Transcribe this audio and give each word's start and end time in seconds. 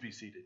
be 0.00 0.10
seated. 0.10 0.44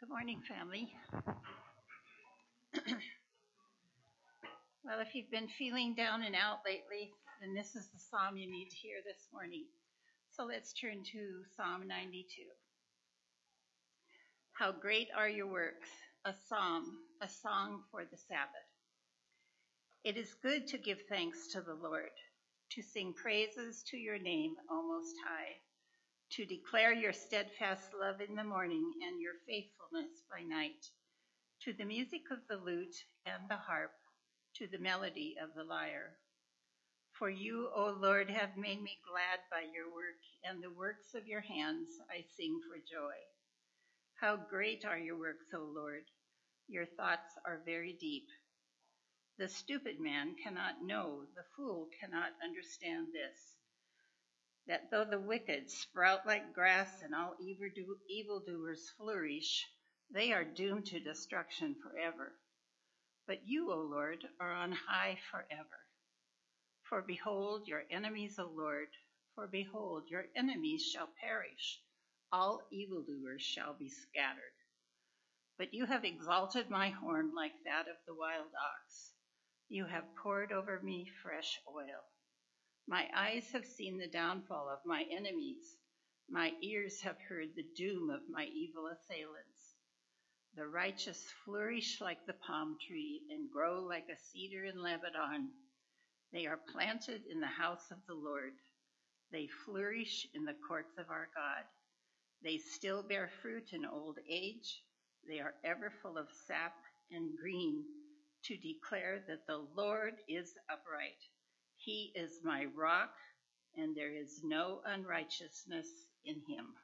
Good 0.00 0.08
morning, 0.08 0.40
family. 0.48 0.94
well, 4.82 5.00
if 5.00 5.14
you've 5.14 5.30
been 5.30 5.48
feeling 5.58 5.94
down 5.94 6.22
and 6.22 6.34
out 6.34 6.60
lately, 6.64 7.12
then 7.42 7.54
this 7.54 7.76
is 7.76 7.88
the 7.92 8.00
psalm 8.00 8.38
you 8.38 8.50
need 8.50 8.70
to 8.70 8.76
hear 8.76 8.96
this 9.04 9.28
morning. 9.32 9.66
So 10.30 10.44
let's 10.44 10.72
turn 10.72 11.04
to 11.12 11.42
Psalm 11.54 11.86
92. 11.86 12.42
How 14.52 14.72
great 14.72 15.08
are 15.16 15.28
your 15.28 15.48
works, 15.48 15.88
a 16.24 16.34
psalm, 16.48 16.98
a 17.20 17.28
song 17.28 17.82
for 17.90 18.04
the 18.04 18.16
Sabbath. 18.16 18.70
It 20.04 20.16
is 20.16 20.34
good 20.42 20.66
to 20.68 20.78
give 20.78 21.00
thanks 21.08 21.48
to 21.52 21.60
the 21.60 21.74
Lord, 21.74 22.12
to 22.70 22.82
sing 22.82 23.14
praises 23.14 23.82
to 23.90 23.96
your 23.96 24.18
name, 24.18 24.54
O 24.70 24.82
Most 24.82 25.16
High 25.26 25.56
to 26.32 26.46
declare 26.46 26.94
your 26.94 27.12
steadfast 27.12 27.92
love 28.00 28.22
in 28.26 28.34
the 28.34 28.44
morning 28.44 28.90
and 29.06 29.20
your 29.20 29.34
faithfulness 29.46 30.24
by 30.30 30.40
night, 30.42 30.86
to 31.60 31.74
the 31.74 31.84
music 31.84 32.22
of 32.30 32.38
the 32.48 32.56
lute 32.56 32.96
and 33.26 33.42
the 33.50 33.56
harp, 33.56 33.92
to 34.56 34.66
the 34.66 34.78
melody 34.78 35.36
of 35.42 35.50
the 35.54 35.62
lyre. 35.62 36.16
For 37.12 37.28
you, 37.28 37.68
O 37.76 37.94
Lord, 38.00 38.30
have 38.30 38.56
made 38.56 38.80
me 38.80 38.98
glad 39.06 39.40
by 39.50 39.68
your 39.74 39.92
work, 39.92 40.16
and 40.42 40.62
the 40.62 40.72
works 40.72 41.14
of 41.14 41.26
your 41.26 41.42
hands 41.42 41.88
I 42.10 42.24
sing 42.34 42.58
for 42.66 42.78
joy. 42.78 43.16
How 44.22 44.36
great 44.36 44.84
are 44.84 45.00
your 45.00 45.18
works, 45.18 45.52
O 45.52 45.64
Lord! 45.64 46.04
Your 46.68 46.86
thoughts 46.86 47.34
are 47.44 47.60
very 47.66 47.92
deep. 47.92 48.28
The 49.36 49.48
stupid 49.48 49.98
man 49.98 50.36
cannot 50.40 50.80
know, 50.80 51.24
the 51.34 51.42
fool 51.56 51.88
cannot 51.98 52.30
understand 52.40 53.08
this 53.12 53.56
that 54.68 54.92
though 54.92 55.04
the 55.04 55.18
wicked 55.18 55.72
sprout 55.72 56.24
like 56.24 56.54
grass 56.54 57.02
and 57.02 57.16
all 57.16 57.34
evildoers 58.08 58.88
flourish, 58.96 59.66
they 60.08 60.32
are 60.32 60.44
doomed 60.44 60.86
to 60.86 61.00
destruction 61.00 61.74
forever. 61.82 62.32
But 63.26 63.48
you, 63.48 63.72
O 63.72 63.80
Lord, 63.80 64.24
are 64.38 64.52
on 64.52 64.70
high 64.70 65.18
forever. 65.32 65.80
For 66.84 67.02
behold, 67.02 67.66
your 67.66 67.82
enemies, 67.90 68.38
O 68.38 68.46
Lord, 68.46 68.90
for 69.34 69.48
behold, 69.48 70.04
your 70.08 70.26
enemies 70.36 70.86
shall 70.86 71.08
perish, 71.20 71.80
all 72.32 72.62
evildoers 72.72 73.42
shall 73.42 73.74
be 73.78 73.90
scattered. 73.90 74.56
But 75.58 75.74
you 75.74 75.84
have 75.84 76.04
exalted 76.04 76.70
my 76.70 76.88
horn 76.88 77.32
like 77.36 77.52
that 77.64 77.88
of 77.88 77.96
the 78.06 78.14
wild 78.14 78.46
ox. 78.46 79.12
You 79.68 79.84
have 79.84 80.16
poured 80.22 80.50
over 80.50 80.80
me 80.82 81.10
fresh 81.22 81.60
oil. 81.68 82.02
My 82.88 83.06
eyes 83.14 83.48
have 83.52 83.64
seen 83.64 83.98
the 83.98 84.08
downfall 84.08 84.68
of 84.68 84.84
my 84.86 85.04
enemies. 85.16 85.76
My 86.28 86.52
ears 86.62 87.00
have 87.02 87.16
heard 87.28 87.48
the 87.54 87.66
doom 87.76 88.10
of 88.10 88.20
my 88.30 88.46
evil 88.46 88.88
assailants. 88.88 89.76
The 90.56 90.66
righteous 90.66 91.22
flourish 91.44 92.00
like 92.00 92.26
the 92.26 92.34
palm 92.46 92.76
tree 92.86 93.22
and 93.30 93.50
grow 93.50 93.82
like 93.82 94.08
a 94.10 94.18
cedar 94.32 94.64
in 94.64 94.82
Lebanon. 94.82 95.50
They 96.32 96.46
are 96.46 96.60
planted 96.72 97.22
in 97.30 97.40
the 97.40 97.46
house 97.46 97.90
of 97.90 97.98
the 98.08 98.14
Lord. 98.14 98.54
They 99.30 99.48
flourish 99.64 100.26
in 100.34 100.44
the 100.44 100.56
courts 100.66 100.98
of 100.98 101.10
our 101.10 101.28
God. 101.34 101.64
They 102.44 102.58
still 102.58 103.02
bear 103.02 103.30
fruit 103.40 103.72
in 103.72 103.84
old 103.84 104.18
age. 104.28 104.82
They 105.28 105.40
are 105.40 105.54
ever 105.64 105.92
full 106.02 106.18
of 106.18 106.26
sap 106.46 106.74
and 107.10 107.30
green 107.40 107.84
to 108.44 108.56
declare 108.56 109.22
that 109.28 109.46
the 109.46 109.64
Lord 109.76 110.14
is 110.28 110.54
upright. 110.70 111.20
He 111.76 112.12
is 112.14 112.40
my 112.44 112.66
rock, 112.76 113.14
and 113.76 113.96
there 113.96 114.10
is 114.12 114.40
no 114.42 114.80
unrighteousness 114.86 115.86
in 116.24 116.36
him. 116.48 116.74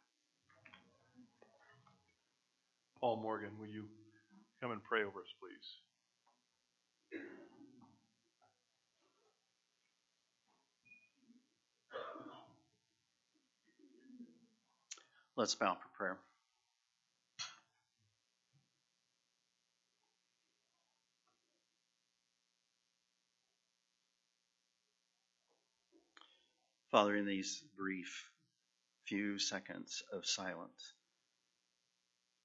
Paul 3.01 3.17
Morgan, 3.17 3.51
will 3.59 3.67
you 3.67 3.85
come 4.61 4.73
and 4.73 4.83
pray 4.83 5.03
over 5.03 5.21
us, 5.21 5.35
please? 5.41 7.19
Let's 15.39 15.55
bow 15.55 15.77
for 15.77 15.89
prayer. 15.97 16.19
Father, 26.91 27.15
in 27.15 27.25
these 27.25 27.63
brief 27.77 28.33
few 29.07 29.39
seconds 29.39 30.03
of 30.13 30.27
silence, 30.27 30.95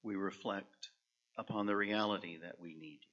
we 0.03 0.15
reflect 0.15 0.91
upon 1.35 1.65
the 1.65 1.75
reality 1.75 2.37
that 2.43 2.59
we 2.59 2.75
need 2.75 2.99
you. 3.01 3.09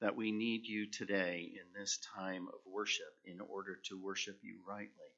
That 0.00 0.16
we 0.16 0.32
need 0.32 0.66
you 0.66 0.90
today 0.90 1.48
in 1.54 1.80
this 1.80 2.00
time 2.16 2.48
of 2.48 2.58
worship 2.66 3.14
in 3.24 3.40
order 3.40 3.78
to 3.84 4.02
worship 4.02 4.40
you 4.42 4.58
rightly. 4.66 5.12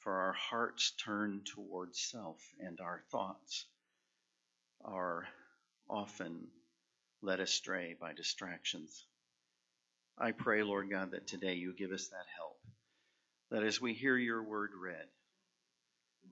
For 0.00 0.12
our 0.12 0.32
hearts 0.32 0.92
turn 0.92 1.42
towards 1.44 2.00
self 2.00 2.40
and 2.58 2.80
our 2.80 3.02
thoughts 3.10 3.66
are 4.84 5.26
often 5.88 6.48
led 7.22 7.40
astray 7.40 7.96
by 8.00 8.14
distractions. 8.14 9.06
I 10.18 10.32
pray, 10.32 10.62
Lord 10.62 10.90
God, 10.90 11.12
that 11.12 11.26
today 11.26 11.54
you 11.54 11.74
give 11.74 11.92
us 11.92 12.08
that 12.08 12.26
help 12.36 12.60
that 13.50 13.64
as 13.64 13.80
we 13.80 13.94
hear 13.94 14.16
your 14.16 14.42
word 14.42 14.70
read 14.80 15.06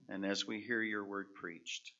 and 0.09 0.25
as 0.25 0.47
we 0.47 0.61
hear 0.61 0.81
your 0.83 1.05
word 1.05 1.27
preached, 1.35 1.93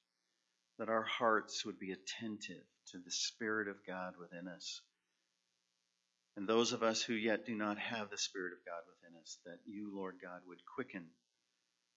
that 0.79 0.89
our 0.89 1.03
hearts 1.03 1.67
would 1.67 1.79
be 1.79 1.93
attentive 1.93 2.65
to 2.93 2.99
the 2.99 3.11
Spirit 3.11 3.69
of 3.69 3.77
God 3.87 4.15
within 4.19 4.47
us. 4.49 4.81
And 6.37 6.49
those 6.49 6.73
of 6.73 6.85
us 6.85 7.03
who 7.03 7.15
yet 7.15 7.47
do 7.47 7.55
not 7.55 7.79
have 7.79 8.11
the 8.11 8.17
Spirit 8.17 8.53
of 8.53 8.65
God 8.65 8.83
within 8.87 9.21
us, 9.21 9.39
that 9.45 9.59
you, 9.67 9.91
Lord 9.95 10.17
God, 10.23 10.41
would 10.47 10.61
quicken 10.75 11.07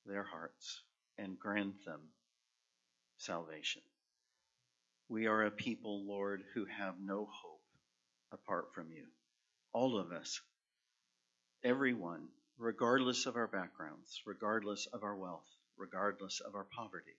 their 0.05 0.23
hearts 0.23 0.81
and 1.17 1.39
grant 1.39 1.85
them 1.85 2.01
salvation. 3.17 3.81
We 5.09 5.27
are 5.27 5.45
a 5.45 5.51
people, 5.51 6.05
Lord, 6.07 6.43
who 6.53 6.65
have 6.65 6.95
no 6.99 7.27
hope 7.31 7.61
apart 8.31 8.73
from 8.73 8.91
you. 8.91 9.05
All 9.73 9.97
of 9.99 10.11
us, 10.11 10.41
everyone 11.63 12.27
regardless 12.57 13.25
of 13.25 13.35
our 13.35 13.47
backgrounds, 13.47 14.21
regardless 14.25 14.87
of 14.93 15.03
our 15.03 15.15
wealth, 15.15 15.47
regardless 15.77 16.39
of 16.41 16.55
our 16.55 16.65
poverty, 16.75 17.17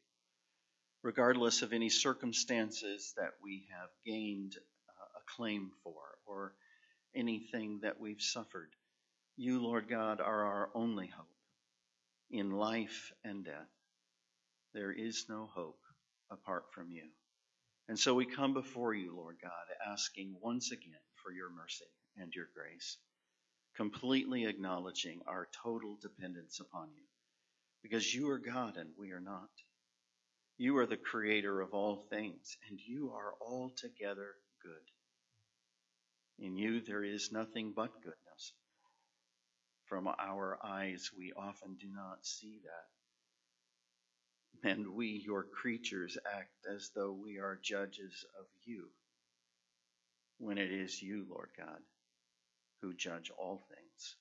regardless 1.03 1.63
of 1.63 1.73
any 1.73 1.89
circumstances 1.89 3.13
that 3.17 3.33
we 3.43 3.67
have 3.71 3.89
gained 4.07 4.55
uh, 4.89 5.19
a 5.19 5.37
claim 5.37 5.71
for 5.83 6.03
or 6.27 6.55
anything 7.15 7.81
that 7.83 8.01
we've 8.01 8.21
suffered. 8.21 8.71
You, 9.37 9.61
Lord 9.63 9.89
God, 9.89 10.21
are 10.21 10.45
our 10.45 10.71
only 10.75 11.09
hope 11.09 11.27
in 12.33 12.51
life 12.51 13.13
and 13.25 13.45
death. 13.45 13.69
There 14.75 14.93
is 14.93 15.27
no 15.29 15.49
hope 15.55 15.81
apart 16.31 16.65
from 16.75 16.91
you. 16.91 17.05
And 17.89 17.99
so 17.99 18.15
we 18.15 18.27
come 18.27 18.55
before 18.55 18.95
you, 18.95 19.15
Lord 19.15 19.37
God, 19.43 19.93
asking 19.93 20.35
once 20.41 20.73
again 20.73 20.93
for 21.23 21.33
your 21.33 21.51
mercy 21.51 21.85
and 22.17 22.33
your 22.35 22.49
grace 22.55 22.97
completely 23.77 24.47
acknowledging 24.47 25.21
our 25.27 25.49
total 25.63 25.99
dependence 26.01 26.61
upon 26.61 26.89
you. 26.95 27.05
Because 27.83 28.15
you 28.15 28.31
are 28.31 28.39
God 28.39 28.77
and 28.77 28.91
we 28.99 29.13
are 29.13 29.21
not. 29.21 29.49
You 30.59 30.77
are 30.79 30.87
the 30.87 30.97
creator 30.97 31.61
of 31.61 31.73
all 31.73 32.07
things, 32.11 32.57
and 32.69 32.79
you 32.87 33.13
are 33.15 33.35
altogether 33.41 34.35
good. 34.63 35.03
In 36.47 36.57
you 36.57 36.81
there 36.81 37.03
is 37.03 37.33
nothing 37.33 37.73
but 37.75 37.93
goodness. 38.03 38.22
From 39.93 40.09
our 40.09 40.59
eyes, 40.65 41.11
we 41.19 41.35
often 41.37 41.77
do 41.79 41.87
not 41.95 42.25
see 42.25 42.61
that. 44.63 44.71
And 44.71 44.95
we, 44.95 45.23
your 45.23 45.43
creatures, 45.45 46.17
act 46.35 46.67
as 46.75 46.91
though 46.97 47.13
we 47.13 47.37
are 47.37 47.61
judges 47.63 48.25
of 48.41 48.47
you, 48.65 48.89
when 50.39 50.57
it 50.57 50.73
is 50.73 51.03
you, 51.03 51.27
Lord 51.29 51.51
God, 51.59 51.77
who 52.81 52.95
judge 52.95 53.31
all 53.39 53.67
things, 53.69 54.17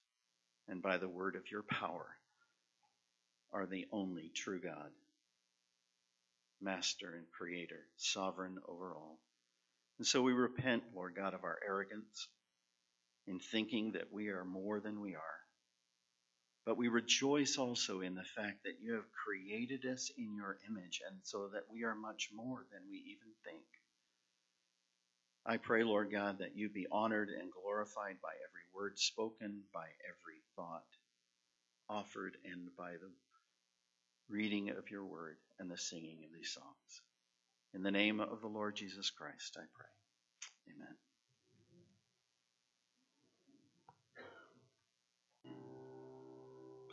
and 0.68 0.82
by 0.82 0.98
the 0.98 1.08
word 1.08 1.38
of 1.38 1.50
your 1.50 1.64
power 1.64 2.18
are 3.54 3.66
the 3.66 3.88
only 3.94 4.30
true 4.36 4.60
God, 4.62 4.92
Master 6.60 7.16
and 7.16 7.32
Creator, 7.32 7.80
sovereign 7.96 8.58
over 8.68 8.94
all. 8.94 9.20
And 10.00 10.06
so 10.06 10.22
we 10.22 10.34
repent, 10.34 10.84
Lord 10.94 11.16
God, 11.16 11.34
of 11.34 11.46
our 11.46 11.58
arrogance 11.66 12.28
in 13.26 13.40
thinking 13.40 13.94
that 13.94 14.12
we 14.12 14.28
are 14.28 14.44
more 14.44 14.82
than 14.82 15.00
we 15.00 15.16
are. 15.16 15.41
But 16.72 16.78
we 16.78 16.88
rejoice 16.88 17.58
also 17.58 18.00
in 18.00 18.16
the 18.16 18.24
fact 18.24 18.64
that 18.64 18.80
you 18.82 18.94
have 18.94 19.12
created 19.12 19.86
us 19.86 20.10
in 20.18 20.34
your 20.34 20.58
image, 20.70 21.02
and 21.06 21.20
so 21.22 21.50
that 21.50 21.66
we 21.70 21.84
are 21.84 21.96
much 21.96 22.30
more 22.34 22.66
than 22.72 22.80
we 22.90 22.96
even 22.96 23.28
think. 23.44 23.66
I 25.46 25.58
pray, 25.58 25.84
Lord 25.84 26.14
God, 26.14 26.38
that 26.40 26.56
you 26.56 26.70
be 26.70 26.88
honored 26.90 27.28
and 27.28 27.52
glorified 27.52 28.22
by 28.24 28.30
every 28.30 28.64
word 28.74 28.98
spoken, 28.98 29.64
by 29.74 29.84
every 29.84 30.40
thought 30.56 30.86
offered, 31.90 32.38
and 32.46 32.70
by 32.78 32.92
the 32.92 33.12
reading 34.30 34.70
of 34.70 34.90
your 34.90 35.04
word 35.04 35.36
and 35.60 35.70
the 35.70 35.78
singing 35.78 36.24
of 36.24 36.32
these 36.34 36.54
songs. 36.54 37.02
In 37.74 37.84
the 37.84 37.92
name 37.92 38.22
of 38.22 38.40
the 38.40 38.48
Lord 38.48 38.78
Jesus 38.78 39.10
Christ, 39.10 39.58
I 39.58 39.66
pray. 39.76 40.74
Amen. 40.74 40.96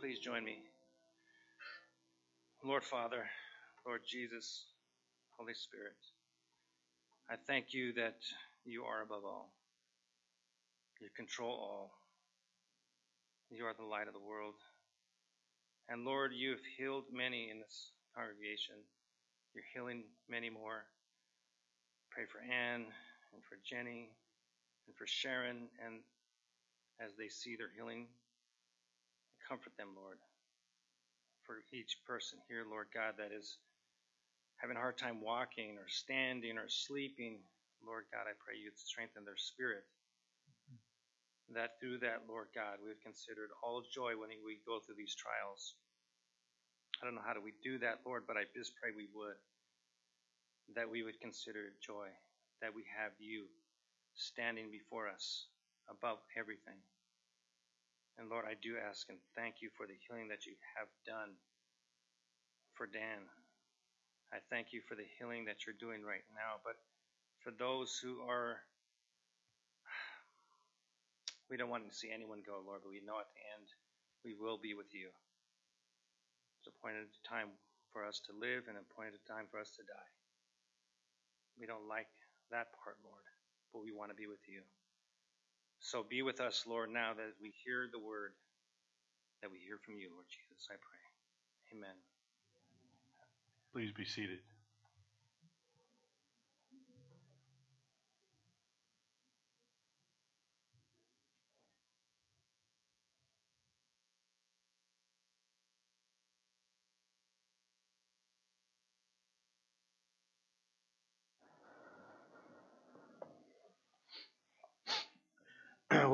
Please 0.08 0.20
join 0.20 0.42
me. 0.42 0.56
Lord 2.64 2.82
Father, 2.82 3.26
Lord 3.84 4.00
Jesus, 4.08 4.64
Holy 5.36 5.52
Spirit, 5.52 6.00
I 7.28 7.34
thank 7.46 7.74
you 7.74 7.92
that 7.92 8.16
you 8.64 8.84
are 8.84 9.02
above 9.02 9.26
all. 9.26 9.52
You 10.98 11.08
control 11.14 11.50
all. 11.50 11.90
You 13.50 13.66
are 13.66 13.74
the 13.78 13.84
light 13.84 14.08
of 14.08 14.14
the 14.14 14.26
world. 14.26 14.54
And 15.90 16.06
Lord, 16.06 16.32
you 16.34 16.52
have 16.52 16.64
healed 16.78 17.04
many 17.12 17.50
in 17.50 17.58
this 17.58 17.90
congregation. 18.16 18.76
You're 19.54 19.68
healing 19.74 20.04
many 20.26 20.48
more. 20.48 20.86
Pray 22.12 22.24
for 22.24 22.40
Anne 22.50 22.86
and 23.34 23.44
for 23.46 23.58
Jenny 23.62 24.08
and 24.86 24.96
for 24.96 25.06
Sharon, 25.06 25.68
and 25.84 26.00
as 26.98 27.14
they 27.18 27.28
see 27.28 27.56
their 27.56 27.68
healing, 27.76 28.06
comfort 29.48 29.72
them, 29.80 29.96
Lord. 29.96 30.20
For 31.48 31.64
each 31.72 31.96
person 32.04 32.38
here, 32.48 32.68
Lord 32.68 32.92
God, 32.92 33.16
that 33.16 33.32
is 33.32 33.56
having 34.60 34.76
a 34.76 34.84
hard 34.84 34.98
time 34.98 35.24
walking 35.24 35.80
or 35.80 35.88
standing 35.88 36.58
or 36.60 36.68
sleeping, 36.68 37.40
Lord 37.80 38.04
God, 38.12 38.28
I 38.28 38.36
pray 38.36 38.60
you'd 38.60 38.76
strengthen 38.78 39.24
their 39.24 39.40
spirit. 39.40 39.84
That 41.56 41.80
through 41.80 42.04
that, 42.04 42.28
Lord 42.28 42.52
God, 42.52 42.84
we 42.84 42.92
would 42.92 43.00
consider 43.00 43.48
all 43.64 43.80
joy 43.88 44.12
when 44.20 44.28
we 44.44 44.60
go 44.68 44.84
through 44.84 45.00
these 45.00 45.16
trials. 45.16 45.72
I 47.00 47.06
don't 47.06 47.14
know 47.14 47.24
how 47.24 47.32
do 47.32 47.40
we 47.40 47.56
do 47.64 47.78
that, 47.80 48.04
Lord, 48.04 48.24
but 48.28 48.36
I 48.36 48.44
just 48.52 48.76
pray 48.76 48.90
we 48.92 49.08
would. 49.16 49.38
That 50.76 50.90
we 50.90 51.02
would 51.02 51.16
consider 51.24 51.72
it 51.72 51.80
joy, 51.80 52.12
that 52.60 52.74
we 52.76 52.84
have 53.00 53.16
you 53.16 53.48
standing 54.12 54.68
before 54.68 55.08
us 55.08 55.46
above 55.88 56.18
everything. 56.36 56.76
And 58.18 58.26
Lord, 58.26 58.50
I 58.50 58.58
do 58.58 58.74
ask 58.74 59.06
and 59.06 59.22
thank 59.38 59.62
you 59.62 59.70
for 59.78 59.86
the 59.86 59.94
healing 59.94 60.26
that 60.34 60.42
you 60.42 60.58
have 60.74 60.90
done 61.06 61.38
for 62.74 62.90
Dan. 62.90 63.22
I 64.34 64.42
thank 64.50 64.74
you 64.74 64.82
for 64.90 64.98
the 64.98 65.06
healing 65.18 65.46
that 65.46 65.64
you're 65.64 65.78
doing 65.78 66.02
right 66.02 66.26
now. 66.34 66.58
But 66.66 66.74
for 67.46 67.54
those 67.54 67.94
who 68.02 68.26
are, 68.26 68.58
we 71.46 71.54
don't 71.54 71.70
want 71.70 71.86
to 71.86 71.94
see 71.94 72.10
anyone 72.10 72.42
go, 72.42 72.58
Lord, 72.58 72.82
but 72.82 72.90
we 72.90 73.06
know 73.06 73.22
at 73.22 73.30
the 73.30 73.44
end 73.54 73.70
we 74.26 74.34
will 74.34 74.58
be 74.58 74.74
with 74.74 74.90
you. 74.90 75.14
It's 76.58 76.66
appointed 76.66 77.06
time 77.22 77.54
for 77.94 78.02
us 78.02 78.18
to 78.26 78.34
live 78.34 78.66
and 78.66 78.74
appointed 78.74 79.22
time 79.30 79.46
for 79.46 79.62
us 79.62 79.70
to 79.78 79.86
die. 79.86 80.10
We 81.54 81.70
don't 81.70 81.86
like 81.86 82.10
that 82.50 82.74
part, 82.82 82.98
Lord, 83.06 83.22
but 83.70 83.86
we 83.86 83.94
want 83.94 84.10
to 84.10 84.18
be 84.18 84.26
with 84.26 84.42
you. 84.50 84.66
So 85.80 86.04
be 86.08 86.22
with 86.22 86.40
us, 86.40 86.64
Lord, 86.66 86.90
now 86.90 87.14
that 87.14 87.34
we 87.40 87.52
hear 87.64 87.88
the 87.90 87.98
word, 87.98 88.32
that 89.42 89.50
we 89.50 89.58
hear 89.58 89.78
from 89.84 89.98
you, 89.98 90.10
Lord 90.12 90.26
Jesus, 90.28 90.66
I 90.70 90.74
pray. 90.74 91.78
Amen. 91.78 91.96
Please 93.72 93.92
be 93.92 94.04
seated. 94.04 94.40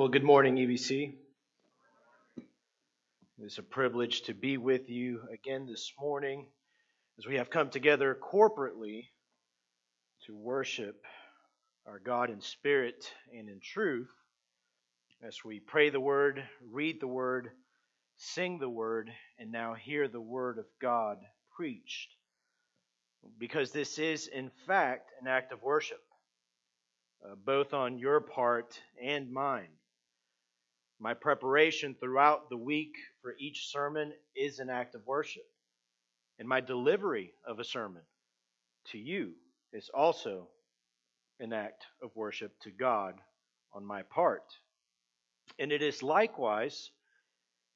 Well, 0.05 0.11
good 0.11 0.23
morning, 0.23 0.56
EBC. 0.56 1.15
It's 3.39 3.56
a 3.56 3.62
privilege 3.62 4.21
to 4.25 4.35
be 4.35 4.59
with 4.59 4.91
you 4.91 5.23
again 5.33 5.65
this 5.65 5.95
morning 5.99 6.45
as 7.19 7.27
we 7.27 7.37
have 7.37 7.49
come 7.49 7.71
together 7.71 8.15
corporately 8.15 9.06
to 10.27 10.37
worship 10.37 11.03
our 11.87 11.99
God 11.99 12.29
in 12.29 12.43
spirit 12.43 13.11
and 13.33 13.49
in 13.49 13.61
truth 13.61 14.11
as 15.27 15.39
we 15.43 15.59
pray 15.59 15.89
the 15.89 16.01
Word, 16.01 16.45
read 16.71 17.01
the 17.01 17.09
Word, 17.09 17.49
sing 18.19 18.59
the 18.59 18.69
Word, 18.69 19.11
and 19.39 19.51
now 19.51 19.73
hear 19.73 20.06
the 20.06 20.21
Word 20.21 20.59
of 20.59 20.67
God 20.83 21.17
preached. 21.56 22.11
Because 23.39 23.73
this 23.73 23.99
is, 23.99 24.27
in 24.27 24.51
fact, 24.67 25.12
an 25.23 25.29
act 25.29 25.51
of 25.51 25.62
worship 25.62 26.03
uh, 27.25 27.37
both 27.43 27.73
on 27.73 27.99
your 27.99 28.21
part 28.21 28.79
and 29.03 29.33
mine. 29.33 29.71
My 31.05 31.12
preparation 31.12 31.95
throughout 32.01 32.49
the 32.49 32.56
week 32.56 32.95
for 33.21 33.35
each 33.39 33.71
sermon 33.71 34.15
is 34.35 34.59
an 34.59 34.71
act 34.71 34.95
of 34.95 35.06
worship. 35.06 35.45
And 36.39 36.49
my 36.49 36.62
delivery 36.62 37.35
of 37.47 37.59
a 37.59 37.65
sermon 37.65 38.01
to 38.87 38.99
you 38.99 39.33
is 39.75 39.91
also 39.93 40.49
an 41.41 41.53
act 41.53 41.85
of 42.03 42.17
worship 42.17 42.59
to 42.62 42.71
God 42.71 43.17
on 43.75 43.85
my 43.85 44.01
part. 44.01 44.45
And 45.59 45.73
it 45.73 45.83
is 45.83 46.03
likewise 46.03 46.91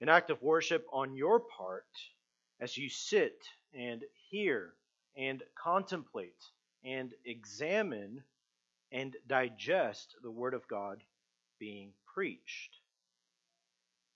an 0.00 0.08
act 0.08 0.30
of 0.30 0.40
worship 0.40 0.86
on 0.90 1.14
your 1.14 1.38
part 1.38 1.84
as 2.62 2.78
you 2.78 2.88
sit 2.88 3.36
and 3.74 4.00
hear 4.30 4.72
and 5.18 5.42
contemplate 5.62 6.42
and 6.82 7.12
examine 7.26 8.22
and 8.90 9.14
digest 9.26 10.14
the 10.22 10.30
Word 10.30 10.54
of 10.54 10.66
God 10.66 11.02
being 11.58 11.92
preached. 12.14 12.78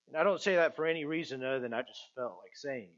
And 0.09 0.17
I 0.17 0.25
don't 0.25 0.41
say 0.41 0.57
that 0.57 0.77
for 0.77 0.87
any 0.87 1.05
reason 1.05 1.45
other 1.45 1.61
than 1.61 1.75
I 1.75 1.83
just 1.83 2.03
felt 2.15 2.39
like 2.43 2.55
saying 2.55 2.91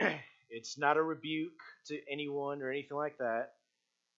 it. 0.00 0.16
it's 0.50 0.78
not 0.78 0.96
a 0.96 1.02
rebuke 1.02 1.60
to 1.86 2.00
anyone 2.10 2.62
or 2.62 2.70
anything 2.70 2.96
like 2.96 3.18
that. 3.18 3.52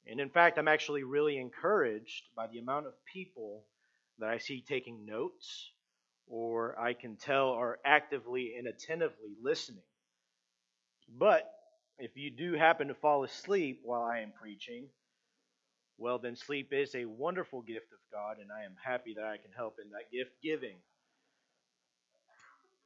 And 0.07 0.21
in 0.21 0.31
fact, 0.31 0.59
I'm 0.59 0.69
actually 0.69 1.03
really 1.03 1.39
encouraged 1.39 2.25
by 2.35 2.47
the 2.47 2.59
amount 2.59 2.87
of 2.87 2.95
people 3.13 3.65
that 4.19 4.31
I 4.31 4.39
see 4.39 4.65
taking 4.67 5.05
notes 5.05 5.71
or 6.27 6.79
I 6.79 6.95
can 6.95 7.17
tell 7.17 7.51
are 7.51 7.79
actively 7.85 8.55
and 8.59 8.67
attentively 8.67 9.35
listening. 9.43 9.83
But 11.09 11.51
if 11.99 12.17
you 12.17 12.31
do 12.31 12.55
happen 12.55 12.89
to 12.89 12.95
fall 12.95 13.25
asleep 13.25 13.81
while 13.83 14.03
I 14.03 14.21
am 14.21 14.33
preaching, 14.41 14.89
well, 15.97 16.19
then 16.19 16.37
sleep 16.37 16.73
is 16.73 16.95
a 16.95 17.07
wonderful 17.07 17.63
gift 17.63 17.93
of 17.93 17.99
God, 18.13 18.39
and 18.41 18.51
I 18.53 18.65
am 18.65 18.77
happy 18.83 19.15
that 19.15 19.25
I 19.25 19.37
can 19.37 19.51
help 19.57 19.77
in 19.83 19.91
that 19.91 20.13
gift 20.13 20.31
giving. 20.43 20.77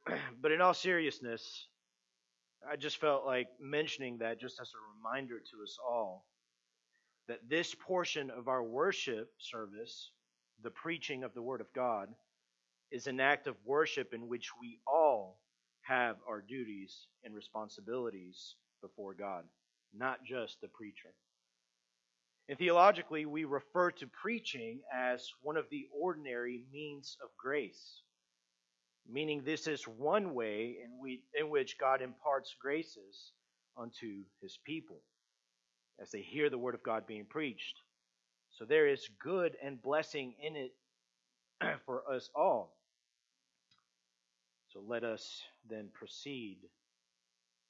but 0.41 0.51
in 0.51 0.61
all 0.61 0.73
seriousness, 0.73 1.67
I 2.69 2.75
just 2.75 2.97
felt 2.97 3.25
like 3.25 3.47
mentioning 3.59 4.17
that 4.19 4.39
just 4.39 4.59
as 4.59 4.71
a 4.73 4.97
reminder 4.97 5.39
to 5.39 5.63
us 5.63 5.77
all 5.85 6.25
that 7.27 7.49
this 7.49 7.75
portion 7.75 8.29
of 8.29 8.47
our 8.47 8.63
worship 8.63 9.29
service, 9.39 10.11
the 10.61 10.69
preaching 10.71 11.23
of 11.23 11.33
the 11.33 11.41
Word 11.41 11.61
of 11.61 11.71
God, 11.73 12.09
is 12.91 13.07
an 13.07 13.19
act 13.19 13.47
of 13.47 13.55
worship 13.65 14.13
in 14.13 14.27
which 14.27 14.49
we 14.59 14.79
all 14.85 15.39
have 15.81 16.17
our 16.27 16.41
duties 16.41 17.07
and 17.23 17.33
responsibilities 17.33 18.55
before 18.81 19.13
God, 19.13 19.43
not 19.93 20.23
just 20.25 20.59
the 20.61 20.67
preacher. 20.67 21.13
And 22.49 22.57
theologically, 22.57 23.25
we 23.25 23.45
refer 23.45 23.91
to 23.91 24.07
preaching 24.07 24.81
as 24.93 25.31
one 25.41 25.55
of 25.55 25.65
the 25.71 25.87
ordinary 25.97 26.65
means 26.71 27.17
of 27.23 27.29
grace, 27.37 28.01
meaning 29.09 29.43
this 29.43 29.67
is 29.67 29.83
one 29.83 30.33
way 30.33 30.77
in, 30.83 30.99
we, 31.01 31.21
in 31.39 31.49
which 31.49 31.77
God 31.79 32.01
imparts 32.01 32.55
graces 32.61 33.31
unto 33.77 34.23
his 34.41 34.57
people 34.65 35.01
as 36.01 36.11
they 36.11 36.21
hear 36.21 36.49
the 36.49 36.57
word 36.57 36.75
of 36.75 36.83
God 36.83 37.05
being 37.07 37.25
preached. 37.25 37.75
So 38.51 38.65
there 38.65 38.87
is 38.87 39.09
good 39.21 39.55
and 39.63 39.81
blessing 39.81 40.35
in 40.41 40.55
it 40.55 40.71
for 41.85 42.03
us 42.11 42.29
all. 42.35 42.75
So 44.69 44.81
let 44.87 45.03
us 45.03 45.41
then 45.69 45.89
proceed 45.93 46.57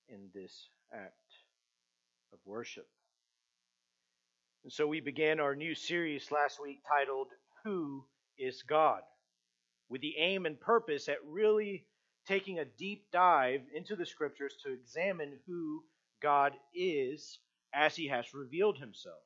in 0.09 0.29
this 0.33 0.69
act 0.93 1.13
of 2.31 2.39
worship. 2.45 2.87
And 4.63 4.71
so 4.71 4.87
we 4.87 5.01
began 5.01 5.39
our 5.39 5.55
new 5.55 5.75
series 5.75 6.31
last 6.31 6.61
week 6.61 6.81
titled 6.87 7.27
Who 7.65 8.05
is 8.37 8.63
God? 8.63 9.01
With 9.93 10.01
the 10.01 10.17
aim 10.17 10.47
and 10.47 10.59
purpose 10.59 11.07
at 11.07 11.23
really 11.23 11.85
taking 12.27 12.57
a 12.57 12.65
deep 12.65 13.05
dive 13.11 13.61
into 13.75 13.95
the 13.95 14.07
scriptures 14.07 14.55
to 14.63 14.73
examine 14.73 15.37
who 15.45 15.83
God 16.19 16.53
is 16.73 17.37
as 17.71 17.95
he 17.95 18.07
has 18.07 18.33
revealed 18.33 18.79
himself. 18.79 19.21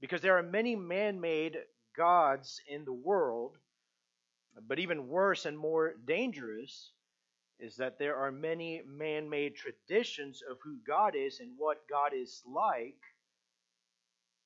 Because 0.00 0.22
there 0.22 0.36
are 0.36 0.42
many 0.42 0.74
man 0.74 1.20
made 1.20 1.56
gods 1.96 2.60
in 2.68 2.84
the 2.84 2.92
world, 2.92 3.58
but 4.66 4.80
even 4.80 5.06
worse 5.06 5.46
and 5.46 5.56
more 5.56 5.94
dangerous 6.04 6.90
is 7.60 7.76
that 7.76 7.96
there 7.96 8.16
are 8.16 8.32
many 8.32 8.82
man 8.84 9.30
made 9.30 9.54
traditions 9.54 10.42
of 10.50 10.56
who 10.64 10.78
God 10.84 11.14
is 11.14 11.38
and 11.38 11.52
what 11.56 11.88
God 11.88 12.10
is 12.12 12.42
like, 12.44 12.98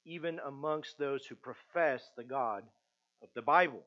even 0.04 0.38
amongst 0.46 0.98
those 0.98 1.24
who 1.24 1.34
profess 1.34 2.10
the 2.14 2.24
God 2.24 2.64
of 3.22 3.30
the 3.34 3.40
Bible. 3.40 3.84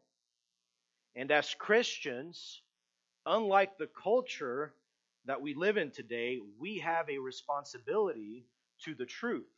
And 1.18 1.32
as 1.32 1.56
Christians, 1.56 2.62
unlike 3.26 3.80
the 3.80 3.90
culture 4.04 4.76
that 5.26 5.42
we 5.42 5.56
live 5.56 5.76
in 5.76 5.90
today, 5.90 6.38
we 6.60 6.78
have 6.78 7.10
a 7.10 7.18
responsibility 7.18 8.46
to 8.84 8.94
the 8.94 9.08
truth. 9.08 9.50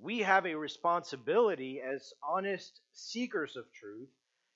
We 0.00 0.20
have 0.20 0.46
a 0.46 0.54
responsibility 0.54 1.80
as 1.80 2.12
honest 2.22 2.80
seekers 2.92 3.56
of 3.56 3.64
truth, 3.72 4.10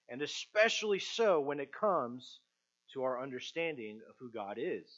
and 0.09 0.23
especially 0.23 1.01
so 1.01 1.41
when 1.41 1.59
it 1.59 1.73
comes 1.73 2.39
to 2.93 3.03
our 3.03 3.21
understanding 3.21 4.01
of 4.09 4.15
who 4.21 4.31
God 4.31 4.59
is. 4.61 4.89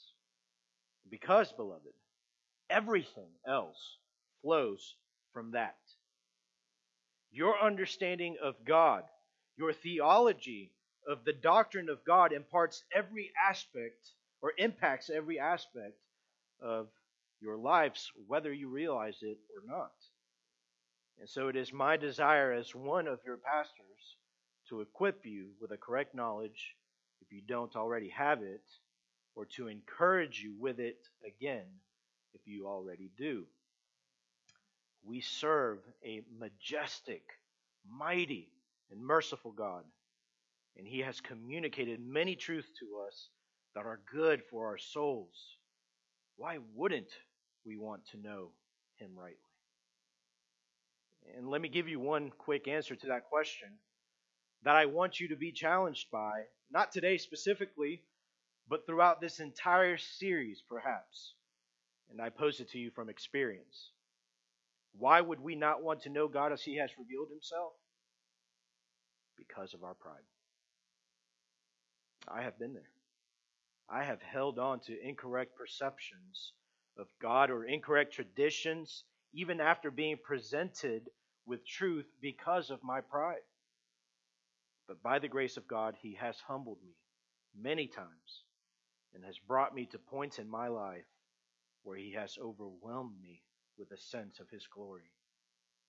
Because, 1.11 1.50
beloved, 1.53 1.95
everything 2.69 3.31
else 3.49 3.97
flows 4.43 4.97
from 5.33 5.53
that. 5.53 5.79
Your 7.33 7.59
understanding 7.59 8.37
of 8.43 8.57
God, 8.67 9.05
your 9.57 9.73
theology 9.73 10.73
of 11.08 11.25
the 11.25 11.32
doctrine 11.32 11.88
of 11.88 12.04
God 12.04 12.32
imparts 12.32 12.84
every 12.94 13.30
aspect 13.49 14.11
or 14.40 14.52
impacts 14.58 15.11
every 15.11 15.38
aspect 15.38 15.99
of 16.61 16.88
your 17.40 17.56
lives, 17.56 18.11
whether 18.26 18.52
you 18.52 18.68
realize 18.68 19.18
it 19.23 19.38
or 19.56 19.66
not. 19.66 19.92
And 21.20 21.28
so 21.28 21.49
it 21.49 21.56
is 21.56 21.73
my 21.73 21.96
desire 21.96 22.52
as 22.52 22.75
one 22.75 23.06
of 23.06 23.20
your 23.25 23.37
pastors 23.37 24.16
to 24.68 24.80
equip 24.80 25.26
you 25.26 25.49
with 25.61 25.70
a 25.70 25.76
correct 25.76 26.14
knowledge 26.14 26.75
if 27.20 27.32
you 27.32 27.42
don't 27.46 27.76
already 27.76 28.08
have 28.11 28.42
it, 28.42 28.64
or 29.34 29.46
to 29.46 29.68
encourage 29.68 30.40
you 30.42 30.54
with 30.58 30.78
it 30.78 30.99
again 31.26 31.66
if 32.34 32.40
you 32.46 32.66
already 32.66 33.11
do. 33.16 33.44
We 35.04 35.20
serve 35.20 35.78
a 36.04 36.23
majestic, 36.38 37.23
mighty, 37.90 38.49
and 38.90 39.04
merciful 39.04 39.52
God, 39.52 39.84
and 40.76 40.87
He 40.87 41.00
has 41.00 41.21
communicated 41.21 42.00
many 42.00 42.37
truths 42.37 42.69
to 42.81 43.07
us 43.07 43.28
that 43.75 43.87
are 43.87 44.00
good 44.12 44.43
for 44.50 44.66
our 44.66 44.78
souls. 44.78 45.57
Why 46.37 46.59
wouldn't 46.75 47.11
we 47.64 47.76
want 47.76 48.02
to 48.12 48.19
know 48.21 48.50
Him 48.97 49.11
rightly? 49.16 49.38
And 51.37 51.49
let 51.49 51.61
me 51.61 51.69
give 51.69 51.88
you 51.88 51.99
one 51.99 52.31
quick 52.37 52.69
answer 52.69 52.95
to 52.95 53.07
that 53.09 53.25
question 53.31 53.69
that 54.62 54.76
I 54.76 54.87
want 54.87 55.21
you 55.21 55.28
to 55.28 55.37
be 55.37 55.52
challenged 55.52 56.11
by, 56.11 56.45
not 56.71 56.93
today 56.93 57.19
specifically, 57.19 58.02
but 58.69 58.87
throughout 58.87 59.21
this 59.21 59.40
entire 59.40 59.97
series, 59.97 60.62
perhaps. 60.69 61.35
And 62.11 62.21
I 62.21 62.31
pose 62.31 62.61
it 62.61 62.71
to 62.71 62.78
you 62.78 62.90
from 62.90 63.09
experience. 63.09 63.90
Why 64.97 65.21
would 65.21 65.40
we 65.40 65.54
not 65.54 65.83
want 65.83 66.02
to 66.02 66.09
know 66.09 66.28
God 66.28 66.52
as 66.52 66.62
He 66.62 66.76
has 66.76 66.90
revealed 66.99 67.28
Himself? 67.31 67.73
Because 69.37 69.75
of 69.75 69.83
our 69.83 69.95
pride. 69.95 70.23
I 72.28 72.43
have 72.43 72.59
been 72.59 72.73
there. 72.73 72.90
I 73.88 74.04
have 74.04 74.23
held 74.23 74.59
on 74.59 74.81
to 74.81 75.07
incorrect 75.07 75.57
perceptions 75.57 76.52
of 76.99 77.07
God 77.21 77.50
or 77.50 77.64
incorrect 77.64 78.14
traditions, 78.14 79.04
even 79.33 79.61
after 79.61 79.90
being 79.90 80.16
presented 80.23 81.02
with 81.47 81.66
truth 81.66 82.07
because 82.21 82.71
of 82.71 82.83
my 82.83 83.00
pride. 83.00 83.43
But 84.88 85.02
by 85.02 85.19
the 85.19 85.28
grace 85.28 85.57
of 85.57 85.69
God, 85.69 85.97
He 86.00 86.14
has 86.14 86.37
humbled 86.47 86.78
me 86.85 86.95
many 87.59 87.87
times 87.87 88.45
and 89.14 89.25
has 89.25 89.38
brought 89.38 89.75
me 89.75 89.87
to 89.87 89.99
points 89.99 90.38
in 90.38 90.49
my 90.49 90.69
life 90.69 91.04
where 91.83 91.97
He 91.97 92.12
has 92.12 92.38
overwhelmed 92.43 93.21
me 93.23 93.43
with 93.78 93.90
a 93.90 93.99
sense 93.99 94.40
of 94.40 94.49
His 94.50 94.66
glory, 94.66 95.11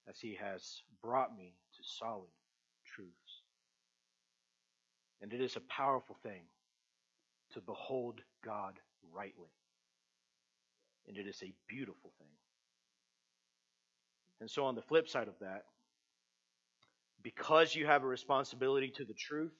as 0.07 0.19
He 0.19 0.35
has 0.35 0.81
brought 1.01 1.35
me 1.35 1.55
to 1.77 1.83
solid. 1.83 2.29
And 5.21 5.33
it 5.33 5.41
is 5.41 5.55
a 5.55 5.61
powerful 5.61 6.17
thing 6.23 6.43
to 7.53 7.61
behold 7.61 8.21
God 8.43 8.73
rightly. 9.13 9.49
And 11.07 11.17
it 11.17 11.27
is 11.27 11.41
a 11.43 11.53
beautiful 11.67 12.11
thing. 12.19 12.27
And 14.41 14.49
so, 14.49 14.65
on 14.65 14.75
the 14.75 14.81
flip 14.81 15.07
side 15.07 15.27
of 15.27 15.39
that, 15.39 15.63
because 17.23 17.73
you 17.73 17.85
have 17.85 18.03
a 18.03 18.07
responsibility 18.07 18.89
to 18.97 19.05
the 19.05 19.13
truth, 19.13 19.53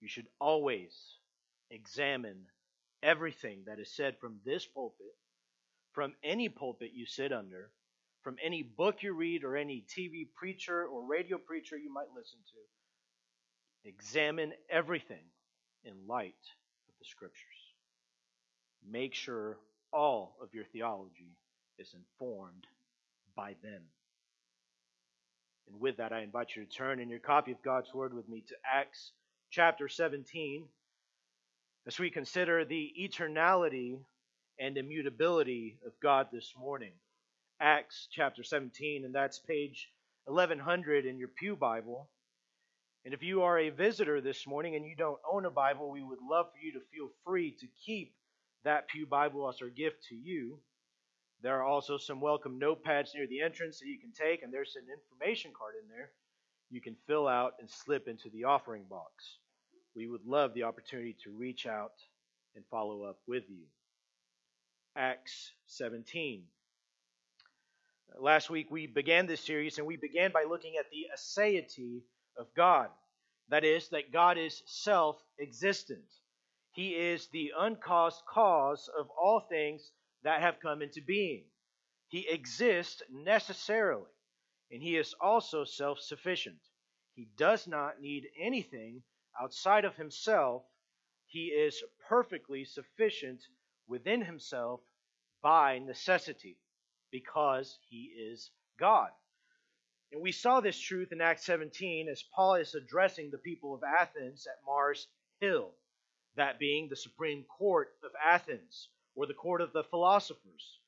you 0.00 0.08
should 0.08 0.26
always 0.40 0.92
examine 1.70 2.46
everything 3.02 3.62
that 3.66 3.78
is 3.78 3.94
said 3.94 4.16
from 4.18 4.40
this 4.44 4.66
pulpit, 4.66 5.14
from 5.92 6.14
any 6.24 6.48
pulpit 6.48 6.90
you 6.94 7.06
sit 7.06 7.32
under, 7.32 7.70
from 8.22 8.36
any 8.42 8.62
book 8.62 9.02
you 9.02 9.12
read, 9.12 9.44
or 9.44 9.56
any 9.56 9.84
TV 9.88 10.26
preacher 10.34 10.84
or 10.84 11.06
radio 11.06 11.38
preacher 11.38 11.76
you 11.76 11.92
might 11.92 12.08
listen 12.16 12.38
to. 12.52 12.81
Examine 13.84 14.52
everything 14.70 15.24
in 15.84 15.94
light 16.06 16.34
of 16.88 16.94
the 16.98 17.04
Scriptures. 17.04 17.42
Make 18.88 19.14
sure 19.14 19.58
all 19.92 20.36
of 20.42 20.54
your 20.54 20.64
theology 20.64 21.36
is 21.78 21.94
informed 21.94 22.66
by 23.36 23.54
them. 23.62 23.82
And 25.68 25.80
with 25.80 25.96
that, 25.96 26.12
I 26.12 26.22
invite 26.22 26.50
you 26.54 26.64
to 26.64 26.70
turn 26.70 27.00
in 27.00 27.08
your 27.08 27.18
copy 27.18 27.52
of 27.52 27.62
God's 27.62 27.92
Word 27.92 28.14
with 28.14 28.28
me 28.28 28.42
to 28.48 28.54
Acts 28.72 29.12
chapter 29.50 29.88
17 29.88 30.64
as 31.86 31.98
we 31.98 32.10
consider 32.10 32.64
the 32.64 32.92
eternality 33.00 33.98
and 34.58 34.78
immutability 34.78 35.78
of 35.86 35.92
God 36.00 36.28
this 36.32 36.54
morning. 36.58 36.92
Acts 37.60 38.08
chapter 38.10 38.42
17, 38.42 39.04
and 39.04 39.14
that's 39.14 39.38
page 39.38 39.88
1100 40.26 41.06
in 41.06 41.18
your 41.18 41.28
Pew 41.28 41.56
Bible. 41.56 42.08
And 43.04 43.14
if 43.14 43.22
you 43.22 43.42
are 43.42 43.58
a 43.58 43.70
visitor 43.70 44.20
this 44.20 44.46
morning 44.46 44.76
and 44.76 44.86
you 44.86 44.94
don't 44.94 45.18
own 45.30 45.44
a 45.44 45.50
Bible, 45.50 45.90
we 45.90 46.02
would 46.02 46.20
love 46.22 46.46
for 46.52 46.64
you 46.64 46.72
to 46.72 46.86
feel 46.92 47.08
free 47.24 47.56
to 47.60 47.66
keep 47.84 48.14
that 48.64 48.88
Pew 48.88 49.06
Bible 49.06 49.48
as 49.48 49.60
our 49.60 49.68
gift 49.68 50.04
to 50.08 50.14
you. 50.14 50.60
There 51.42 51.58
are 51.58 51.64
also 51.64 51.98
some 51.98 52.20
welcome 52.20 52.60
notepads 52.60 53.14
near 53.14 53.26
the 53.26 53.40
entrance 53.40 53.80
that 53.80 53.88
you 53.88 53.98
can 53.98 54.12
take, 54.12 54.42
and 54.42 54.52
there's 54.52 54.76
an 54.76 54.86
information 54.88 55.50
card 55.58 55.74
in 55.82 55.88
there 55.88 56.12
you 56.72 56.80
can 56.80 56.96
fill 57.06 57.28
out 57.28 57.52
and 57.60 57.68
slip 57.70 58.08
into 58.08 58.30
the 58.30 58.44
offering 58.44 58.84
box. 58.88 59.36
We 59.94 60.08
would 60.08 60.24
love 60.24 60.54
the 60.54 60.62
opportunity 60.62 61.14
to 61.22 61.30
reach 61.30 61.66
out 61.66 61.92
and 62.56 62.64
follow 62.70 63.02
up 63.02 63.18
with 63.28 63.44
you. 63.48 63.64
Acts 64.96 65.52
17. 65.66 66.44
Last 68.18 68.48
week 68.48 68.70
we 68.70 68.86
began 68.86 69.26
this 69.26 69.40
series 69.42 69.76
and 69.76 69.86
we 69.86 69.96
began 69.96 70.32
by 70.32 70.44
looking 70.48 70.74
at 70.78 70.86
the 70.90 71.06
aseity 71.14 72.00
of 72.36 72.46
God. 72.54 72.88
That 73.48 73.64
is, 73.64 73.88
that 73.90 74.12
God 74.12 74.38
is 74.38 74.62
self 74.66 75.22
existent. 75.40 76.04
He 76.72 76.94
is 76.94 77.28
the 77.28 77.52
uncaused 77.58 78.22
cause 78.26 78.88
of 78.98 79.10
all 79.10 79.40
things 79.40 79.92
that 80.22 80.40
have 80.40 80.60
come 80.60 80.80
into 80.82 81.02
being. 81.02 81.44
He 82.08 82.28
exists 82.28 83.02
necessarily, 83.10 84.10
and 84.70 84.82
he 84.82 84.96
is 84.96 85.14
also 85.20 85.64
self 85.64 85.98
sufficient. 86.00 86.60
He 87.14 87.28
does 87.36 87.66
not 87.66 88.00
need 88.00 88.28
anything 88.38 89.02
outside 89.40 89.84
of 89.84 89.96
himself. 89.96 90.62
He 91.26 91.46
is 91.48 91.82
perfectly 92.08 92.64
sufficient 92.64 93.42
within 93.86 94.22
himself 94.22 94.80
by 95.42 95.78
necessity 95.78 96.58
because 97.10 97.78
he 97.88 98.04
is 98.16 98.50
God. 98.78 99.10
And 100.12 100.20
we 100.20 100.30
saw 100.30 100.60
this 100.60 100.78
truth 100.78 101.10
in 101.10 101.22
Acts 101.22 101.46
17 101.46 102.06
as 102.06 102.22
Paul 102.34 102.56
is 102.56 102.74
addressing 102.74 103.30
the 103.30 103.38
people 103.38 103.74
of 103.74 103.82
Athens 103.82 104.46
at 104.46 104.62
Mars 104.66 105.08
Hill, 105.40 105.70
that 106.36 106.58
being 106.58 106.88
the 106.88 106.96
supreme 106.96 107.44
court 107.44 107.94
of 108.04 108.10
Athens 108.22 108.90
or 109.14 109.26
the 109.26 109.32
court 109.32 109.62
of 109.62 109.72
the 109.72 109.84
philosophers. 109.84 110.80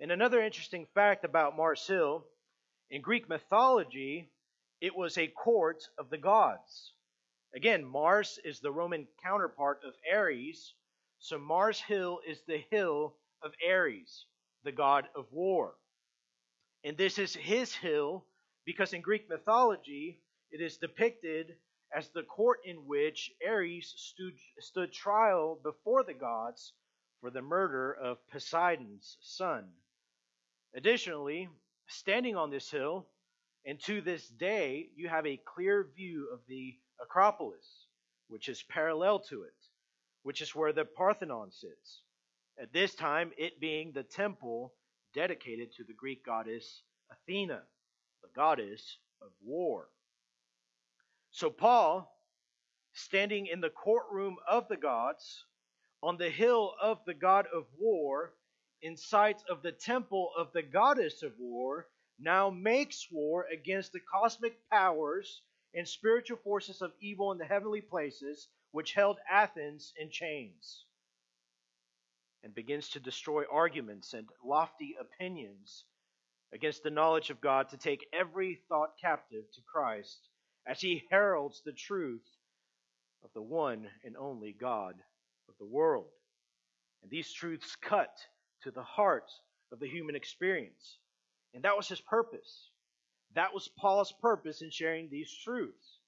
And 0.00 0.10
another 0.10 0.42
interesting 0.42 0.86
fact 0.94 1.26
about 1.26 1.58
Mars 1.58 1.86
Hill, 1.86 2.24
in 2.88 3.02
Greek 3.02 3.28
mythology, 3.28 4.30
it 4.80 4.96
was 4.96 5.18
a 5.18 5.26
court 5.26 5.82
of 5.98 6.08
the 6.08 6.18
gods. 6.18 6.92
Again, 7.54 7.84
Mars 7.84 8.38
is 8.44 8.60
the 8.60 8.72
Roman 8.72 9.06
counterpart 9.22 9.80
of 9.86 9.92
Ares, 10.10 10.72
so 11.18 11.38
Mars 11.38 11.80
Hill 11.80 12.20
is 12.26 12.40
the 12.46 12.64
hill 12.70 13.14
of 13.42 13.52
Ares, 13.68 14.24
the 14.62 14.72
god 14.72 15.06
of 15.14 15.30
war. 15.30 15.74
And 16.82 16.96
this 16.96 17.18
is 17.18 17.34
his 17.34 17.74
hill 17.74 18.24
because 18.64 18.92
in 18.92 19.00
Greek 19.00 19.28
mythology, 19.28 20.20
it 20.50 20.60
is 20.60 20.76
depicted 20.76 21.56
as 21.94 22.08
the 22.08 22.22
court 22.22 22.60
in 22.64 22.86
which 22.86 23.30
Ares 23.46 23.94
stood, 23.96 24.34
stood 24.58 24.92
trial 24.92 25.58
before 25.62 26.02
the 26.02 26.14
gods 26.14 26.72
for 27.20 27.30
the 27.30 27.42
murder 27.42 27.92
of 27.92 28.18
Poseidon's 28.30 29.16
son. 29.20 29.66
Additionally, 30.74 31.48
standing 31.86 32.36
on 32.36 32.50
this 32.50 32.70
hill, 32.70 33.06
and 33.64 33.80
to 33.80 34.00
this 34.00 34.28
day, 34.28 34.88
you 34.96 35.08
have 35.08 35.26
a 35.26 35.40
clear 35.54 35.86
view 35.94 36.28
of 36.32 36.40
the 36.48 36.74
Acropolis, 37.00 37.86
which 38.28 38.48
is 38.48 38.62
parallel 38.64 39.20
to 39.20 39.42
it, 39.42 39.54
which 40.22 40.42
is 40.42 40.54
where 40.54 40.72
the 40.72 40.84
Parthenon 40.84 41.50
sits. 41.50 42.02
At 42.60 42.72
this 42.72 42.94
time, 42.94 43.32
it 43.38 43.60
being 43.60 43.92
the 43.92 44.02
temple 44.02 44.74
dedicated 45.14 45.72
to 45.76 45.84
the 45.84 45.94
Greek 45.94 46.24
goddess 46.24 46.82
Athena, 47.10 47.62
the 48.24 48.30
goddess 48.34 48.96
of 49.20 49.28
war. 49.44 49.88
So, 51.30 51.50
Paul, 51.50 52.10
standing 52.94 53.46
in 53.46 53.60
the 53.60 53.68
courtroom 53.68 54.36
of 54.48 54.66
the 54.68 54.78
gods, 54.78 55.44
on 56.02 56.16
the 56.16 56.30
hill 56.30 56.74
of 56.80 57.04
the 57.04 57.12
god 57.12 57.46
of 57.52 57.66
war, 57.78 58.32
in 58.80 58.96
sight 58.96 59.42
of 59.50 59.62
the 59.62 59.72
temple 59.72 60.30
of 60.38 60.52
the 60.52 60.62
goddess 60.62 61.22
of 61.22 61.32
war, 61.38 61.86
now 62.18 62.48
makes 62.48 63.08
war 63.10 63.46
against 63.52 63.92
the 63.92 64.00
cosmic 64.00 64.56
powers 64.70 65.42
and 65.74 65.86
spiritual 65.86 66.38
forces 66.38 66.80
of 66.80 66.92
evil 67.00 67.30
in 67.32 67.38
the 67.38 67.44
heavenly 67.44 67.82
places, 67.82 68.48
which 68.70 68.94
held 68.94 69.18
Athens 69.28 69.92
in 69.98 70.10
chains, 70.10 70.86
and 72.42 72.54
begins 72.54 72.88
to 72.90 73.00
destroy 73.00 73.44
arguments 73.50 74.14
and 74.14 74.28
lofty 74.42 74.96
opinions 74.98 75.84
against 76.52 76.82
the 76.82 76.90
knowledge 76.90 77.30
of 77.30 77.40
God 77.40 77.68
to 77.70 77.76
take 77.76 78.06
every 78.12 78.60
thought 78.68 78.90
captive 79.00 79.44
to 79.54 79.60
Christ 79.72 80.28
as 80.66 80.80
he 80.80 81.02
heralds 81.10 81.62
the 81.64 81.72
truth 81.72 82.26
of 83.24 83.30
the 83.34 83.42
one 83.42 83.86
and 84.04 84.16
only 84.16 84.54
God 84.58 84.94
of 85.48 85.54
the 85.58 85.66
world. 85.66 86.10
And 87.02 87.10
these 87.10 87.32
truths 87.32 87.76
cut 87.76 88.12
to 88.62 88.70
the 88.70 88.82
heart 88.82 89.30
of 89.72 89.80
the 89.80 89.88
human 89.88 90.14
experience. 90.14 90.98
And 91.54 91.64
that 91.64 91.76
was 91.76 91.88
his 91.88 92.00
purpose. 92.00 92.70
That 93.34 93.52
was 93.52 93.68
Paul's 93.78 94.14
purpose 94.22 94.62
in 94.62 94.70
sharing 94.70 95.08
these 95.08 95.32
truths. 95.44 95.98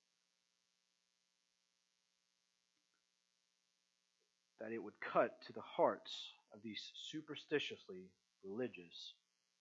That 4.61 4.73
it 4.73 4.83
would 4.83 4.99
cut 5.00 5.33
to 5.47 5.52
the 5.52 5.61
hearts 5.61 6.12
of 6.52 6.61
these 6.62 6.81
superstitiously 7.11 8.11
religious 8.45 9.14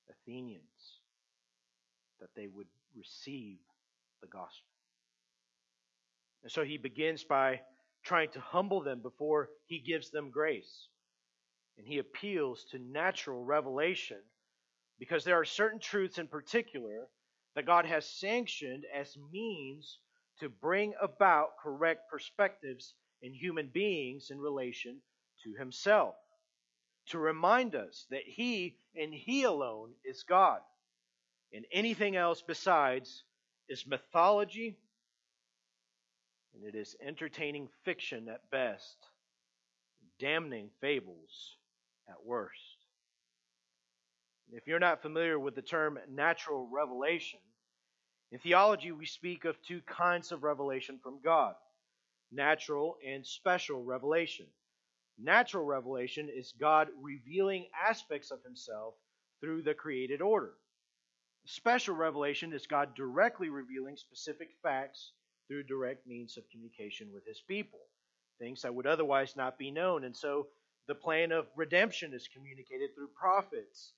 Athenians, 0.09 0.99
that 2.19 2.29
they 2.35 2.47
would 2.47 2.67
receive 2.95 3.57
the 4.21 4.27
gospel. 4.27 4.69
And 6.43 6.51
so 6.51 6.63
he 6.63 6.77
begins 6.77 7.23
by 7.23 7.61
trying 8.03 8.29
to 8.31 8.39
humble 8.39 8.81
them 8.81 9.01
before 9.01 9.49
he 9.65 9.79
gives 9.79 10.11
them 10.11 10.29
grace. 10.29 10.87
And 11.77 11.87
he 11.87 11.97
appeals 11.97 12.65
to 12.71 12.79
natural 12.79 13.43
revelation 13.43 14.19
because 14.99 15.23
there 15.23 15.39
are 15.39 15.45
certain 15.45 15.79
truths 15.79 16.17
in 16.17 16.27
particular 16.27 17.07
that 17.55 17.65
God 17.65 17.85
has 17.85 18.05
sanctioned 18.05 18.83
as 18.93 19.17
means 19.31 19.99
to 20.39 20.49
bring 20.49 20.93
about 21.01 21.57
correct 21.61 22.09
perspectives 22.11 22.93
in 23.21 23.33
human 23.33 23.69
beings 23.73 24.27
in 24.29 24.39
relation 24.39 25.01
to 25.43 25.53
himself. 25.57 26.15
To 27.07 27.19
remind 27.19 27.75
us 27.75 28.05
that 28.09 28.23
he 28.25 28.77
and 28.95 29.13
he 29.13 29.43
alone 29.43 29.91
is 30.03 30.23
God. 30.23 30.59
And 31.53 31.65
anything 31.71 32.15
else 32.15 32.41
besides 32.45 33.23
is 33.69 33.85
mythology 33.87 34.77
and 36.53 36.63
it 36.63 36.75
is 36.75 36.95
entertaining 37.05 37.67
fiction 37.83 38.27
at 38.29 38.49
best, 38.49 38.97
damning 40.19 40.69
fables 40.81 41.57
at 42.07 42.25
worst. 42.25 42.77
If 44.51 44.67
you're 44.67 44.79
not 44.79 45.01
familiar 45.01 45.37
with 45.37 45.55
the 45.55 45.61
term 45.61 45.99
natural 46.09 46.69
revelation, 46.71 47.39
in 48.31 48.39
theology 48.39 48.91
we 48.91 49.05
speak 49.05 49.45
of 49.45 49.61
two 49.61 49.81
kinds 49.81 50.31
of 50.31 50.43
revelation 50.43 50.99
from 51.01 51.19
God 51.23 51.55
natural 52.31 52.97
and 53.07 53.25
special 53.25 53.83
revelation. 53.83 54.47
Natural 55.17 55.63
revelation 55.63 56.29
is 56.29 56.53
God 56.59 56.89
revealing 57.01 57.67
aspects 57.87 58.31
of 58.31 58.43
himself 58.43 58.95
through 59.41 59.61
the 59.61 59.73
created 59.73 60.21
order. 60.21 60.53
Special 61.45 61.95
revelation 61.95 62.53
is 62.53 62.67
God 62.67 62.95
directly 62.95 63.49
revealing 63.49 63.95
specific 63.97 64.49
facts 64.63 65.11
through 65.47 65.63
direct 65.63 66.07
means 66.07 66.37
of 66.37 66.49
communication 66.49 67.11
with 67.13 67.25
his 67.25 67.41
people, 67.47 67.79
things 68.39 68.63
that 68.63 68.73
would 68.73 68.87
otherwise 68.87 69.35
not 69.35 69.57
be 69.57 69.71
known. 69.71 70.03
And 70.03 70.15
so 70.15 70.47
the 70.87 70.95
plan 70.95 71.31
of 71.31 71.47
redemption 71.55 72.13
is 72.13 72.27
communicated 72.27 72.95
through 72.95 73.09
prophets, 73.15 73.93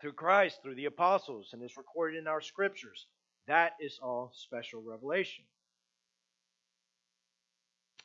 through 0.00 0.14
Christ, 0.14 0.60
through 0.62 0.74
the 0.76 0.86
apostles, 0.86 1.50
and 1.52 1.62
is 1.62 1.76
recorded 1.76 2.18
in 2.18 2.26
our 2.26 2.40
scriptures. 2.40 3.06
That 3.46 3.72
is 3.80 3.98
all 4.02 4.32
special 4.34 4.82
revelation. 4.82 5.44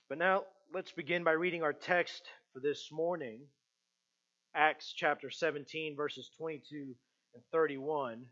But 0.10 0.18
now 0.18 0.44
let's 0.74 0.92
begin 0.92 1.24
by 1.24 1.32
reading 1.32 1.64
our 1.64 1.72
text 1.72 2.24
for 2.54 2.60
this 2.60 2.90
morning 2.92 3.40
Acts 4.54 4.94
chapter 4.94 5.30
17, 5.30 5.96
verses 5.96 6.30
22 6.38 6.94
and 7.34 7.44
31, 7.54 8.26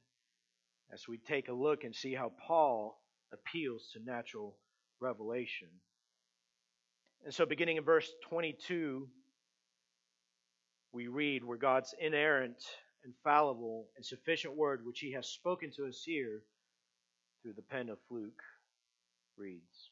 as 0.91 1.07
we 1.07 1.17
take 1.17 1.47
a 1.47 1.53
look 1.53 1.83
and 1.83 1.95
see 1.95 2.13
how 2.13 2.33
Paul 2.45 2.99
appeals 3.31 3.89
to 3.93 4.03
natural 4.03 4.57
revelation. 4.99 5.69
And 7.23 7.33
so, 7.33 7.45
beginning 7.45 7.77
in 7.77 7.83
verse 7.83 8.11
22, 8.29 9.07
we 10.91 11.07
read 11.07 11.43
where 11.43 11.57
God's 11.57 11.93
inerrant, 12.01 12.61
infallible, 13.05 13.85
and 13.95 14.05
sufficient 14.05 14.55
word, 14.55 14.81
which 14.85 14.99
he 14.99 15.13
has 15.13 15.27
spoken 15.27 15.71
to 15.77 15.85
us 15.85 16.01
here 16.05 16.41
through 17.41 17.53
the 17.53 17.61
pen 17.61 17.89
of 17.89 17.99
Luke, 18.09 18.41
reads 19.37 19.91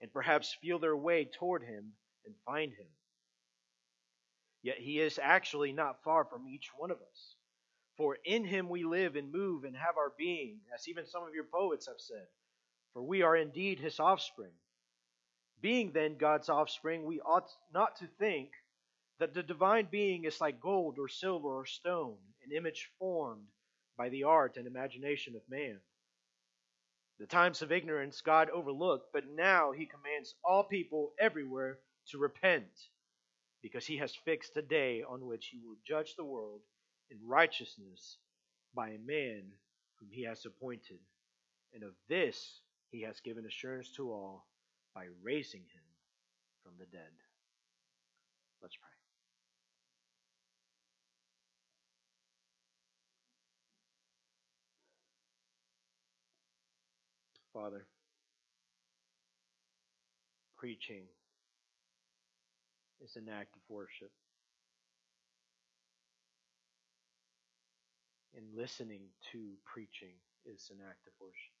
and 0.00 0.12
perhaps 0.12 0.56
feel 0.60 0.78
their 0.78 0.96
way 0.96 1.24
toward 1.24 1.62
him 1.62 1.92
and 2.24 2.34
find 2.44 2.72
him. 2.72 2.86
Yet 4.62 4.78
he 4.78 5.00
is 5.00 5.18
actually 5.22 5.72
not 5.72 6.02
far 6.02 6.24
from 6.24 6.48
each 6.48 6.70
one 6.76 6.90
of 6.90 6.98
us. 6.98 7.36
For 7.96 8.18
in 8.24 8.44
him 8.44 8.68
we 8.68 8.84
live 8.84 9.16
and 9.16 9.32
move 9.32 9.64
and 9.64 9.76
have 9.76 9.96
our 9.96 10.12
being, 10.18 10.58
as 10.74 10.88
even 10.88 11.06
some 11.06 11.22
of 11.22 11.34
your 11.34 11.44
poets 11.44 11.86
have 11.86 11.98
said 11.98 12.26
for 12.96 13.02
we 13.02 13.20
are 13.20 13.36
indeed 13.36 13.78
his 13.78 14.00
offspring. 14.00 14.54
Being 15.60 15.92
then 15.92 16.16
God's 16.16 16.48
offspring, 16.48 17.04
we 17.04 17.20
ought 17.20 17.50
not 17.70 17.94
to 17.96 18.06
think 18.18 18.52
that 19.18 19.34
the 19.34 19.42
divine 19.42 19.88
being 19.90 20.24
is 20.24 20.40
like 20.40 20.62
gold 20.62 20.98
or 20.98 21.06
silver 21.06 21.58
or 21.58 21.66
stone, 21.66 22.16
an 22.42 22.56
image 22.56 22.88
formed 22.98 23.48
by 23.98 24.08
the 24.08 24.24
art 24.24 24.56
and 24.56 24.66
imagination 24.66 25.36
of 25.36 25.42
man. 25.46 25.78
The 27.18 27.26
times 27.26 27.62
of 27.62 27.72
ignorance 27.72 28.20
God 28.20 28.50
overlooked, 28.50 29.12
but 29.12 29.24
now 29.34 29.72
he 29.72 29.86
commands 29.86 30.34
all 30.44 30.64
people 30.64 31.12
everywhere 31.18 31.78
to 32.10 32.18
repent, 32.18 32.68
because 33.62 33.86
he 33.86 33.96
has 33.96 34.14
fixed 34.14 34.56
a 34.56 34.62
day 34.62 35.02
on 35.02 35.26
which 35.26 35.46
he 35.46 35.58
will 35.58 35.76
judge 35.86 36.14
the 36.16 36.24
world 36.24 36.60
in 37.10 37.18
righteousness 37.26 38.18
by 38.74 38.90
a 38.90 38.98
man 38.98 39.44
whom 39.98 40.10
he 40.10 40.24
has 40.24 40.44
appointed. 40.44 40.98
And 41.72 41.82
of 41.82 41.94
this 42.08 42.60
he 42.90 43.02
has 43.02 43.20
given 43.20 43.46
assurance 43.46 43.90
to 43.96 44.12
all 44.12 44.46
by 44.94 45.06
raising 45.22 45.60
him 45.60 45.84
from 46.62 46.72
the 46.78 46.86
dead. 46.86 47.12
Let's 48.62 48.76
pray. 48.76 48.95
Father, 57.56 57.86
preaching 60.58 61.04
is 63.02 63.16
an 63.16 63.30
act 63.32 63.56
of 63.56 63.62
worship. 63.70 64.10
And 68.36 68.44
listening 68.54 69.00
to 69.32 69.38
preaching 69.64 70.16
is 70.44 70.70
an 70.70 70.84
act 70.86 71.06
of 71.06 71.14
worship. 71.18 71.56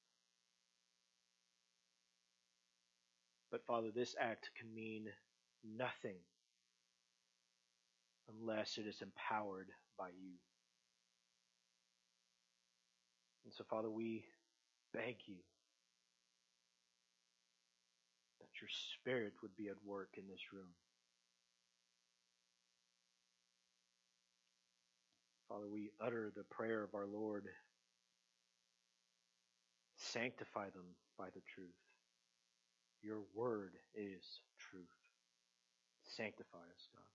But 3.50 3.64
Father, 3.64 3.88
this 3.94 4.14
act 4.20 4.50
can 4.60 4.74
mean 4.74 5.06
nothing 5.64 6.18
unless 8.38 8.76
it 8.76 8.86
is 8.86 9.00
empowered 9.00 9.68
by 9.98 10.08
you. 10.08 10.34
And 13.46 13.54
so, 13.54 13.64
Father, 13.70 13.88
we 13.88 14.24
beg 14.92 15.16
you 15.24 15.36
your 18.60 18.70
Spirit 18.70 19.34
would 19.42 19.56
be 19.56 19.68
at 19.68 19.84
work 19.84 20.10
in 20.16 20.24
this 20.28 20.52
room. 20.52 20.74
Father, 25.48 25.68
we 25.68 25.90
utter 26.00 26.32
the 26.34 26.44
prayer 26.44 26.82
of 26.82 26.94
our 26.94 27.06
Lord. 27.06 27.46
Sanctify 29.96 30.70
them 30.70 30.96
by 31.18 31.26
the 31.34 31.42
truth. 31.54 31.78
Your 33.02 33.22
word 33.34 33.72
is 33.94 34.24
truth. 34.58 34.98
Sanctify 36.02 36.58
us, 36.58 36.88
God. 36.92 37.14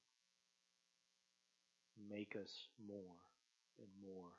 Make 2.09 2.35
us 2.35 2.51
more 2.87 3.19
and 3.79 3.89
more 4.01 4.31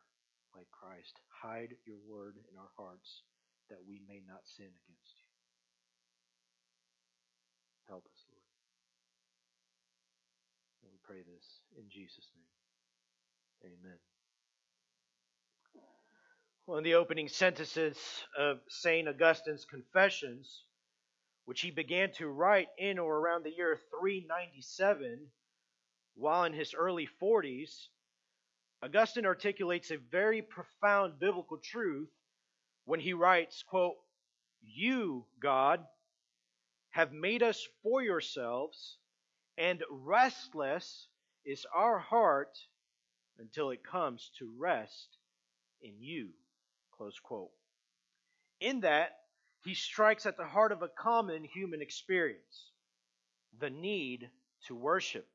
like 0.56 0.66
Christ. 0.70 1.20
Hide 1.42 1.74
your 1.86 1.98
word 2.08 2.36
in 2.50 2.58
our 2.58 2.70
hearts 2.76 3.22
that 3.70 3.78
we 3.86 4.00
may 4.08 4.22
not 4.26 4.40
sin 4.44 4.66
against 4.66 5.14
you. 5.20 5.21
Help 7.88 8.04
us, 8.04 8.24
Lord. 8.30 8.42
And 10.82 10.92
we 10.92 10.98
pray 11.02 11.22
this 11.22 11.60
in 11.76 11.84
Jesus' 11.90 12.28
name. 12.34 13.72
Amen. 13.72 13.98
One 16.66 16.78
of 16.78 16.84
the 16.84 16.94
opening 16.94 17.28
sentences 17.28 17.96
of 18.38 18.58
St. 18.68 19.08
Augustine's 19.08 19.64
Confessions, 19.64 20.62
which 21.44 21.60
he 21.60 21.70
began 21.70 22.12
to 22.18 22.28
write 22.28 22.68
in 22.78 22.98
or 22.98 23.18
around 23.18 23.44
the 23.44 23.50
year 23.50 23.78
397, 24.00 25.26
while 26.14 26.44
in 26.44 26.52
his 26.52 26.74
early 26.74 27.08
40s, 27.20 27.88
Augustine 28.82 29.26
articulates 29.26 29.90
a 29.90 29.96
very 29.96 30.42
profound 30.42 31.18
biblical 31.18 31.58
truth 31.58 32.10
when 32.84 33.00
he 33.00 33.12
writes, 33.12 33.62
quote, 33.62 33.96
You, 34.62 35.26
God, 35.40 35.84
have 36.92 37.12
made 37.12 37.42
us 37.42 37.66
for 37.82 38.02
yourselves, 38.02 38.98
and 39.58 39.82
restless 39.90 41.08
is 41.44 41.66
our 41.74 41.98
heart 41.98 42.56
until 43.38 43.70
it 43.70 43.84
comes 43.84 44.30
to 44.38 44.52
rest 44.58 45.08
in 45.82 45.94
you. 45.98 46.28
Close 46.96 47.18
quote. 47.18 47.50
In 48.60 48.80
that, 48.80 49.16
he 49.64 49.74
strikes 49.74 50.26
at 50.26 50.36
the 50.36 50.44
heart 50.46 50.70
of 50.70 50.82
a 50.82 50.88
common 50.88 51.44
human 51.44 51.82
experience 51.82 52.70
the 53.58 53.70
need 53.70 54.30
to 54.66 54.74
worship. 54.74 55.26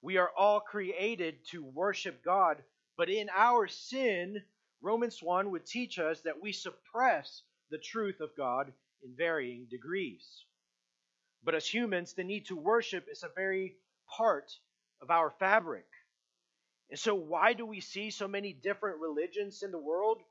We 0.00 0.16
are 0.16 0.30
all 0.36 0.60
created 0.60 1.36
to 1.50 1.64
worship 1.64 2.24
God, 2.24 2.62
but 2.96 3.08
in 3.08 3.28
our 3.34 3.68
sin, 3.68 4.42
Romans 4.80 5.22
1 5.22 5.50
would 5.50 5.64
teach 5.64 5.98
us 5.98 6.20
that 6.22 6.40
we 6.42 6.52
suppress 6.52 7.42
the 7.70 7.78
truth 7.78 8.20
of 8.20 8.36
God 8.36 8.72
in 9.02 9.14
varying 9.16 9.66
degrees. 9.70 10.44
But 11.44 11.54
as 11.54 11.66
humans, 11.66 12.14
the 12.14 12.24
need 12.24 12.46
to 12.46 12.56
worship 12.56 13.06
is 13.10 13.22
a 13.22 13.30
very 13.34 13.76
part 14.16 14.52
of 15.00 15.10
our 15.10 15.30
fabric. 15.30 15.86
And 16.90 16.98
so, 16.98 17.14
why 17.14 17.52
do 17.54 17.66
we 17.66 17.80
see 17.80 18.10
so 18.10 18.28
many 18.28 18.52
different 18.52 19.00
religions 19.00 19.62
in 19.62 19.72
the 19.72 19.78
world? 19.78 20.22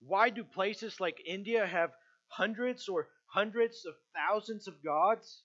Why 0.00 0.30
do 0.30 0.44
places 0.44 1.00
like 1.00 1.22
India 1.26 1.66
have 1.66 1.90
hundreds 2.28 2.88
or 2.88 3.08
hundreds 3.26 3.84
of 3.84 3.94
thousands 4.14 4.68
of 4.68 4.82
gods? 4.82 5.42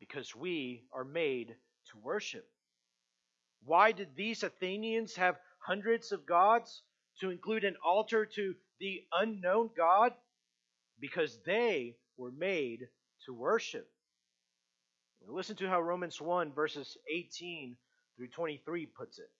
Because 0.00 0.34
we 0.34 0.84
are 0.92 1.04
made 1.04 1.48
to 1.90 1.98
worship. 1.98 2.48
Why 3.64 3.92
did 3.92 4.16
these 4.16 4.42
Athenians 4.42 5.14
have 5.16 5.38
hundreds 5.58 6.10
of 6.10 6.26
gods 6.26 6.82
to 7.20 7.30
include 7.30 7.64
an 7.64 7.76
altar 7.84 8.26
to 8.26 8.54
the 8.80 9.02
unknown 9.12 9.70
God? 9.76 10.12
Because 10.98 11.38
they 11.44 11.96
were 12.16 12.32
made 12.32 12.88
to 13.26 13.34
worship. 13.34 13.88
Listen 15.28 15.56
to 15.56 15.68
how 15.68 15.80
Romans 15.80 16.20
1, 16.20 16.52
verses 16.52 16.96
18 17.12 17.76
through 18.16 18.28
23 18.28 18.86
puts 18.86 19.18
it. 19.18 19.30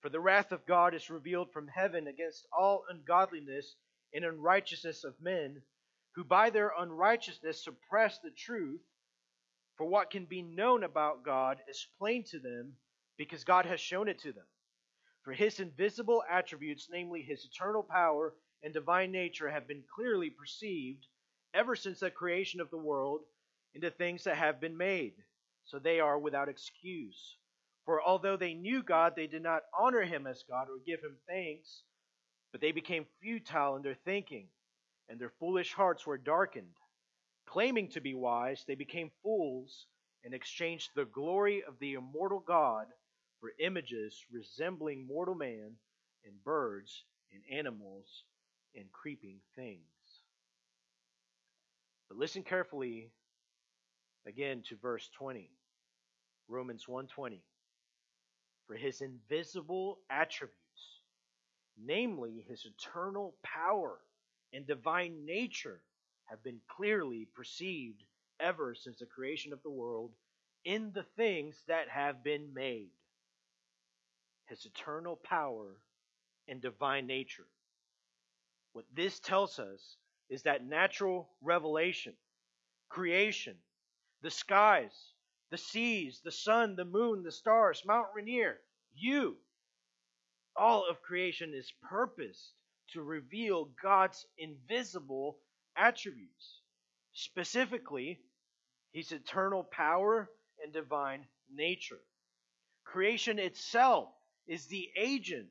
For 0.00 0.08
the 0.08 0.20
wrath 0.20 0.52
of 0.52 0.66
God 0.66 0.94
is 0.94 1.10
revealed 1.10 1.52
from 1.52 1.68
heaven 1.68 2.06
against 2.06 2.46
all 2.56 2.84
ungodliness 2.88 3.74
and 4.14 4.24
unrighteousness 4.24 5.04
of 5.04 5.20
men, 5.20 5.62
who 6.14 6.24
by 6.24 6.50
their 6.50 6.72
unrighteousness 6.78 7.64
suppress 7.64 8.18
the 8.18 8.30
truth. 8.30 8.80
For 9.76 9.86
what 9.86 10.10
can 10.10 10.26
be 10.26 10.42
known 10.42 10.84
about 10.84 11.24
God 11.24 11.58
is 11.68 11.86
plain 11.98 12.24
to 12.24 12.38
them, 12.38 12.76
because 13.16 13.44
God 13.44 13.66
has 13.66 13.80
shown 13.80 14.08
it 14.08 14.18
to 14.20 14.32
them. 14.32 14.46
For 15.22 15.32
his 15.32 15.60
invisible 15.60 16.22
attributes, 16.30 16.88
namely 16.90 17.22
his 17.22 17.44
eternal 17.44 17.82
power 17.82 18.34
and 18.62 18.72
divine 18.72 19.12
nature, 19.12 19.50
have 19.50 19.66
been 19.66 19.82
clearly 19.94 20.30
perceived 20.30 21.06
ever 21.54 21.76
since 21.76 22.00
the 22.00 22.10
creation 22.10 22.60
of 22.60 22.70
the 22.70 22.78
world 22.78 23.20
into 23.74 23.90
things 23.90 24.24
that 24.24 24.36
have 24.36 24.60
been 24.60 24.76
made, 24.76 25.14
so 25.64 25.78
they 25.78 26.00
are 26.00 26.18
without 26.18 26.48
excuse. 26.48 27.36
For 27.84 28.02
although 28.02 28.36
they 28.36 28.54
knew 28.54 28.82
God, 28.82 29.14
they 29.16 29.26
did 29.26 29.42
not 29.42 29.62
honor 29.78 30.02
him 30.02 30.26
as 30.26 30.44
God 30.48 30.68
or 30.68 30.78
give 30.84 31.00
him 31.00 31.16
thanks, 31.26 31.82
but 32.52 32.60
they 32.60 32.72
became 32.72 33.06
futile 33.20 33.76
in 33.76 33.82
their 33.82 33.96
thinking, 34.04 34.48
and 35.08 35.18
their 35.18 35.32
foolish 35.40 35.72
hearts 35.72 36.06
were 36.06 36.18
darkened. 36.18 36.76
Claiming 37.46 37.88
to 37.88 38.00
be 38.00 38.14
wise, 38.14 38.64
they 38.66 38.74
became 38.74 39.10
fools 39.22 39.86
and 40.24 40.34
exchanged 40.34 40.90
the 40.94 41.06
glory 41.06 41.62
of 41.62 41.78
the 41.78 41.94
immortal 41.94 42.40
God 42.40 42.86
for 43.40 43.52
images 43.58 44.24
resembling 44.30 45.06
mortal 45.06 45.34
man 45.34 45.76
and 46.24 46.44
birds 46.44 47.04
and 47.32 47.42
animals 47.50 48.24
and 48.74 48.90
creeping 48.92 49.40
things. 49.56 49.97
But 52.08 52.18
listen 52.18 52.42
carefully 52.42 53.12
again 54.26 54.62
to 54.68 54.76
verse 54.76 55.08
20. 55.16 55.50
Romans 56.48 56.86
1:20 56.86 57.42
for 58.66 58.76
his 58.76 59.00
invisible 59.00 59.98
attributes, 60.10 61.00
namely 61.78 62.44
his 62.46 62.66
eternal 62.66 63.34
power 63.42 63.98
and 64.52 64.66
divine 64.66 65.24
nature, 65.24 65.82
have 66.26 66.42
been 66.42 66.60
clearly 66.68 67.26
perceived 67.34 68.04
ever 68.38 68.74
since 68.74 68.98
the 68.98 69.06
creation 69.06 69.52
of 69.54 69.62
the 69.62 69.70
world 69.70 70.12
in 70.64 70.92
the 70.92 71.02
things 71.02 71.62
that 71.66 71.88
have 71.88 72.22
been 72.22 72.52
made. 72.52 72.90
His 74.46 74.66
eternal 74.66 75.16
power 75.16 75.76
and 76.46 76.60
divine 76.60 77.06
nature. 77.06 77.46
What 78.72 78.84
this 78.94 79.18
tells 79.18 79.58
us 79.58 79.96
is 80.30 80.42
that 80.42 80.66
natural 80.66 81.30
revelation, 81.42 82.14
creation, 82.88 83.56
the 84.22 84.30
skies, 84.30 84.92
the 85.50 85.58
seas, 85.58 86.20
the 86.24 86.32
sun, 86.32 86.76
the 86.76 86.84
moon, 86.84 87.22
the 87.22 87.32
stars, 87.32 87.82
Mount 87.86 88.08
Rainier, 88.14 88.58
you. 88.94 89.36
All 90.56 90.86
of 90.88 91.02
creation 91.02 91.54
is 91.54 91.72
purposed 91.88 92.52
to 92.92 93.02
reveal 93.02 93.70
God's 93.82 94.26
invisible 94.38 95.38
attributes, 95.76 96.60
specifically, 97.12 98.20
His 98.92 99.12
eternal 99.12 99.64
power 99.64 100.30
and 100.62 100.72
divine 100.72 101.26
nature. 101.52 102.00
Creation 102.84 103.38
itself 103.38 104.08
is 104.46 104.66
the 104.66 104.90
agent 104.96 105.50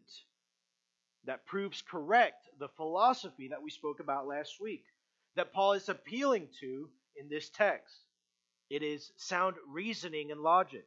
that 1.28 1.46
proves 1.46 1.82
correct 1.82 2.50
the 2.60 2.70
philosophy 2.70 3.50
that 3.50 3.62
we 3.62 3.70
spoke 3.70 4.00
about 4.00 4.28
last 4.28 4.60
week, 4.60 4.84
that 5.36 5.54
Paul 5.54 5.74
is 5.74 5.90
appealing 5.90 6.48
to 6.62 6.90
in 7.16 7.30
this 7.30 7.50
text. 7.50 7.96
It 8.70 8.82
is 8.82 9.12
sound 9.18 9.56
reasoning 9.70 10.32
and 10.32 10.42
logic. 10.42 10.86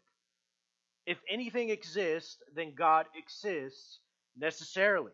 If 1.06 1.18
anything 1.30 1.70
exists, 1.70 2.36
then 2.54 2.74
God 2.76 3.06
exists 3.16 4.00
necessarily. 4.36 5.12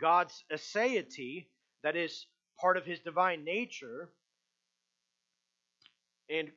God's 0.00 0.44
aseity, 0.52 1.46
that 1.82 1.96
is 1.96 2.26
part 2.60 2.76
of 2.76 2.84
his 2.84 3.00
divine 3.00 3.44
nature, 3.44 4.08
and 6.30 6.50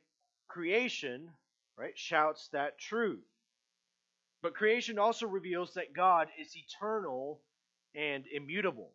creation 0.48 1.28
right, 1.76 1.96
shouts 1.96 2.48
that 2.52 2.78
truth. 2.78 3.24
But 4.42 4.54
creation 4.54 4.98
also 4.98 5.26
reveals 5.26 5.74
that 5.74 5.94
God 5.94 6.28
is 6.40 6.56
eternal 6.56 7.40
and 7.96 8.24
immutable. 8.32 8.90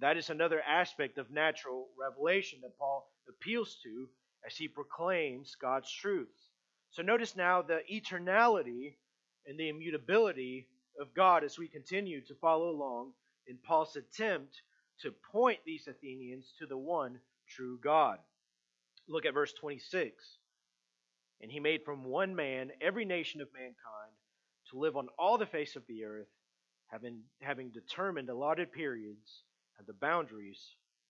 That 0.00 0.16
is 0.16 0.30
another 0.30 0.60
aspect 0.60 1.18
of 1.18 1.30
natural 1.30 1.88
revelation 1.98 2.60
that 2.62 2.78
Paul 2.78 3.10
appeals 3.28 3.78
to 3.82 4.08
as 4.46 4.56
he 4.56 4.68
proclaims 4.68 5.56
God's 5.60 5.90
truths. 5.90 6.50
So 6.90 7.02
notice 7.02 7.36
now 7.36 7.62
the 7.62 7.80
eternality 7.90 8.94
and 9.46 9.58
the 9.58 9.68
immutability 9.68 10.68
of 11.00 11.14
God 11.14 11.44
as 11.44 11.58
we 11.58 11.68
continue 11.68 12.20
to 12.26 12.34
follow 12.34 12.70
along 12.70 13.12
in 13.46 13.58
Paul's 13.64 13.96
attempt 13.96 14.62
to 15.02 15.12
point 15.32 15.58
these 15.64 15.88
Athenians 15.88 16.52
to 16.58 16.66
the 16.66 16.76
one 16.76 17.18
true 17.48 17.78
God. 17.82 18.18
Look 19.08 19.26
at 19.26 19.34
verse 19.34 19.52
26. 19.54 20.12
And 21.40 21.50
he 21.50 21.58
made 21.58 21.84
from 21.84 22.04
one 22.04 22.36
man 22.36 22.70
every 22.80 23.04
nation 23.04 23.40
of 23.40 23.48
mankind 23.52 24.12
to 24.70 24.78
live 24.78 24.96
on 24.96 25.08
all 25.18 25.38
the 25.38 25.46
face 25.46 25.74
of 25.74 25.82
the 25.88 26.04
earth, 26.04 26.28
having, 26.90 27.20
having 27.40 27.70
determined 27.70 28.28
allotted 28.28 28.72
periods 28.72 29.42
and 29.78 29.86
the 29.86 29.92
boundaries 29.92 30.60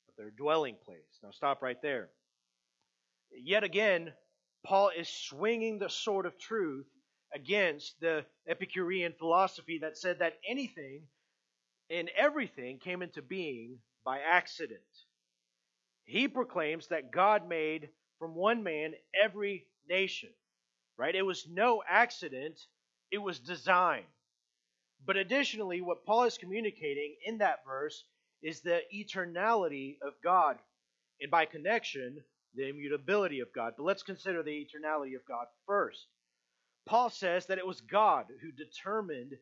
of 0.09 0.17
their 0.17 0.31
dwelling 0.31 0.77
place. 0.85 1.19
Now, 1.23 1.31
stop 1.31 1.63
right 1.63 1.81
there. 1.83 2.09
Yet 3.33 3.65
again, 3.65 4.13
Paul 4.65 4.91
is 4.97 5.09
swinging 5.09 5.79
the 5.79 5.89
sword 5.89 6.27
of 6.27 6.39
truth 6.39 6.87
against 7.35 7.99
the 8.01 8.25
Epicurean 8.49 9.15
philosophy 9.19 9.79
that 9.79 9.97
said 9.97 10.19
that 10.19 10.35
anything 10.49 11.03
and 11.89 12.11
everything 12.17 12.79
came 12.79 13.03
into 13.03 13.23
being 13.23 13.79
by 14.05 14.19
accident. 14.21 14.81
He 16.05 16.29
proclaims 16.29 16.89
that 16.89 17.13
God 17.13 17.49
made 17.49 17.89
from 18.19 18.35
one 18.35 18.63
man 18.63 18.95
every 19.21 19.67
nation, 19.89 20.31
right? 20.97 21.15
It 21.15 21.23
was 21.23 21.47
no 21.49 21.83
accident, 21.89 22.61
it 23.11 23.19
was 23.19 23.39
design. 23.39 24.05
But 25.07 25.17
additionally, 25.17 25.81
what 25.81 26.05
Paul 26.05 26.25
is 26.25 26.39
communicating 26.39 27.17
in 27.25 27.39
that 27.39 27.65
verse 27.67 28.05
is 28.43 28.61
the 28.61 28.81
eternality 28.95 29.97
of 30.03 30.15
God, 30.23 30.57
and 31.21 31.31
by 31.31 31.47
connection, 31.47 32.23
the 32.55 32.69
immutability 32.69 33.41
of 33.41 33.53
God. 33.55 33.75
But 33.77 33.85
let's 33.85 34.03
consider 34.03 34.43
the 34.43 34.51
eternality 34.51 35.15
of 35.17 35.25
God 35.27 35.47
first. 35.67 36.07
Paul 36.87 37.11
says 37.11 37.47
that 37.47 37.59
it 37.59 37.67
was 37.67 37.81
God 37.81 38.27
who 38.43 38.51
determined 38.53 39.33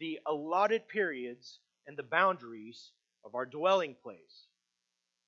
the 0.00 0.18
allotted 0.26 0.88
periods 0.88 1.60
and 1.86 1.96
the 1.96 2.02
boundaries 2.02 2.92
of 3.24 3.34
our 3.34 3.46
dwelling 3.46 3.96
place. 4.02 4.46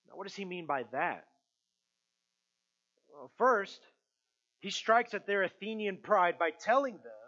Now, 0.09 0.16
what 0.16 0.26
does 0.26 0.37
he 0.37 0.44
mean 0.44 0.66
by 0.66 0.85
that? 0.92 1.24
Well, 3.12 3.31
first, 3.38 3.81
he 4.61 4.70
strikes 4.70 5.14
at 5.14 5.26
their 5.26 5.42
Athenian 5.42 5.98
pride 5.98 6.38
by 6.38 6.50
telling 6.50 6.94
them 6.94 7.19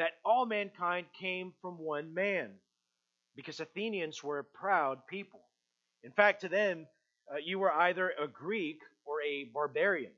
that 0.00 0.12
all 0.24 0.46
mankind 0.46 1.06
came 1.12 1.52
from 1.60 1.78
one 1.78 2.14
man, 2.14 2.50
because 3.36 3.60
Athenians 3.60 4.24
were 4.24 4.38
a 4.38 4.44
proud 4.44 5.06
people. 5.06 5.40
In 6.02 6.10
fact, 6.10 6.40
to 6.40 6.48
them, 6.48 6.86
uh, 7.30 7.36
you 7.36 7.58
were 7.58 7.70
either 7.70 8.10
a 8.18 8.26
Greek 8.26 8.78
or 9.04 9.20
a 9.22 9.44
barbarian. 9.52 10.12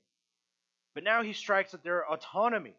But 0.95 1.03
now 1.03 1.23
he 1.23 1.33
strikes 1.33 1.75
at 1.75 1.83
their 1.83 2.09
autonomy. 2.09 2.77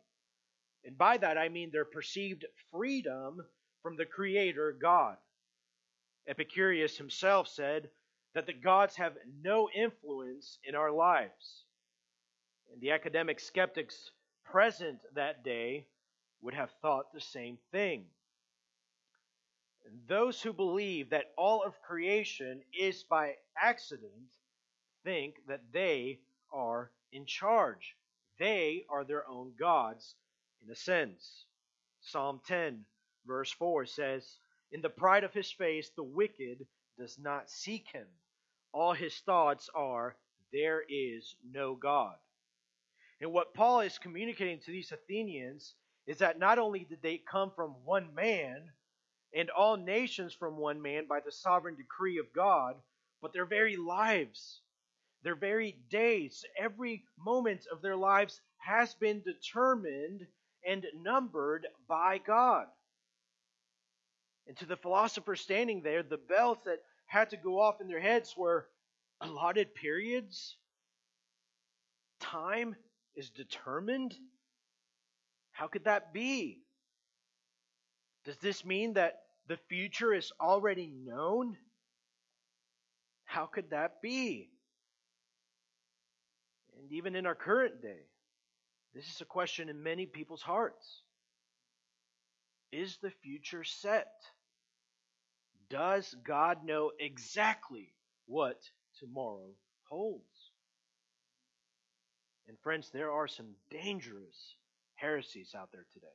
And 0.86 0.98
by 0.98 1.18
that 1.18 1.38
I 1.38 1.50
mean 1.50 1.72
their 1.72 1.84
perceived 1.84 2.46
freedom 2.72 3.42
from 3.82 3.98
the 3.98 4.06
Creator 4.06 4.78
God. 4.82 5.18
Epicurus 6.26 6.98
himself 6.98 7.50
said 7.50 7.90
that 8.34 8.46
the 8.46 8.54
gods 8.54 8.96
have 8.96 9.18
no 9.44 9.70
influence 9.76 10.58
in 10.64 10.74
our 10.74 10.92
lives. 10.92 11.66
And 12.72 12.82
the 12.82 12.92
academic 12.92 13.42
skeptics 13.42 14.12
present 14.46 15.00
that 15.16 15.44
day 15.44 15.86
would 16.44 16.54
have 16.54 16.72
thought 16.82 17.14
the 17.14 17.22
same 17.22 17.58
thing. 17.72 18.06
Those 20.08 20.42
who 20.42 20.54
believe 20.54 21.10
that 21.10 21.34
all 21.38 21.64
of 21.64 21.82
creation 21.82 22.62
is 22.78 23.04
by 23.04 23.36
accident 23.58 24.30
think 25.04 25.36
that 25.48 25.62
they 25.72 26.20
are 26.52 26.92
in 27.12 27.26
charge. 27.26 27.96
They 28.40 28.86
are 28.90 29.04
their 29.04 29.28
own 29.28 29.54
gods, 29.58 30.16
in 30.64 30.70
a 30.70 30.76
sense. 30.76 31.46
Psalm 32.02 32.42
10, 32.48 32.86
verse 33.26 33.52
4 33.52 33.86
says, 33.86 34.38
In 34.72 34.82
the 34.82 34.90
pride 34.90 35.24
of 35.24 35.34
his 35.34 35.52
face, 35.52 35.92
the 35.96 36.04
wicked 36.04 36.66
does 36.98 37.18
not 37.20 37.50
seek 37.50 37.88
him. 37.88 38.08
All 38.74 38.94
his 38.94 39.16
thoughts 39.20 39.70
are, 39.76 40.16
There 40.52 40.84
is 40.90 41.36
no 41.50 41.76
God. 41.76 42.16
And 43.22 43.32
what 43.32 43.54
Paul 43.54 43.82
is 43.82 43.98
communicating 43.98 44.60
to 44.60 44.72
these 44.72 44.92
Athenians 44.92 45.76
is 46.08 46.18
that 46.20 46.40
not 46.40 46.60
only 46.60 46.86
did 46.86 47.02
they 47.02 47.18
come 47.18 47.52
from 47.56 47.76
one 47.86 48.14
man, 48.16 48.70
and 49.36 49.50
all 49.50 49.78
nations 49.78 50.34
from 50.34 50.58
one 50.58 50.82
man 50.82 51.08
by 51.08 51.20
the 51.20 51.32
sovereign 51.32 51.76
decree 51.76 52.20
of 52.20 52.32
God, 52.36 52.76
but 53.22 53.34
their 53.34 53.46
very 53.46 53.76
lives 53.76 54.62
their 55.24 55.36
very 55.36 55.78
days, 55.90 56.46
every 56.58 57.06
moment 57.18 57.66
of 57.72 57.82
their 57.82 57.96
lives 57.96 58.42
has 58.58 58.94
been 58.94 59.22
determined 59.22 60.28
and 60.68 60.86
numbered 61.02 61.66
by 61.88 62.18
God. 62.18 62.68
And 64.48 64.58
to 64.58 64.66
the 64.66 64.76
philosopher 64.76 65.36
standing 65.36 65.82
there, 65.82 66.04
the 66.04 66.18
bells 66.18 66.58
that 66.66 66.80
had 67.06 67.30
to 67.30 67.38
go 67.38 67.60
off 67.60 67.80
in 67.80 67.88
their 67.88 68.02
heads 68.02 68.36
were 68.38 68.68
allotted 69.22 69.74
periods. 69.76 70.58
Time 72.20 72.76
is 73.16 73.30
determined. 73.30 74.14
How 75.54 75.68
could 75.68 75.86
that 75.86 76.14
be? 76.14 76.60
Does 78.26 78.38
this 78.38 78.66
mean 78.66 78.94
that 78.94 79.22
the 79.48 79.58
future 79.70 80.14
is 80.14 80.32
already 80.40 80.88
known? 80.88 81.58
How 83.26 83.46
could 83.46 83.70
that 83.70 84.02
be? 84.02 84.50
And 86.78 86.92
even 86.92 87.16
in 87.16 87.26
our 87.26 87.36
current 87.36 87.82
day, 87.82 88.02
this 88.94 89.06
is 89.08 89.22
a 89.22 89.26
question 89.26 89.70
in 89.70 89.84
many 89.84 90.06
people's 90.06 90.42
hearts. 90.42 91.02
Is 92.72 92.98
the 93.02 93.12
future 93.24 93.64
set? 93.64 94.12
Does 95.70 96.16
God 96.26 96.66
know 96.66 96.92
exactly 97.00 97.94
what 98.26 98.60
tomorrow 99.00 99.52
holds? 99.90 100.52
And 102.48 102.58
friends, 102.60 102.90
there 102.92 103.12
are 103.12 103.28
some 103.28 103.56
dangerous 103.70 104.56
heresies 105.04 105.54
out 105.56 105.70
there 105.72 105.86
today. 105.94 106.08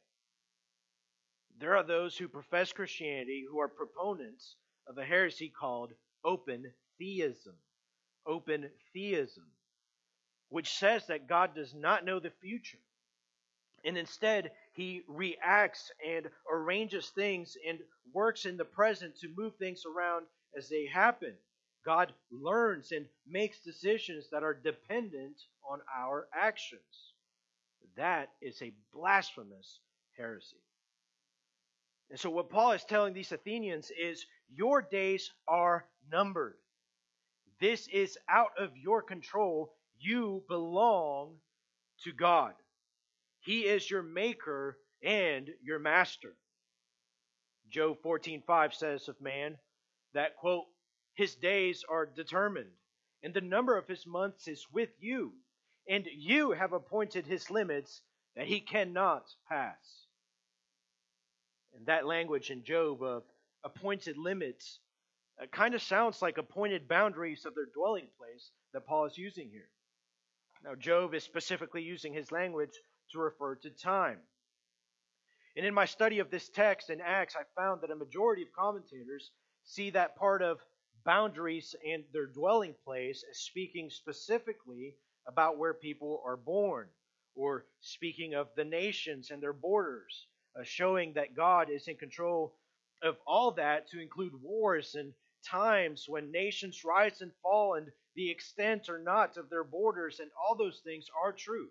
There 1.61 1.77
are 1.77 1.85
those 1.85 2.17
who 2.17 2.29
profess 2.29 2.73
Christianity 2.73 3.45
who 3.49 3.61
are 3.61 3.69
proponents 3.69 4.57
of 4.87 4.97
a 4.97 5.05
heresy 5.05 5.49
called 5.49 5.93
open 6.25 6.65
theism. 6.99 7.55
Open 8.27 8.71
theism 8.93 9.45
which 10.51 10.75
says 10.79 11.07
that 11.07 11.29
God 11.29 11.55
does 11.55 11.75
not 11.75 12.05
know 12.05 12.21
the 12.21 12.33
future. 12.41 12.79
And 13.85 13.97
instead, 13.97 14.51
he 14.73 15.03
reacts 15.07 15.91
and 16.07 16.27
arranges 16.51 17.11
things 17.11 17.57
and 17.67 17.79
works 18.13 18.45
in 18.45 18.57
the 18.57 18.65
present 18.65 19.19
to 19.21 19.29
move 19.37 19.55
things 19.57 19.85
around 19.85 20.27
as 20.57 20.69
they 20.69 20.87
happen. 20.87 21.35
God 21.85 22.13
learns 22.31 22.93
and 22.93 23.07
makes 23.27 23.61
decisions 23.61 24.29
that 24.33 24.43
are 24.43 24.55
dependent 24.55 25.37
on 25.71 25.81
our 25.97 26.29
actions. 26.35 27.13
That 27.97 28.31
is 28.41 28.61
a 28.63 28.73
blasphemous 28.93 29.81
heresy. 30.17 30.57
And 32.11 32.19
so, 32.19 32.31
what 32.31 32.51
Paul 32.51 32.73
is 32.73 32.85
telling 32.85 33.13
these 33.13 33.33
Athenians 33.33 33.91
is 33.91 34.25
your 34.49 34.83
days 34.83 35.31
are 35.47 35.87
numbered. 36.11 36.57
This 37.61 37.89
is 37.89 38.17
out 38.29 38.53
of 38.59 38.77
your 38.77 39.03
control 39.03 39.75
you 39.99 40.45
belong 40.49 41.37
to 42.05 42.13
God. 42.13 42.55
He 43.41 43.63
is 43.63 43.91
your 43.91 44.03
maker 44.03 44.79
and 45.03 45.49
your 45.63 45.79
master. 45.79 46.37
Job 47.69 47.99
14:5 48.03 48.75
says 48.75 49.09
of 49.09 49.21
man 49.21 49.59
that 50.15 50.37
quote 50.37 50.67
his 51.15 51.35
days 51.35 51.85
are 51.89 52.07
determined 52.07 52.71
and 53.23 53.35
the 53.35 53.41
number 53.41 53.77
of 53.77 53.87
his 53.87 54.07
months 54.07 54.49
is 54.49 54.67
with 54.73 54.91
you 55.01 55.35
and 55.89 56.07
you 56.13 56.53
have 56.53 56.73
appointed 56.73 57.27
his 57.27 57.51
limits 57.51 58.03
that 58.37 58.47
he 58.47 58.61
cannot 58.61 59.25
pass. 59.49 60.07
And 61.75 61.87
that 61.87 62.07
language 62.07 62.51
in 62.51 62.65
Job 62.65 63.03
of 63.03 63.23
appointed 63.65 64.17
limits 64.17 64.81
uh, 65.41 65.47
kind 65.47 65.75
of 65.75 65.83
sounds 65.83 66.21
like 66.21 66.39
appointed 66.39 66.89
boundaries 66.89 67.45
of 67.45 67.55
their 67.55 67.69
dwelling 67.75 68.09
place 68.19 68.51
that 68.73 68.87
Paul 68.87 69.07
is 69.07 69.17
using 69.17 69.49
here. 69.51 69.69
Now, 70.65 70.75
Job 70.75 71.15
is 71.15 71.25
specifically 71.25 71.83
using 71.83 72.13
his 72.13 72.33
language 72.33 72.73
to 73.13 73.19
refer 73.19 73.55
to 73.57 73.71
time. 73.71 74.19
And 75.57 75.65
in 75.65 75.75
my 75.75 75.87
study 75.87 76.19
of 76.19 76.31
this 76.31 76.49
text 76.49 76.91
in 76.91 77.01
Acts, 77.01 77.35
I 77.37 77.43
found 77.61 77.81
that 77.83 77.91
a 77.91 77.97
majority 77.97 78.43
of 78.43 78.53
commentators 78.53 79.31
see 79.65 79.91
that 79.91 80.17
part 80.17 80.43
of 80.43 80.59
boundaries 81.05 81.75
and 81.87 82.05
their 82.13 82.27
dwelling 82.27 82.75
place 82.85 83.25
as 83.31 83.39
speaking 83.39 83.91
specifically 83.91 84.95
about 85.29 85.59
where 85.59 85.75
people 85.75 86.23
are 86.25 86.37
born, 86.37 86.89
or 87.37 87.67
speaking 87.81 88.35
of 88.35 88.49
the 88.57 88.65
nations 88.65 89.31
and 89.31 89.43
their 89.43 89.53
borders, 89.53 90.27
uh, 90.59 90.65
showing 90.65 91.13
that 91.13 91.37
God 91.37 91.69
is 91.71 91.87
in 91.87 91.97
control 91.97 92.55
of 93.03 93.17
all 93.27 93.53
that 93.53 93.89
to 93.91 94.01
include 94.01 94.33
wars 94.43 94.97
and 94.97 95.13
times 95.49 96.07
when 96.09 96.33
nations 96.33 96.83
rise 96.85 97.21
and 97.21 97.31
fall 97.43 97.75
and 97.75 97.87
the 98.17 98.31
extent 98.31 98.89
or 98.89 98.99
not 98.99 99.37
of 99.37 99.49
their 99.49 99.63
borders, 99.63 100.19
and 100.19 100.31
all 100.37 100.57
those 100.57 100.81
things 100.85 101.07
are 101.25 101.33
true. 101.33 101.69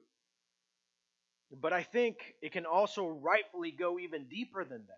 But 1.52 1.74
I 1.74 1.84
think 1.84 2.18
it 2.42 2.54
can 2.54 2.66
also 2.66 3.06
rightfully 3.08 3.72
go 3.72 4.00
even 4.00 4.26
deeper 4.30 4.64
than 4.64 4.84
that. 4.88 4.96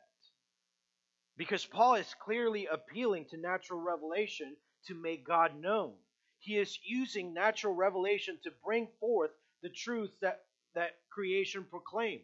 Because 1.37 1.65
Paul 1.65 1.95
is 1.95 2.13
clearly 2.21 2.67
appealing 2.71 3.25
to 3.31 3.37
natural 3.37 3.79
revelation 3.79 4.55
to 4.87 4.93
make 4.93 5.25
God 5.25 5.59
known. 5.59 5.93
He 6.39 6.57
is 6.57 6.79
using 6.83 7.33
natural 7.33 7.73
revelation 7.75 8.39
to 8.43 8.51
bring 8.65 8.87
forth 8.99 9.31
the 9.61 9.69
truths 9.69 10.15
that, 10.21 10.41
that 10.75 10.97
creation 11.11 11.65
proclaimed 11.69 12.23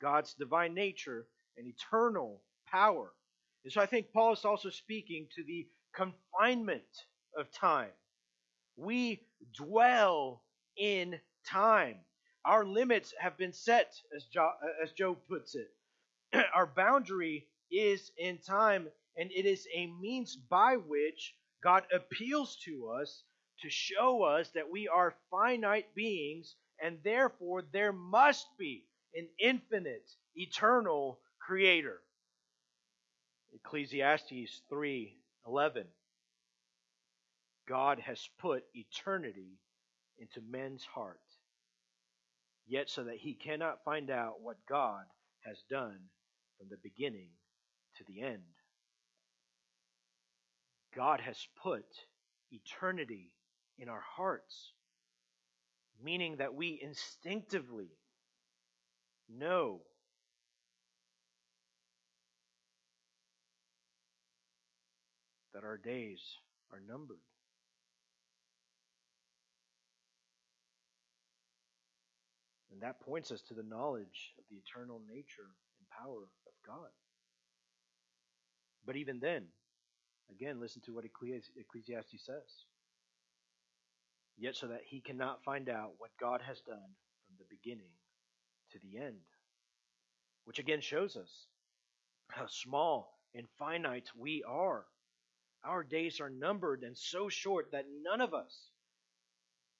God's 0.00 0.34
divine 0.34 0.74
nature 0.74 1.26
and 1.56 1.66
eternal 1.66 2.42
power. 2.66 3.12
And 3.64 3.72
so 3.72 3.80
I 3.80 3.86
think 3.86 4.12
Paul 4.12 4.32
is 4.32 4.44
also 4.44 4.70
speaking 4.70 5.28
to 5.36 5.44
the 5.44 5.68
confinement 5.94 6.82
of 7.36 7.50
time. 7.52 7.90
We 8.76 9.22
dwell 9.54 10.42
in 10.76 11.18
time. 11.46 11.96
Our 12.44 12.64
limits 12.64 13.14
have 13.18 13.36
been 13.38 13.52
set, 13.52 13.94
as, 14.14 14.24
jo- 14.24 14.52
as 14.82 14.92
Job 14.92 15.18
puts 15.28 15.54
it. 15.54 15.68
Our 16.54 16.66
boundary 16.66 17.48
is 17.70 18.12
in 18.18 18.38
time, 18.38 18.88
and 19.16 19.30
it 19.32 19.46
is 19.46 19.66
a 19.74 19.86
means 20.00 20.36
by 20.36 20.76
which 20.76 21.34
God 21.62 21.84
appeals 21.92 22.56
to 22.64 22.90
us 22.90 23.24
to 23.62 23.70
show 23.70 24.22
us 24.22 24.50
that 24.50 24.70
we 24.70 24.88
are 24.88 25.14
finite 25.30 25.94
beings, 25.94 26.54
and 26.82 26.98
therefore 27.02 27.62
there 27.72 27.92
must 27.92 28.46
be 28.58 28.84
an 29.14 29.28
infinite, 29.38 30.08
eternal 30.34 31.18
creator. 31.38 32.00
Ecclesiastes 33.54 34.62
3:11 34.70 35.86
God 37.66 37.98
has 38.00 38.28
put 38.38 38.64
eternity 38.74 39.58
into 40.18 40.40
men's 40.40 40.84
heart, 40.84 41.20
yet 42.66 42.88
so 42.88 43.04
that 43.04 43.16
he 43.16 43.34
cannot 43.34 43.84
find 43.84 44.10
out 44.10 44.40
what 44.40 44.64
God 44.66 45.04
has 45.44 45.62
done 45.70 45.98
from 46.58 46.68
the 46.68 46.76
beginning 46.78 47.30
to 47.96 48.04
the 48.04 48.20
end. 48.22 48.44
God 50.94 51.20
has 51.20 51.48
put 51.62 51.84
eternity 52.50 53.32
in 53.78 53.88
our 53.88 54.02
hearts, 54.16 54.72
meaning 56.02 56.36
that 56.36 56.54
we 56.54 56.78
instinctively 56.82 57.90
know 59.28 59.80
that 65.54 65.64
our 65.64 65.78
days 65.78 66.20
are 66.72 66.80
numbered. 66.86 67.16
And 72.72 72.82
that 72.82 73.00
points 73.00 73.30
us 73.32 73.40
to 73.48 73.54
the 73.54 73.62
knowledge 73.62 74.34
of 74.38 74.44
the 74.50 74.56
eternal 74.56 75.00
nature 75.08 75.48
and 75.78 75.88
power 75.88 76.24
of 76.46 76.52
God. 76.66 76.90
But 78.84 78.96
even 78.96 79.18
then, 79.18 79.44
again, 80.30 80.60
listen 80.60 80.82
to 80.84 80.92
what 80.94 81.06
Ecclesiastes 81.06 82.26
says. 82.26 82.66
Yet 84.38 84.56
so 84.56 84.68
that 84.68 84.82
he 84.86 85.00
cannot 85.00 85.44
find 85.44 85.68
out 85.68 85.94
what 85.98 86.10
God 86.20 86.42
has 86.42 86.60
done 86.60 86.94
from 87.26 87.36
the 87.38 87.44
beginning 87.48 87.92
to 88.72 88.78
the 88.78 88.98
end. 88.98 89.16
Which 90.44 90.58
again 90.58 90.80
shows 90.80 91.16
us 91.16 91.46
how 92.28 92.46
small 92.46 93.18
and 93.34 93.46
finite 93.58 94.08
we 94.16 94.44
are. 94.46 94.84
Our 95.64 95.82
days 95.82 96.20
are 96.20 96.30
numbered 96.30 96.82
and 96.82 96.96
so 96.96 97.28
short 97.28 97.72
that 97.72 97.86
none 98.02 98.20
of 98.20 98.34
us 98.34 98.70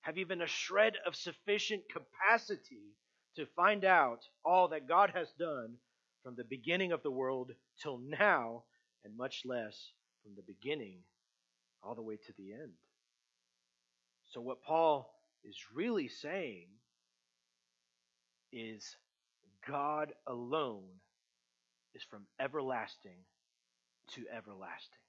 have 0.03 0.19
even 0.19 0.41
a 0.41 0.47
shred 0.47 0.95
of 1.05 1.15
sufficient 1.15 1.83
capacity 1.93 2.95
to 3.37 3.47
find 3.57 3.85
out 3.85 4.21
all 4.45 4.69
that 4.69 4.89
God 4.89 5.11
has 5.15 5.29
done 5.39 5.75
from 6.23 6.35
the 6.37 6.45
beginning 6.45 6.93
of 6.93 7.03
the 7.03 7.11
world 7.11 7.53
till 7.83 7.99
now, 7.99 8.65
and 9.05 9.17
much 9.17 9.43
less 9.45 9.93
from 10.23 10.35
the 10.35 10.43
beginning 10.43 10.99
all 11.83 11.95
the 11.95 12.03
way 12.03 12.17
to 12.17 12.33
the 12.37 12.53
end. 12.53 12.73
So, 14.33 14.41
what 14.41 14.63
Paul 14.63 15.11
is 15.45 15.57
really 15.75 16.09
saying 16.09 16.67
is 18.53 18.97
God 19.67 20.13
alone 20.27 20.85
is 21.95 22.03
from 22.03 22.27
everlasting 22.41 23.19
to 24.15 24.25
everlasting. 24.35 25.01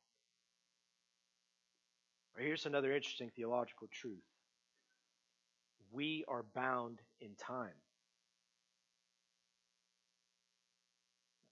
here's 2.38 2.68
another 2.68 2.94
interesting 2.94 3.32
theological 3.36 3.88
truth 3.92 4.24
we 5.92 6.24
are 6.28 6.46
bound 6.54 7.00
in 7.22 7.32
time. 7.36 7.74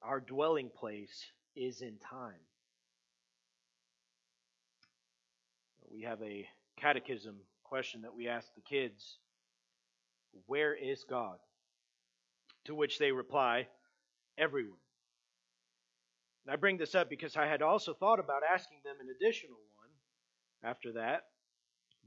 Our 0.02 0.20
dwelling 0.20 0.70
place 0.70 1.26
is 1.56 1.82
in 1.82 1.98
time. 1.98 2.34
We 5.92 6.04
have 6.04 6.22
a 6.22 6.48
catechism 6.78 7.38
question 7.66 8.02
that 8.02 8.16
we 8.16 8.28
ask 8.28 8.48
the 8.56 8.62
kids 8.62 9.18
Where 10.46 10.74
is 10.74 11.04
God? 11.10 11.38
To 12.66 12.76
which 12.76 12.98
they 12.98 13.12
reply, 13.12 13.68
Everywhere. 14.38 14.80
And 16.46 16.54
I 16.54 16.58
bring 16.58 16.78
this 16.78 16.94
up 16.94 17.10
because 17.10 17.36
I 17.36 17.48
had 17.48 17.62
also 17.62 17.94
thought 17.94 18.20
about 18.20 18.44
asking 18.44 18.78
them 18.84 18.98
an 19.00 19.08
additional 19.16 19.58
one 19.78 20.70
after 20.72 20.94
that, 20.94 21.24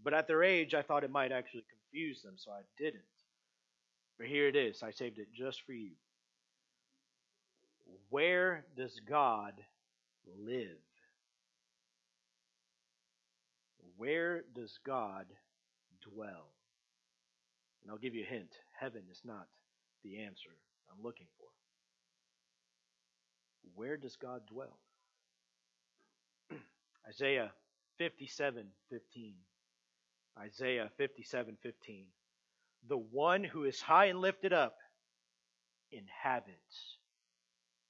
but 0.02 0.14
at 0.14 0.28
their 0.28 0.44
age, 0.44 0.74
I 0.74 0.82
thought 0.82 1.04
it 1.04 1.10
might 1.10 1.32
actually 1.32 1.64
confuse 1.70 2.22
them, 2.22 2.34
so 2.36 2.52
I 2.52 2.60
didn't. 2.78 3.02
But 4.18 4.28
here 4.28 4.46
it 4.46 4.56
is. 4.56 4.82
I 4.82 4.90
saved 4.90 5.18
it 5.18 5.28
just 5.34 5.62
for 5.62 5.72
you. 5.72 5.92
Where 8.10 8.64
does 8.76 9.00
God 9.08 9.54
live? 10.38 10.78
Where 13.96 14.44
does 14.54 14.78
God 14.86 15.26
dwell? 16.14 16.52
And 17.82 17.90
I'll 17.90 17.98
give 17.98 18.14
you 18.14 18.24
a 18.24 18.30
hint 18.30 18.50
heaven 18.78 19.02
is 19.10 19.20
not 19.24 19.46
the 20.04 20.18
answer 20.20 20.50
I'm 20.90 21.02
looking 21.02 21.26
for. 21.38 21.46
Where 23.74 23.96
does 23.96 24.16
God 24.16 24.42
dwell? 24.50 24.78
Isaiah 27.08 27.52
57 27.98 28.66
15. 28.90 29.34
Isaiah 30.38 30.90
57 30.96 31.56
15. 31.62 32.04
The 32.88 32.96
one 32.96 33.44
who 33.44 33.64
is 33.64 33.80
high 33.80 34.06
and 34.06 34.20
lifted 34.20 34.52
up 34.52 34.76
inhabits 35.90 36.96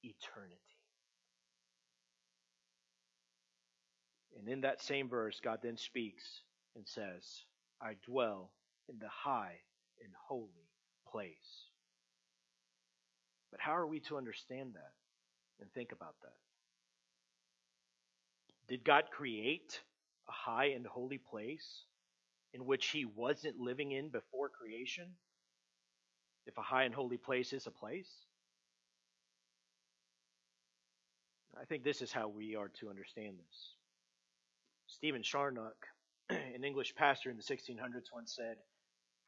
eternity. 0.03 0.55
And 4.37 4.47
in 4.47 4.61
that 4.61 4.81
same 4.81 5.09
verse, 5.09 5.39
God 5.43 5.59
then 5.61 5.77
speaks 5.77 6.23
and 6.75 6.87
says, 6.87 7.43
I 7.81 7.95
dwell 8.05 8.51
in 8.87 8.99
the 8.99 9.09
high 9.09 9.57
and 10.03 10.13
holy 10.27 10.69
place. 11.11 11.67
But 13.51 13.59
how 13.59 13.75
are 13.75 13.87
we 13.87 13.99
to 14.01 14.17
understand 14.17 14.73
that 14.73 14.93
and 15.59 15.71
think 15.73 15.91
about 15.91 16.15
that? 16.21 16.33
Did 18.67 18.83
God 18.83 19.05
create 19.11 19.79
a 20.27 20.31
high 20.31 20.67
and 20.75 20.85
holy 20.85 21.17
place 21.17 21.83
in 22.53 22.65
which 22.65 22.87
he 22.87 23.05
wasn't 23.05 23.59
living 23.59 23.91
in 23.91 24.09
before 24.09 24.49
creation? 24.49 25.07
If 26.45 26.57
a 26.57 26.61
high 26.61 26.83
and 26.83 26.93
holy 26.93 27.17
place 27.17 27.53
is 27.53 27.65
a 27.65 27.71
place? 27.71 28.09
I 31.59 31.65
think 31.65 31.83
this 31.83 32.01
is 32.01 32.11
how 32.11 32.27
we 32.27 32.55
are 32.55 32.69
to 32.79 32.89
understand 32.89 33.37
this. 33.37 33.73
Stephen 34.87 35.23
Charnock, 35.23 35.87
an 36.55 36.63
English 36.63 36.95
pastor 36.95 37.29
in 37.29 37.37
the 37.37 37.43
1600s, 37.43 38.13
once 38.13 38.35
said, 38.35 38.57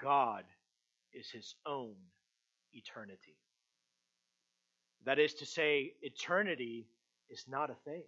God 0.02 0.44
is 1.14 1.30
his 1.30 1.56
own 1.66 1.96
eternity. 2.74 3.38
That 5.06 5.20
is 5.20 5.34
to 5.36 5.46
say, 5.46 5.94
eternity 6.02 6.88
is 7.30 7.46
not 7.48 7.70
a 7.70 7.76
thing. 7.86 8.04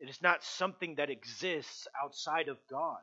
It 0.00 0.08
is 0.08 0.20
not 0.22 0.42
something 0.42 0.96
that 0.96 1.10
exists 1.10 1.86
outside 2.02 2.48
of 2.48 2.56
God. 2.70 2.98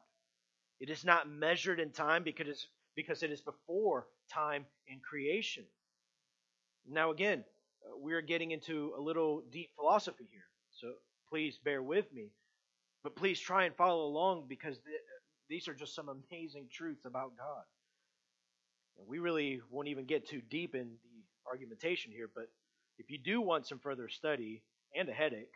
It 0.80 0.90
is 0.90 1.06
not 1.06 1.30
measured 1.30 1.80
in 1.80 1.92
time 1.92 2.24
because, 2.24 2.48
it's, 2.48 2.68
because 2.96 3.24
it 3.24 3.32
is 3.32 3.42
before 3.42 4.08
time 4.34 4.66
in 4.88 5.00
creation. 5.00 5.64
Now, 6.90 7.12
again, 7.12 7.44
uh, 7.86 7.96
we're 7.98 8.22
getting 8.22 8.52
into 8.52 8.94
a 8.98 9.02
little 9.02 9.44
deep 9.52 9.70
philosophy 9.76 10.28
here, 10.32 10.46
so 10.72 10.94
please 11.30 11.58
bear 11.64 11.82
with 11.82 12.12
me. 12.14 12.30
But 13.08 13.16
please 13.16 13.40
try 13.40 13.64
and 13.64 13.74
follow 13.74 14.06
along 14.06 14.48
because 14.50 14.80
th- 14.80 15.00
these 15.48 15.70
are 15.70 15.74
just 15.74 15.96
some 15.96 16.10
amazing 16.10 16.68
truths 16.70 17.06
about 17.06 17.38
God. 17.38 17.64
And 18.98 19.08
we 19.08 19.20
really 19.20 19.62
won't 19.72 19.88
even 19.88 20.04
get 20.04 20.28
too 20.28 20.42
deep 20.50 20.76
in 20.76 20.90
the 20.90 21.50
argumentation 21.50 22.12
here, 22.12 22.30
but 22.36 22.50
if 22.98 23.10
you 23.10 23.18
do 23.18 23.40
want 23.40 23.66
some 23.66 23.80
further 23.80 24.10
study 24.10 24.62
and 24.94 25.08
a 25.08 25.14
headache, 25.14 25.54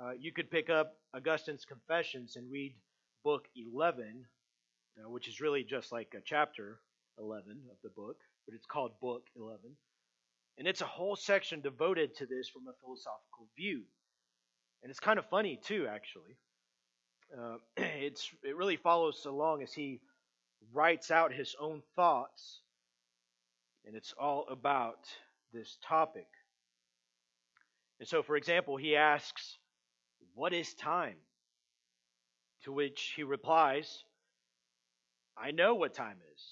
uh, 0.00 0.12
you 0.18 0.32
could 0.32 0.50
pick 0.50 0.70
up 0.70 0.94
Augustine's 1.14 1.66
Confessions 1.66 2.36
and 2.36 2.50
read 2.50 2.74
book 3.22 3.48
11, 3.54 4.24
uh, 4.96 5.10
which 5.10 5.28
is 5.28 5.42
really 5.42 5.64
just 5.64 5.92
like 5.92 6.14
a 6.16 6.22
chapter 6.24 6.80
11 7.18 7.50
of 7.70 7.76
the 7.84 7.90
book, 7.90 8.16
but 8.46 8.54
it's 8.54 8.64
called 8.64 8.92
book 9.02 9.24
11. 9.36 9.58
And 10.56 10.66
it's 10.66 10.80
a 10.80 10.86
whole 10.86 11.16
section 11.16 11.60
devoted 11.60 12.14
to 12.14 12.24
this 12.24 12.48
from 12.48 12.62
a 12.66 12.72
philosophical 12.82 13.46
view. 13.58 13.82
And 14.82 14.88
it's 14.88 15.00
kind 15.00 15.18
of 15.18 15.28
funny, 15.28 15.60
too, 15.62 15.86
actually. 15.86 16.38
Uh, 17.36 17.56
it's, 17.76 18.30
it 18.42 18.56
really 18.56 18.76
follows 18.76 19.24
along 19.26 19.62
as 19.62 19.72
he 19.72 20.00
writes 20.72 21.10
out 21.10 21.32
his 21.32 21.54
own 21.60 21.82
thoughts, 21.96 22.60
and 23.86 23.94
it's 23.94 24.14
all 24.18 24.46
about 24.50 24.98
this 25.52 25.78
topic. 25.82 26.26
And 28.00 28.08
so, 28.08 28.22
for 28.22 28.36
example, 28.36 28.76
he 28.76 28.96
asks, 28.96 29.58
What 30.34 30.52
is 30.52 30.74
time? 30.74 31.16
To 32.64 32.72
which 32.72 33.12
he 33.16 33.22
replies, 33.22 34.04
I 35.36 35.52
know 35.52 35.74
what 35.74 35.94
time 35.94 36.16
is. 36.34 36.42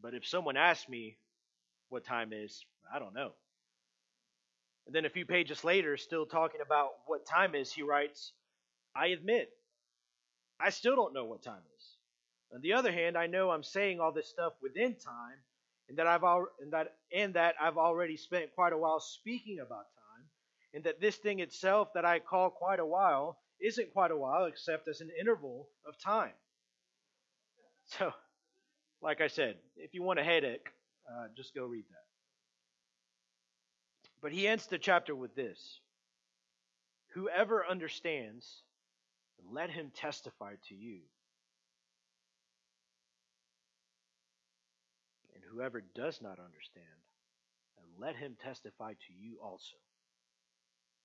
But 0.00 0.14
if 0.14 0.26
someone 0.26 0.56
asks 0.56 0.88
me 0.88 1.18
what 1.88 2.04
time 2.04 2.32
is, 2.32 2.64
I 2.94 2.98
don't 2.98 3.14
know. 3.14 3.32
And 4.86 4.94
then 4.94 5.04
a 5.04 5.10
few 5.10 5.26
pages 5.26 5.64
later, 5.64 5.96
still 5.96 6.24
talking 6.24 6.60
about 6.64 6.90
what 7.06 7.26
time 7.26 7.54
is, 7.54 7.72
he 7.72 7.82
writes, 7.82 8.32
I 8.94 9.08
admit, 9.08 9.50
I 10.60 10.70
still 10.70 10.96
don't 10.96 11.14
know 11.14 11.24
what 11.24 11.42
time 11.42 11.62
is. 11.76 11.84
On 12.54 12.60
the 12.60 12.72
other 12.72 12.92
hand, 12.92 13.16
I 13.16 13.26
know 13.26 13.50
I'm 13.50 13.62
saying 13.62 14.00
all 14.00 14.12
this 14.12 14.28
stuff 14.28 14.54
within 14.62 14.94
time, 14.94 15.38
and 15.88 15.98
that 15.98 16.06
I've 16.06 16.24
al- 16.24 16.48
and 16.60 16.72
that 16.72 16.96
and 17.12 17.34
that 17.34 17.54
I've 17.60 17.76
already 17.76 18.16
spent 18.16 18.54
quite 18.54 18.72
a 18.72 18.78
while 18.78 19.00
speaking 19.00 19.58
about 19.60 19.86
time, 19.94 20.26
and 20.74 20.84
that 20.84 21.00
this 21.00 21.16
thing 21.16 21.40
itself 21.40 21.88
that 21.94 22.04
I 22.04 22.18
call 22.20 22.50
quite 22.50 22.80
a 22.80 22.86
while 22.86 23.38
isn't 23.60 23.92
quite 23.92 24.10
a 24.10 24.16
while 24.16 24.46
except 24.46 24.88
as 24.88 25.00
an 25.00 25.10
interval 25.20 25.68
of 25.86 25.98
time. 25.98 26.32
So, 27.98 28.12
like 29.00 29.22
I 29.22 29.28
said, 29.28 29.56
if 29.76 29.94
you 29.94 30.02
want 30.02 30.18
a 30.18 30.24
headache, 30.24 30.68
uh, 31.10 31.28
just 31.34 31.54
go 31.54 31.64
read 31.64 31.86
that. 31.88 32.04
But 34.20 34.32
he 34.32 34.46
ends 34.46 34.66
the 34.66 34.78
chapter 34.78 35.14
with 35.14 35.34
this 35.34 35.80
Whoever 37.14 37.66
understands, 37.66 38.62
let 39.52 39.70
him 39.70 39.90
testify 39.94 40.54
to 40.68 40.74
you. 40.74 41.00
And 45.34 45.42
whoever 45.50 45.82
does 45.94 46.20
not 46.20 46.38
understand, 46.38 46.86
let 47.98 48.16
him 48.16 48.36
testify 48.42 48.92
to 48.92 49.12
you 49.12 49.38
also. 49.42 49.76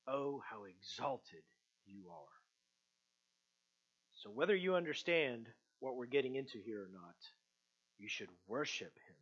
Oh, 0.07 0.41
how 0.49 0.63
exalted 0.65 1.43
you 1.85 2.03
are. 2.11 2.37
So, 4.21 4.29
whether 4.29 4.55
you 4.55 4.75
understand 4.75 5.47
what 5.79 5.95
we're 5.95 6.05
getting 6.05 6.35
into 6.35 6.59
here 6.63 6.81
or 6.81 6.89
not, 6.93 7.15
you 7.97 8.07
should 8.07 8.29
worship 8.47 8.93
him 9.07 9.15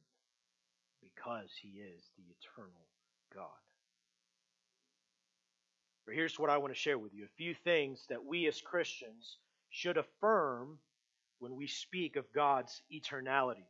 because 1.01 1.49
he 1.61 1.79
is 1.79 2.03
the 2.17 2.23
eternal 2.23 2.87
God. 3.33 3.47
But 6.11 6.17
here's 6.17 6.37
what 6.37 6.49
I 6.49 6.57
want 6.57 6.73
to 6.73 6.77
share 6.77 6.99
with 6.99 7.13
you 7.13 7.23
a 7.23 7.37
few 7.37 7.55
things 7.63 8.05
that 8.09 8.25
we 8.25 8.45
as 8.45 8.59
Christians 8.59 9.37
should 9.69 9.95
affirm 9.95 10.77
when 11.39 11.55
we 11.55 11.67
speak 11.67 12.17
of 12.17 12.33
God's 12.35 12.81
eternality. 12.93 13.63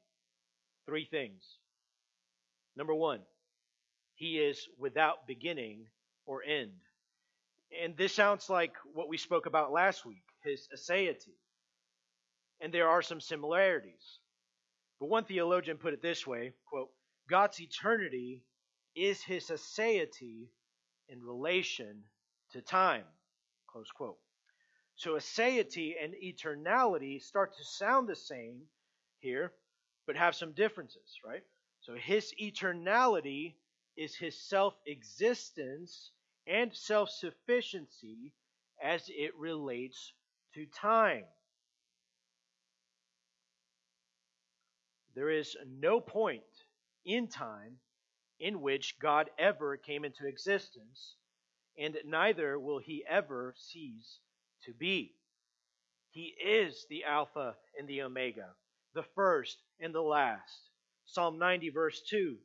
Three 0.88 1.06
things. 1.06 1.44
Number 2.76 2.96
one, 2.96 3.20
he 4.16 4.40
is 4.40 4.68
without 4.80 5.28
beginning 5.28 5.86
or 6.26 6.42
end. 6.42 6.72
And 7.80 7.96
this 7.96 8.16
sounds 8.16 8.50
like 8.50 8.74
what 8.92 9.08
we 9.08 9.18
spoke 9.18 9.46
about 9.46 9.72
last 9.72 10.04
week, 10.04 10.24
his 10.44 10.68
aseity. 10.76 11.38
And 12.60 12.74
there 12.74 12.90
are 12.90 13.04
some 13.04 13.22
similarities. 13.22 14.18
But 15.00 15.10
one 15.10 15.26
theologian 15.26 15.78
put 15.78 15.94
it 15.94 16.02
this 16.02 16.26
way 16.26 16.54
quote, 16.68 16.90
God's 17.30 17.62
eternity 17.62 18.42
is 18.96 19.22
his 19.22 19.52
aseity 19.52 20.48
in 21.08 21.22
relation 21.22 22.02
to 22.54 22.62
time. 22.62 23.04
Close 23.68 23.92
quote. 23.92 24.18
So 24.96 25.14
aseity 25.14 25.94
and 26.02 26.14
eternality 26.14 27.22
start 27.22 27.56
to 27.58 27.64
sound 27.64 28.08
the 28.08 28.16
same 28.16 28.62
here, 29.20 29.54
but 30.06 30.16
have 30.16 30.36
some 30.36 30.52
differences, 30.54 31.20
right? 31.26 31.44
So 31.82 31.96
his 31.96 32.34
eternality 32.40 33.56
is 33.98 34.16
his 34.16 34.40
self 34.40 34.76
existence 34.86 36.12
and 36.48 36.76
self 36.76 37.10
sufficiency 37.10 38.34
as 38.82 39.04
it 39.10 39.36
relates 39.38 40.14
to 40.54 40.66
time. 40.66 41.24
There 45.16 45.30
is 45.30 45.58
no 45.68 46.00
point 46.00 46.44
in 47.06 47.28
time 47.28 47.80
in 48.40 48.62
which 48.62 48.98
God 49.00 49.30
ever 49.38 49.78
came 49.78 50.06
into 50.06 50.26
existence, 50.26 51.16
and 51.78 51.98
neither 52.06 52.60
will 52.60 52.80
he 52.80 53.04
ever 53.08 53.54
cease 53.58 54.20
to 54.66 54.74
be. 54.74 55.16
He 56.12 56.36
is 56.46 56.86
the 56.90 57.06
Alpha 57.06 57.56
and 57.78 57.88
the 57.88 58.02
Omega, 58.02 58.50
the 58.94 59.04
first 59.16 59.58
and 59.80 59.96
the 59.96 60.02
last. 60.02 60.70
Psalm 61.06 61.40
90, 61.40 61.70
verse 61.70 62.02
2 62.10 62.38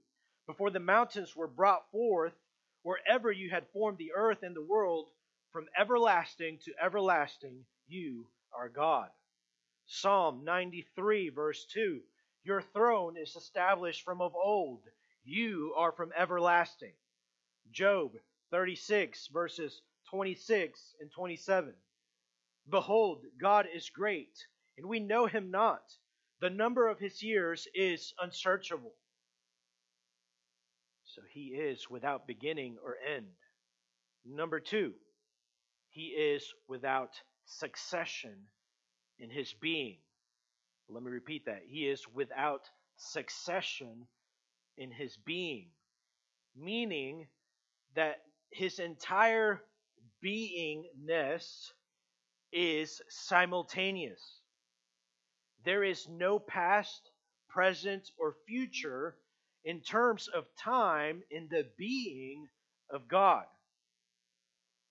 Before 0.47 0.71
the 0.71 0.81
mountains 0.81 1.35
were 1.35 1.49
brought 1.49 1.91
forth, 1.91 2.35
wherever 2.83 3.33
you 3.33 3.51
had 3.51 3.69
formed 3.73 3.99
the 3.99 4.13
earth 4.15 4.43
and 4.43 4.55
the 4.55 4.63
world, 4.63 5.09
from 5.51 5.67
everlasting 5.79 6.59
to 6.65 6.73
everlasting, 6.81 7.65
you 7.89 8.29
are 8.53 8.69
God. 8.69 9.11
Psalm 9.87 10.45
93, 10.45 11.31
verse 11.31 11.65
2 11.73 12.01
Your 12.45 12.63
throne 12.63 13.17
is 13.17 13.35
established 13.37 14.03
from 14.03 14.21
of 14.21 14.35
old, 14.35 14.83
you 15.25 15.75
are 15.77 15.93
from 15.93 16.13
everlasting. 16.17 16.93
Job 17.73 18.13
36, 18.51 19.29
verses 19.33 19.83
26 20.11 20.95
and 21.01 21.11
27. 21.11 21.75
Behold, 22.69 23.25
God 23.41 23.67
is 23.75 23.91
great, 23.91 24.37
and 24.77 24.87
we 24.87 25.01
know 25.01 25.27
him 25.27 25.51
not. 25.51 25.83
The 26.41 26.51
number 26.51 26.89
of 26.89 26.99
his 26.99 27.23
years 27.23 27.67
is 27.75 28.13
unsearchable. 28.21 28.95
So 31.05 31.23
he 31.33 31.47
is 31.55 31.89
without 31.89 32.27
beginning 32.27 32.77
or 32.85 32.97
end. 33.15 33.27
Number 34.25 34.61
two, 34.61 34.93
he 35.91 36.09
is 36.09 36.45
without 36.69 37.13
succession 37.47 38.35
in 39.19 39.31
his 39.31 39.55
being. 39.55 39.99
Let 40.89 41.03
me 41.03 41.11
repeat 41.11 41.47
that. 41.47 41.63
He 41.67 41.89
is 41.89 42.07
without 42.13 42.69
succession 42.97 44.07
in 44.77 44.91
his 44.91 45.17
being, 45.17 45.69
meaning 46.55 47.29
that 47.95 48.17
his 48.51 48.79
entire 48.79 49.63
beingness 50.25 51.71
is 52.53 53.01
simultaneous. 53.09 54.41
There 55.65 55.85
is 55.85 56.09
no 56.09 56.39
past, 56.39 57.11
present, 57.49 58.09
or 58.19 58.37
future 58.47 59.17
in 59.65 59.81
terms 59.81 60.29
of 60.29 60.45
time 60.63 61.23
in 61.31 61.49
the 61.51 61.67
being 61.77 62.47
of 62.91 63.09
God. 63.09 63.45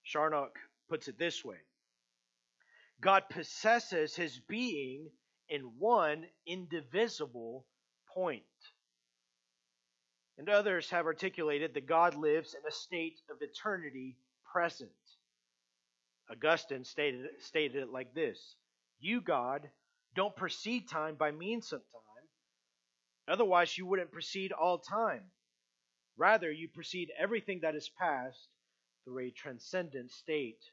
Charnock 0.04 0.60
puts 0.90 1.08
it 1.08 1.18
this 1.18 1.44
way 1.44 1.58
God 3.02 3.24
possesses 3.30 4.16
his 4.16 4.40
being 4.48 5.10
in 5.50 5.62
one 5.80 6.26
indivisible 6.46 7.66
point. 8.14 8.44
And 10.38 10.50
others 10.50 10.90
have 10.90 11.06
articulated 11.06 11.74
that 11.74 11.88
God 11.88 12.16
lives 12.16 12.54
in 12.54 12.68
a 12.68 12.72
state 12.72 13.22
of 13.30 13.38
eternity 13.42 14.18
present. 14.52 14.90
Augustine 16.30 16.84
stated, 16.84 17.28
stated 17.40 17.84
it 17.84 17.92
like 17.92 18.14
this 18.14 18.56
You, 19.00 19.22
God, 19.22 19.70
don't 20.16 20.36
precede 20.36 20.90
time 20.90 21.16
by 21.16 21.32
means 21.32 21.72
of 21.72 21.80
time. 21.80 22.28
Otherwise, 23.28 23.78
you 23.78 23.86
wouldn't 23.86 24.12
precede 24.12 24.52
all 24.52 24.78
time. 24.78 25.24
Rather, 26.18 26.52
you 26.52 26.70
precede 26.70 27.12
everything 27.18 27.60
that 27.62 27.76
is 27.76 27.90
past 28.00 28.48
through 29.04 29.20
a 29.20 29.32
transcendent 29.32 30.12
state 30.12 30.64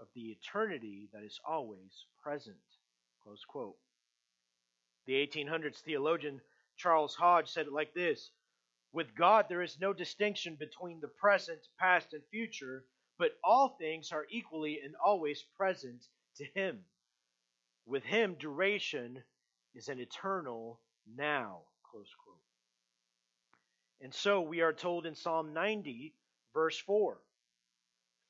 of 0.00 0.08
the 0.14 0.22
eternity 0.30 1.08
that 1.12 1.22
is 1.22 1.40
always 1.46 2.06
present. 2.22 2.56
Close 3.22 3.44
quote. 3.46 3.76
The 5.06 5.14
1800s 5.14 5.78
theologian 5.78 6.40
Charles 6.76 7.14
Hodge 7.14 7.48
said 7.48 7.66
it 7.66 7.72
like 7.72 7.94
this 7.94 8.30
With 8.92 9.14
God, 9.14 9.46
there 9.48 9.62
is 9.62 9.78
no 9.78 9.92
distinction 9.92 10.56
between 10.56 11.00
the 11.00 11.08
present, 11.08 11.60
past, 11.78 12.14
and 12.14 12.22
future, 12.30 12.84
but 13.18 13.38
all 13.44 13.76
things 13.76 14.12
are 14.12 14.26
equally 14.30 14.80
and 14.80 14.94
always 14.96 15.42
present 15.56 16.06
to 16.36 16.44
Him. 16.54 16.84
With 17.84 18.04
Him, 18.04 18.34
duration 18.34 19.22
is 19.74 19.88
an 19.88 19.98
eternal 19.98 20.80
now. 21.06 21.62
Close 21.90 22.14
quote. 22.24 22.38
And 24.00 24.14
so 24.14 24.40
we 24.40 24.60
are 24.60 24.72
told 24.72 25.06
in 25.06 25.14
Psalm 25.14 25.52
90, 25.52 26.14
verse 26.54 26.78
4 26.78 27.18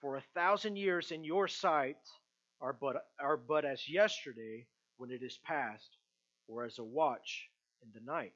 For 0.01 0.17
a 0.17 0.25
thousand 0.35 0.77
years 0.77 1.13
in 1.13 1.25
your 1.25 1.47
sight 1.47 1.99
are 2.61 2.73
but, 2.73 3.07
are 3.21 3.37
but 3.37 3.65
as 3.65 3.89
yesterday 3.89 4.67
when 4.97 5.11
it 5.11 5.23
is 5.23 5.39
past, 5.45 5.97
or 6.49 6.65
as 6.65 6.79
a 6.79 6.85
watch 6.85 7.49
in 7.83 7.91
the 7.93 8.01
night. 8.01 8.33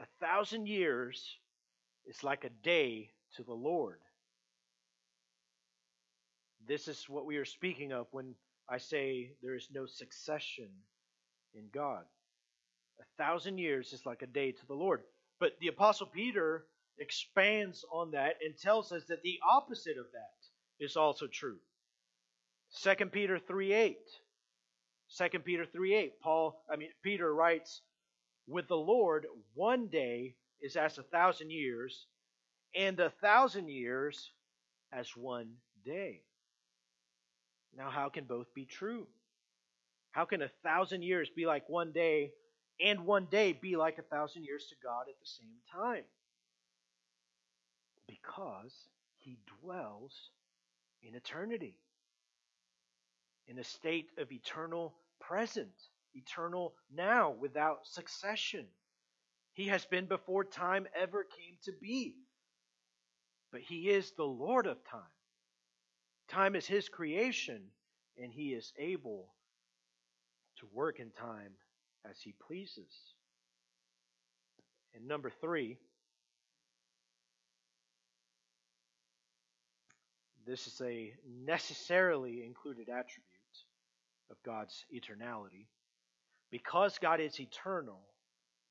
A 0.00 0.06
thousand 0.18 0.66
years 0.66 1.38
is 2.06 2.24
like 2.24 2.44
a 2.44 2.50
day 2.62 3.10
to 3.36 3.42
the 3.42 3.52
Lord. 3.52 4.00
This 6.66 6.88
is 6.88 7.06
what 7.08 7.26
we 7.26 7.36
are 7.36 7.44
speaking 7.44 7.92
of 7.92 8.06
when 8.10 8.34
I 8.68 8.78
say 8.78 9.32
there 9.42 9.54
is 9.54 9.68
no 9.72 9.84
succession 9.86 10.68
in 11.54 11.64
God. 11.72 12.04
A 13.00 13.22
thousand 13.22 13.58
years 13.58 13.92
is 13.92 14.06
like 14.06 14.22
a 14.22 14.26
day 14.26 14.52
to 14.52 14.66
the 14.66 14.74
Lord. 14.74 15.02
But 15.38 15.52
the 15.60 15.68
Apostle 15.68 16.06
Peter 16.06 16.64
expands 16.98 17.84
on 17.92 18.12
that 18.12 18.36
and 18.44 18.56
tells 18.56 18.92
us 18.92 19.04
that 19.08 19.22
the 19.22 19.38
opposite 19.46 19.98
of 19.98 20.06
that 20.12 20.84
is 20.84 20.96
also 20.96 21.26
true. 21.26 21.58
2 22.82 23.06
Peter 23.06 23.38
3 23.38 23.72
8. 23.72 23.98
2 25.18 25.38
Peter 25.40 25.66
3 25.66 25.94
8. 25.94 26.20
Paul, 26.22 26.62
I 26.72 26.76
mean, 26.76 26.90
Peter 27.02 27.34
writes, 27.34 27.82
With 28.50 28.66
the 28.66 28.76
Lord, 28.76 29.26
one 29.54 29.86
day 29.86 30.34
is 30.60 30.74
as 30.74 30.98
a 30.98 31.04
thousand 31.04 31.50
years, 31.50 32.06
and 32.74 32.98
a 32.98 33.10
thousand 33.22 33.68
years 33.68 34.32
as 34.92 35.08
one 35.16 35.52
day. 35.84 36.22
Now, 37.76 37.90
how 37.90 38.08
can 38.08 38.24
both 38.24 38.52
be 38.52 38.64
true? 38.64 39.06
How 40.10 40.24
can 40.24 40.42
a 40.42 40.50
thousand 40.64 41.02
years 41.02 41.30
be 41.30 41.46
like 41.46 41.68
one 41.68 41.92
day, 41.92 42.32
and 42.84 43.06
one 43.06 43.28
day 43.30 43.52
be 43.52 43.76
like 43.76 43.98
a 43.98 44.02
thousand 44.02 44.42
years 44.42 44.66
to 44.70 44.74
God 44.82 45.02
at 45.08 45.20
the 45.20 45.26
same 45.26 45.58
time? 45.72 46.04
Because 48.08 48.74
he 49.18 49.38
dwells 49.62 50.30
in 51.04 51.14
eternity, 51.14 51.76
in 53.46 53.60
a 53.60 53.64
state 53.64 54.08
of 54.18 54.32
eternal 54.32 54.92
present, 55.20 55.70
eternal 56.14 56.74
now, 56.94 57.30
without 57.30 57.86
succession. 57.86 58.66
He 59.52 59.68
has 59.68 59.84
been 59.84 60.06
before 60.06 60.44
time 60.44 60.86
ever 60.94 61.24
came 61.24 61.56
to 61.64 61.72
be. 61.80 62.16
But 63.52 63.60
he 63.62 63.90
is 63.90 64.12
the 64.12 64.24
Lord 64.24 64.66
of 64.66 64.84
time. 64.84 65.02
Time 66.28 66.54
is 66.54 66.66
his 66.66 66.88
creation, 66.88 67.62
and 68.16 68.32
he 68.32 68.50
is 68.50 68.72
able 68.78 69.28
to 70.58 70.68
work 70.72 71.00
in 71.00 71.10
time 71.10 71.52
as 72.08 72.20
he 72.20 72.34
pleases. 72.46 72.92
And 74.94 75.08
number 75.08 75.30
three, 75.40 75.78
this 80.46 80.66
is 80.66 80.80
a 80.80 81.12
necessarily 81.44 82.44
included 82.44 82.88
attribute 82.88 83.26
of 84.30 84.36
God's 84.44 84.84
eternality. 84.94 85.66
Because 86.50 86.98
God 86.98 87.20
is 87.20 87.38
eternal, 87.38 88.00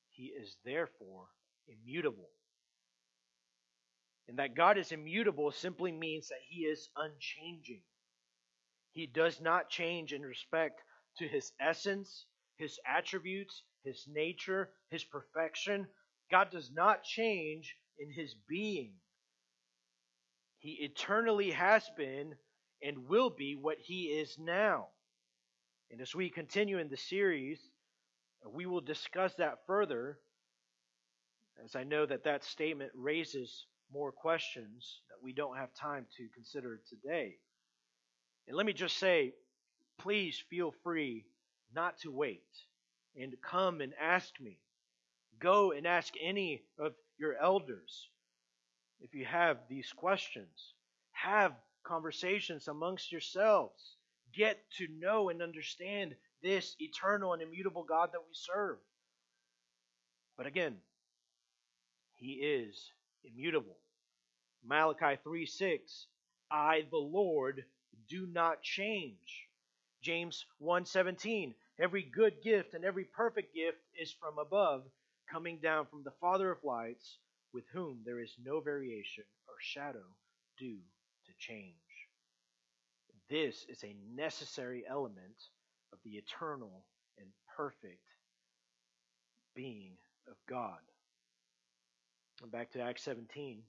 he 0.10 0.26
is 0.26 0.58
therefore 0.66 1.28
immutable. 1.68 2.30
And 4.28 4.38
that 4.38 4.56
God 4.56 4.78
is 4.78 4.92
immutable 4.92 5.52
simply 5.52 5.92
means 5.92 6.28
that 6.28 6.42
he 6.48 6.62
is 6.62 6.90
unchanging. 6.96 7.82
He 8.92 9.08
does 9.08 9.40
not 9.42 9.70
change 9.70 10.14
in 10.14 10.22
respect 10.22 10.82
to 11.18 11.28
his 11.28 11.52
essence, 11.60 12.26
his 12.58 12.80
attributes, 12.86 13.64
his 13.84 14.06
nature, 14.08 14.70
his 14.90 15.04
perfection. 15.04 15.88
God 16.30 16.52
does 16.52 16.70
not 16.72 17.04
change 17.04 17.76
in 17.98 18.12
his 18.12 18.36
being. 18.48 18.92
He 20.60 20.72
eternally 20.82 21.52
has 21.52 21.90
been 21.98 22.36
and 22.84 23.08
will 23.08 23.30
be 23.30 23.56
what 23.56 23.78
he 23.80 24.06
is 24.08 24.38
now. 24.38 24.88
And 25.92 26.02
as 26.02 26.14
we 26.14 26.30
continue 26.30 26.78
in 26.78 26.90
the 26.90 26.98
series, 26.98 27.60
we 28.46 28.66
will 28.66 28.82
discuss 28.82 29.34
that 29.36 29.60
further, 29.68 30.18
as 31.64 31.76
I 31.76 31.84
know 31.84 32.06
that 32.06 32.24
that 32.24 32.44
statement 32.44 32.92
raises 32.96 33.66
more 33.92 34.12
questions 34.12 35.02
that 35.10 35.24
we 35.24 35.34
don't 35.34 35.58
have 35.58 35.74
time 35.74 36.06
to 36.18 36.28
consider 36.34 36.80
today. 36.90 37.36
And 38.48 38.56
let 38.56 38.66
me 38.66 38.74
just 38.74 38.98
say, 38.98 39.34
please 40.00 40.42
feel 40.50 40.74
free 40.84 41.26
not 41.76 42.00
to 42.00 42.12
wait 42.12 42.44
and 43.16 43.34
come 43.42 43.82
and 43.82 43.94
ask 44.00 44.40
me. 44.40 44.60
Go 45.40 45.72
and 45.72 45.86
ask 45.86 46.14
any 46.22 46.64
of 46.80 46.94
your 47.18 47.36
elders 47.42 48.10
if 49.02 49.14
you 49.14 49.26
have 49.26 49.58
these 49.70 49.92
questions. 49.96 50.74
Have 51.12 51.54
conversations 51.84 52.68
amongst 52.68 53.12
yourselves. 53.12 53.96
Get 54.34 54.60
to 54.78 54.88
know 55.00 55.30
and 55.30 55.42
understand 55.42 56.16
this 56.42 56.76
eternal 56.80 57.34
and 57.34 57.42
immutable 57.42 57.84
God 57.84 58.10
that 58.14 58.22
we 58.22 58.34
serve. 58.34 58.78
But 60.38 60.48
again, 60.48 60.78
He 62.16 62.34
is 62.34 62.92
immutable. 63.24 63.78
Malachi 64.64 65.20
3 65.24 65.46
6, 65.46 66.08
I, 66.52 66.86
the 66.90 66.98
Lord, 66.98 67.64
do 68.08 68.28
not 68.28 68.62
change. 68.62 69.48
James 70.02 70.46
1:17 70.62 71.54
Every 71.80 72.04
good 72.04 72.42
gift 72.44 72.74
and 72.74 72.84
every 72.84 73.06
perfect 73.06 73.56
gift 73.56 73.78
is 73.98 74.12
from 74.12 74.38
above 74.38 74.84
coming 75.32 75.60
down 75.60 75.86
from 75.86 76.04
the 76.04 76.12
father 76.20 76.52
of 76.52 76.64
lights 76.64 77.20
with 77.54 77.64
whom 77.72 78.02
there 78.06 78.20
is 78.20 78.36
no 78.44 78.60
variation 78.60 79.24
or 79.48 79.56
shadow 79.60 80.06
due 80.58 80.80
to 81.26 81.32
change 81.38 81.76
this 83.30 83.66
is 83.70 83.84
a 83.84 83.96
necessary 84.16 84.84
element 84.90 85.38
of 85.94 86.00
the 86.04 86.12
eternal 86.12 86.84
and 87.18 87.28
perfect 87.56 88.04
being 89.56 89.94
of 90.28 90.36
God. 90.48 90.80
And 92.42 92.52
back 92.52 92.72
to 92.72 92.82
Acts 92.82 93.04
17. 93.04 93.62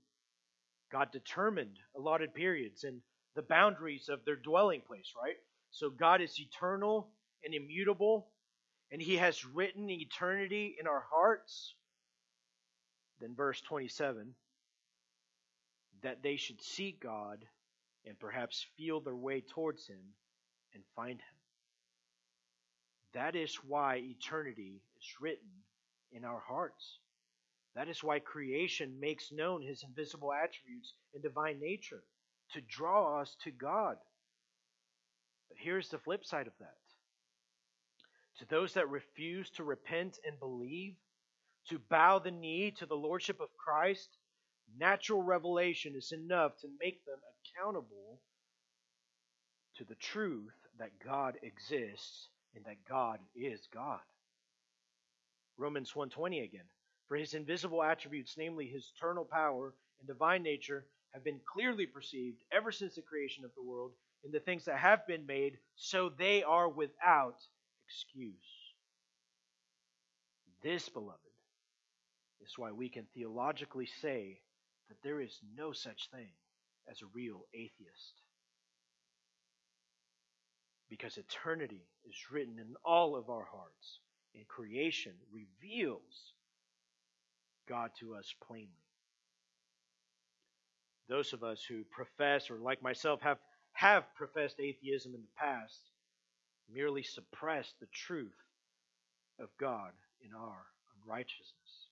God 0.93 1.09
determined 1.12 1.79
allotted 1.97 2.35
periods 2.35 2.85
and 2.85 3.01
the 3.35 3.43
boundaries 3.43 4.09
of 4.09 4.25
their 4.25 4.37
dwelling 4.37 4.83
place, 4.87 5.12
right? 5.21 5.37
So 5.71 5.91
God 5.91 6.21
is 6.21 6.39
eternal 6.39 7.09
and 7.45 7.55
immutable, 7.55 8.29
and 8.91 9.01
He 9.01 9.16
has 9.16 9.45
written 9.45 9.89
eternity 9.89 10.77
in 10.81 10.87
our 10.87 11.05
hearts. 11.11 11.75
Then, 13.21 13.35
verse 13.35 13.61
27 13.61 14.35
that 16.03 16.23
they 16.23 16.37
should 16.37 16.62
seek 16.62 16.99
God 17.03 17.45
and 18.07 18.18
perhaps 18.18 18.66
feel 18.77 19.01
their 19.01 19.16
way 19.16 19.43
towards 19.43 19.87
Him 19.87 20.01
and 20.75 20.83
find 20.97 21.21
Him. 21.21 21.39
That 23.15 23.35
is 23.35 23.57
why 23.57 23.97
eternity 23.97 24.83
is 24.99 25.21
written 25.21 25.49
in 26.13 26.25
our 26.25 26.41
hearts. 26.41 26.99
That 27.75 27.89
is 27.89 28.03
why 28.03 28.19
creation 28.19 28.99
makes 29.01 29.33
known 29.33 29.63
His 29.63 29.83
invisible 29.83 30.33
attributes 30.33 30.95
and 31.15 31.23
divine 31.23 31.61
nature 31.61 32.03
to 32.53 32.61
draw 32.61 33.21
us 33.21 33.37
to 33.45 33.51
God. 33.51 33.97
But 35.49 35.59
here's 35.59 35.89
the 35.89 35.99
flip 35.99 36.25
side 36.25 36.47
of 36.47 36.53
that. 36.61 36.77
To 38.39 38.47
those 38.49 38.75
that 38.75 38.89
refuse 38.89 39.51
to 39.51 39.65
repent 39.65 40.19
and 40.27 40.39
believe, 40.39 40.95
to 41.69 41.79
bow 41.79 42.19
the 42.19 42.31
knee 42.31 42.71
to 42.79 42.87
the 42.87 42.97
Lordship 42.97 43.41
of 43.41 43.49
Christ, 43.57 44.09
natural 44.79 45.23
revelation 45.23 45.95
is 45.97 46.13
enough 46.13 46.57
to 46.61 46.69
make 46.81 47.05
them 47.05 47.19
accountable 47.59 48.21
to 49.77 49.85
the 49.85 49.95
truth 49.97 50.55
that 50.79 50.99
God 51.05 51.37
exists 51.43 52.29
and 52.55 52.64
that 52.64 52.84
God 52.88 53.20
is 53.34 53.66
God. 53.72 54.01
Romans 55.57 55.92
1:20 55.92 56.42
again. 56.42 56.68
For 57.09 57.16
his 57.16 57.34
invisible 57.34 57.82
attributes, 57.82 58.36
namely 58.36 58.66
his 58.66 58.92
eternal 58.96 59.24
power 59.24 59.74
and 59.98 60.07
divine 60.07 60.42
nature, 60.42 60.86
have 61.12 61.24
been 61.24 61.40
clearly 61.53 61.86
perceived 61.86 62.44
ever 62.53 62.70
since 62.70 62.94
the 62.94 63.03
creation 63.03 63.44
of 63.44 63.55
the 63.55 63.62
world 63.62 63.92
in 64.24 64.30
the 64.30 64.40
things 64.40 64.64
that 64.66 64.78
have 64.78 65.07
been 65.07 65.26
made, 65.26 65.59
so 65.74 66.09
they 66.09 66.42
are 66.42 66.68
without 66.68 67.36
excuse. 67.86 68.34
This, 70.62 70.88
beloved, 70.88 71.18
is 72.40 72.57
why 72.57 72.70
we 72.70 72.88
can 72.88 73.07
theologically 73.14 73.86
say 73.86 74.40
that 74.88 75.03
there 75.03 75.20
is 75.20 75.40
no 75.57 75.72
such 75.72 76.09
thing 76.11 76.30
as 76.88 77.01
a 77.03 77.07
real 77.14 77.46
atheist. 77.55 78.22
Because 80.91 81.16
eternity 81.16 81.86
is 82.09 82.16
written 82.32 82.59
in 82.59 82.74
all 82.84 83.16
of 83.16 83.30
our 83.30 83.47
hearts, 83.51 84.01
and 84.34 84.47
creation 84.49 85.12
reveals 85.32 86.34
God 87.68 87.91
to 88.01 88.14
us 88.16 88.34
plainly. 88.47 88.66
Those 91.09 91.32
of 91.32 91.45
us 91.45 91.62
who 91.62 91.84
profess, 91.84 92.51
or 92.51 92.59
like 92.59 92.82
myself, 92.82 93.20
have, 93.22 93.38
have 93.72 94.05
professed 94.16 94.61
atheism 94.61 95.14
in 95.14 95.22
the 95.22 95.36
past, 95.38 95.78
merely 96.72 97.03
suppress 97.03 97.72
the 97.80 97.88
truth 97.93 98.36
of 99.38 99.49
God 99.59 99.93
in 100.22 100.34
our 100.34 100.66
unrighteousness. 101.03 101.88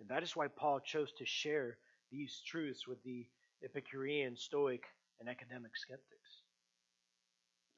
And 0.00 0.08
that 0.08 0.22
is 0.22 0.34
why 0.36 0.48
Paul 0.48 0.80
chose 0.80 1.12
to 1.18 1.26
share 1.26 1.78
these 2.10 2.42
truths 2.46 2.86
with 2.86 3.02
the 3.04 3.26
Epicurean, 3.64 4.36
Stoic, 4.36 4.84
and 5.20 5.28
academic 5.28 5.76
skeptics 5.76 6.41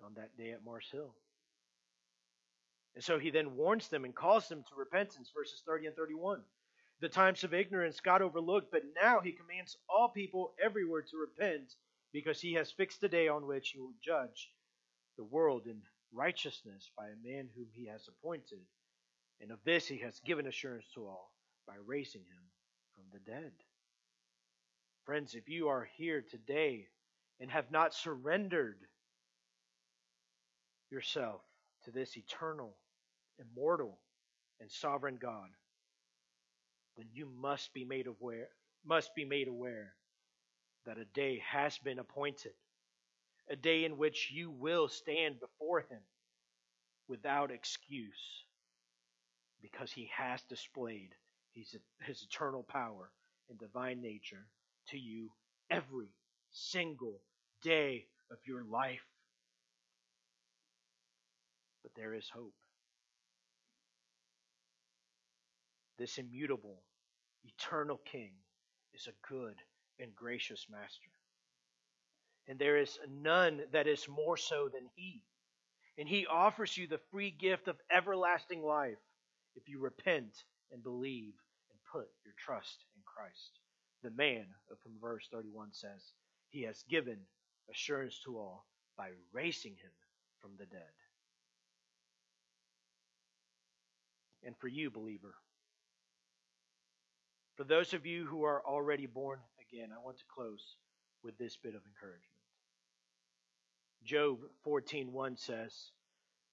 on 0.05 0.15
that 0.15 0.37
day 0.37 0.53
at 0.53 0.65
Mars 0.65 0.89
Hill. 0.91 1.15
And 2.95 3.03
so 3.03 3.19
he 3.19 3.31
then 3.31 3.57
warns 3.57 3.89
them 3.89 4.05
and 4.05 4.15
calls 4.15 4.49
them 4.49 4.63
to 4.69 4.75
repentance, 4.77 5.31
verses 5.37 5.63
30 5.67 5.87
and 5.87 5.97
31. 5.97 6.41
The 7.01 7.09
times 7.09 7.43
of 7.43 7.53
ignorance 7.53 8.01
God 8.01 8.23
overlooked, 8.23 8.71
but 8.71 8.83
now 9.01 9.21
he 9.21 9.33
commands 9.33 9.77
all 9.89 10.09
people 10.09 10.55
everywhere 10.63 11.03
to 11.03 11.17
repent 11.17 11.75
because 12.13 12.41
he 12.41 12.55
has 12.55 12.71
fixed 12.71 13.03
a 13.03 13.09
day 13.09 13.27
on 13.27 13.47
which 13.47 13.71
he 13.71 13.81
will 13.81 13.95
judge 14.03 14.51
the 15.17 15.25
world 15.25 15.67
in 15.67 15.83
righteousness 16.13 16.91
by 16.97 17.07
a 17.07 17.29
man 17.29 17.49
whom 17.55 17.67
he 17.73 17.87
has 17.87 18.09
appointed. 18.09 18.61
And 19.41 19.51
of 19.51 19.59
this 19.65 19.89
he 19.89 19.99
has 19.99 20.21
given 20.21 20.47
assurance 20.47 20.87
to 20.95 21.07
all 21.07 21.33
by 21.67 21.75
raising 21.85 22.23
him 22.23 22.43
from 22.95 23.05
the 23.13 23.19
dead. 23.19 23.53
Friends, 25.05 25.35
if 25.35 25.49
you 25.49 25.69
are 25.69 25.89
here 25.97 26.23
today 26.23 26.87
and 27.41 27.51
have 27.51 27.71
not 27.71 27.93
surrendered 27.93 28.79
yourself 30.91 31.41
to 31.85 31.91
this 31.91 32.17
eternal, 32.17 32.77
immortal, 33.39 33.99
and 34.61 34.71
sovereign 34.71 35.19
God, 35.21 35.49
then 36.97 37.07
you 37.13 37.29
must 37.41 37.73
be 37.75 37.85
made 37.85 38.07
aware 38.07 38.49
must 38.85 39.15
be 39.15 39.25
made 39.25 39.49
aware 39.49 39.95
that 40.87 40.99
a 40.99 41.05
day 41.07 41.43
has 41.51 41.79
been 41.79 41.99
appointed, 41.99 42.53
a 43.51 43.57
day 43.57 43.85
in 43.85 43.97
which 43.97 44.31
you 44.31 44.51
will 44.51 44.89
stand 44.89 45.41
before 45.41 45.81
him 45.81 46.01
without 47.09 47.51
excuse 47.51 48.45
because 49.63 49.91
he 49.91 50.11
has 50.15 50.43
displayed 50.43 51.11
his, 51.53 51.75
his 52.03 52.23
eternal 52.23 52.63
power 52.63 53.11
and 53.49 53.59
divine 53.59 54.03
nature 54.03 54.47
to 54.89 54.99
you 54.99 55.31
every 55.71 56.09
single 56.51 57.21
day 57.63 58.07
of 58.31 58.39
your 58.47 58.65
life. 58.65 59.05
But 61.85 61.93
there 61.95 62.15
is 62.15 62.29
hope. 62.29 62.55
This 65.99 66.19
immutable, 66.19 66.83
eternal 67.45 68.01
King 68.11 68.33
is 68.95 69.07
a 69.07 69.29
good 69.29 69.55
and 70.01 70.15
gracious 70.17 70.67
Master. 70.69 71.11
And 72.49 72.59
there 72.59 72.79
is 72.79 72.99
none 73.09 73.61
that 73.73 73.87
is 73.87 74.09
more 74.09 74.37
so 74.37 74.69
than 74.73 74.89
He. 74.97 75.23
And 75.97 76.09
He 76.09 76.27
offers 76.27 76.77
you 76.77 76.89
the 76.89 77.01
free 77.13 77.31
gift 77.31 77.69
of 77.69 77.77
everlasting 77.95 78.63
life 78.63 78.99
if 79.55 79.69
you 79.69 79.79
repent 79.79 80.35
and 80.73 80.83
believe 80.83 81.35
and 81.71 81.79
put 81.93 82.09
your 82.25 82.35
trust 82.39 82.85
in 82.97 83.03
Christ. 83.05 83.61
The 84.03 84.11
man 84.11 84.47
of 84.71 84.79
whom 84.83 84.95
verse 85.01 85.29
31 85.33 85.69
says, 85.73 86.13
He 86.51 86.63
has 86.63 86.83
given 86.91 87.19
assurance 87.71 88.21
to 88.25 88.37
all 88.37 88.67
by 88.97 89.11
raising 89.33 89.73
him 89.73 89.93
from 90.41 90.53
the 90.59 90.67
dead. 90.67 91.04
And 94.45 94.57
for 94.59 94.69
you, 94.69 94.91
believer, 94.91 95.35
for 97.57 97.65
those 97.65 97.95
of 97.95 98.05
you 98.05 98.27
who 98.27 98.45
are 98.45 98.63
already 98.67 99.07
born 99.07 99.39
again, 99.61 99.91
I 99.93 100.05
want 100.05 100.19
to 100.19 100.25
close 100.33 100.77
with 101.23 101.39
this 101.39 101.57
bit 101.57 101.75
of 101.75 101.83
encouragement. 101.87 102.35
Job 104.05 104.41
14:1 104.63 105.37
says, 105.37 105.93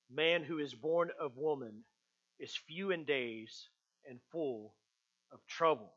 "Man 0.09 0.43
who 0.43 0.59
is 0.59 0.73
born 0.73 1.11
of 1.19 1.37
woman 1.37 1.83
is 2.39 2.55
few 2.55 2.91
in 2.91 3.03
days 3.03 3.69
and 4.05 4.21
full 4.31 4.73
of 5.31 5.45
trouble." 5.47 5.93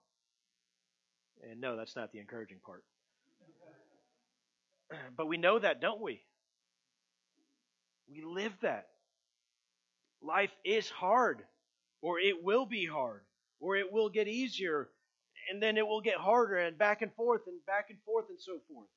And 1.43 1.61
no, 1.61 1.77
that's 1.77 1.95
not 1.95 2.11
the 2.11 2.19
encouraging 2.19 2.61
part. 2.61 2.85
But 5.17 5.27
we 5.27 5.37
know 5.37 5.59
that, 5.59 5.81
don't 5.81 6.01
we? 6.01 6.25
We 8.09 8.23
live 8.23 8.59
that. 8.61 8.91
Life 10.21 10.55
is 10.65 10.91
hard, 10.91 11.47
or 12.05 12.21
it 12.21 12.45
will 12.45 12.67
be 12.67 12.85
hard, 12.85 13.23
or 13.61 13.77
it 13.77 13.91
will 13.91 14.11
get 14.11 14.29
easier, 14.29 14.91
and 15.51 15.63
then 15.63 15.79
it 15.79 15.87
will 15.87 16.03
get 16.03 16.17
harder, 16.17 16.59
and 16.59 16.77
back 16.77 17.01
and 17.01 17.15
forth, 17.15 17.41
and 17.47 17.65
back 17.65 17.89
and 17.89 17.99
forth, 18.05 18.27
and 18.29 18.39
so 18.39 18.59
forth. 18.69 18.89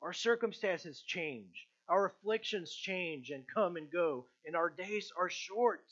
Our 0.00 0.12
circumstances 0.12 1.02
change. 1.02 1.66
Our 1.88 2.06
afflictions 2.06 2.72
change 2.72 3.30
and 3.30 3.42
come 3.52 3.76
and 3.76 3.90
go, 3.90 4.26
and 4.46 4.54
our 4.54 4.70
days 4.70 5.10
are 5.18 5.28
short. 5.28 5.84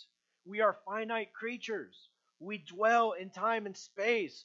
We 0.46 0.60
are 0.60 0.78
finite 0.86 1.32
creatures. 1.32 2.08
We 2.38 2.58
dwell 2.58 3.12
in 3.12 3.30
time 3.30 3.66
and 3.66 3.76
space. 3.76 4.44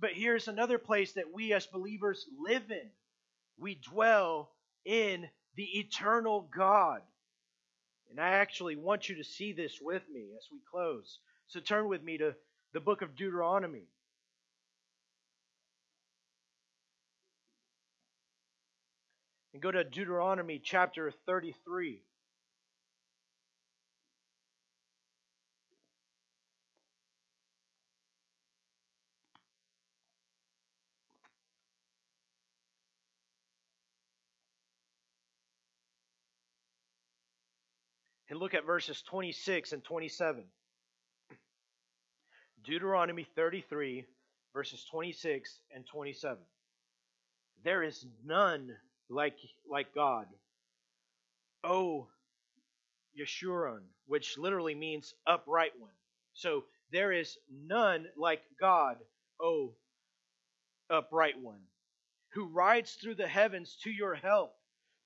But 0.00 0.12
here's 0.14 0.48
another 0.48 0.78
place 0.78 1.12
that 1.12 1.32
we 1.34 1.52
as 1.52 1.66
believers 1.66 2.26
live 2.40 2.70
in 2.70 2.90
we 3.58 3.76
dwell 3.92 4.50
in 4.84 5.28
the 5.56 5.78
eternal 5.78 6.48
God. 6.56 7.02
And 8.10 8.20
I 8.20 8.30
actually 8.30 8.76
want 8.76 9.08
you 9.08 9.16
to 9.16 9.24
see 9.24 9.52
this 9.52 9.78
with 9.80 10.02
me 10.08 10.28
as 10.36 10.46
we 10.50 10.58
close. 10.70 11.18
So 11.48 11.60
turn 11.60 11.88
with 11.88 12.02
me 12.02 12.18
to 12.18 12.34
the 12.72 12.80
book 12.80 13.02
of 13.02 13.14
Deuteronomy. 13.14 13.88
And 19.52 19.62
go 19.62 19.70
to 19.70 19.84
Deuteronomy 19.84 20.60
chapter 20.62 21.12
33. 21.26 22.02
And 38.30 38.40
look 38.40 38.54
at 38.54 38.66
verses 38.66 39.00
26 39.02 39.72
and 39.72 39.84
27. 39.84 40.44
Deuteronomy 42.64 43.26
33, 43.36 44.04
verses 44.54 44.84
26 44.90 45.58
and 45.74 45.86
27. 45.86 46.38
There 47.62 47.82
is 47.82 48.06
none 48.24 48.70
like, 49.10 49.36
like 49.70 49.94
God. 49.94 50.26
O 51.62 52.08
Yeshurun, 53.18 53.80
which 54.06 54.38
literally 54.38 54.74
means 54.74 55.14
upright 55.26 55.72
one. 55.78 55.92
So 56.32 56.64
there 56.90 57.12
is 57.12 57.38
none 57.66 58.06
like 58.16 58.42
God, 58.60 58.96
O 59.40 59.74
upright 60.90 61.40
one, 61.40 61.60
who 62.32 62.46
rides 62.46 62.94
through 62.94 63.14
the 63.16 63.28
heavens 63.28 63.76
to 63.82 63.90
your 63.90 64.14
help, 64.14 64.54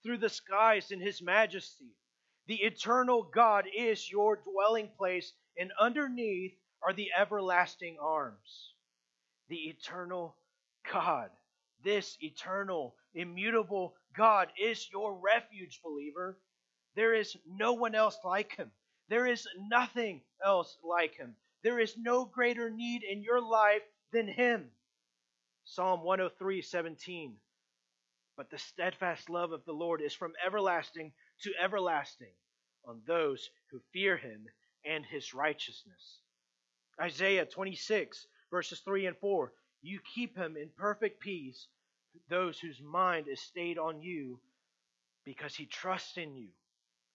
through 0.02 0.18
the 0.18 0.28
skies 0.28 0.90
in 0.90 1.00
his 1.00 1.22
majesty. 1.22 1.92
The 2.46 2.56
eternal 2.62 3.22
God 3.22 3.66
is 3.76 4.10
your 4.10 4.36
dwelling 4.36 4.88
place, 4.96 5.32
and 5.58 5.70
underneath 5.78 6.54
are 6.82 6.92
the 6.92 7.10
everlasting 7.16 7.96
arms. 8.00 8.72
The 9.48 9.68
eternal 9.68 10.36
God, 10.92 11.30
this 11.82 12.16
eternal, 12.20 12.94
immutable 13.14 13.94
God 14.16 14.48
is 14.60 14.88
your 14.90 15.14
refuge, 15.14 15.80
believer. 15.82 16.38
There 16.94 17.14
is 17.14 17.36
no 17.46 17.72
one 17.74 17.94
else 17.94 18.18
like 18.24 18.56
him. 18.56 18.70
There 19.08 19.26
is 19.26 19.46
nothing 19.70 20.22
else 20.44 20.76
like 20.82 21.14
him. 21.14 21.36
There 21.62 21.80
is 21.80 21.96
no 21.96 22.24
greater 22.24 22.70
need 22.70 23.02
in 23.02 23.22
your 23.22 23.40
life 23.40 23.82
than 24.12 24.28
him. 24.28 24.70
Psalm 25.64 26.02
103 26.02 26.62
17. 26.62 27.36
But 28.36 28.50
the 28.50 28.58
steadfast 28.58 29.28
love 29.28 29.52
of 29.52 29.64
the 29.64 29.72
Lord 29.72 30.00
is 30.00 30.14
from 30.14 30.32
everlasting 30.44 31.12
to 31.42 31.52
everlasting 31.60 32.32
on 32.84 33.02
those 33.06 33.50
who 33.70 33.80
fear 33.92 34.16
him 34.16 34.46
and 34.84 35.04
his 35.04 35.34
righteousness. 35.34 36.20
Isaiah 37.00 37.46
26, 37.46 38.26
verses 38.50 38.80
3 38.80 39.06
and 39.06 39.16
4. 39.16 39.52
You 39.82 40.00
keep 40.14 40.36
him 40.36 40.56
in 40.56 40.70
perfect 40.76 41.20
peace, 41.20 41.68
those 42.28 42.58
whose 42.58 42.80
mind 42.80 43.26
is 43.28 43.40
stayed 43.40 43.78
on 43.78 44.02
you, 44.02 44.40
because 45.24 45.54
he 45.54 45.66
trusts 45.66 46.16
in 46.16 46.36
you. 46.36 46.48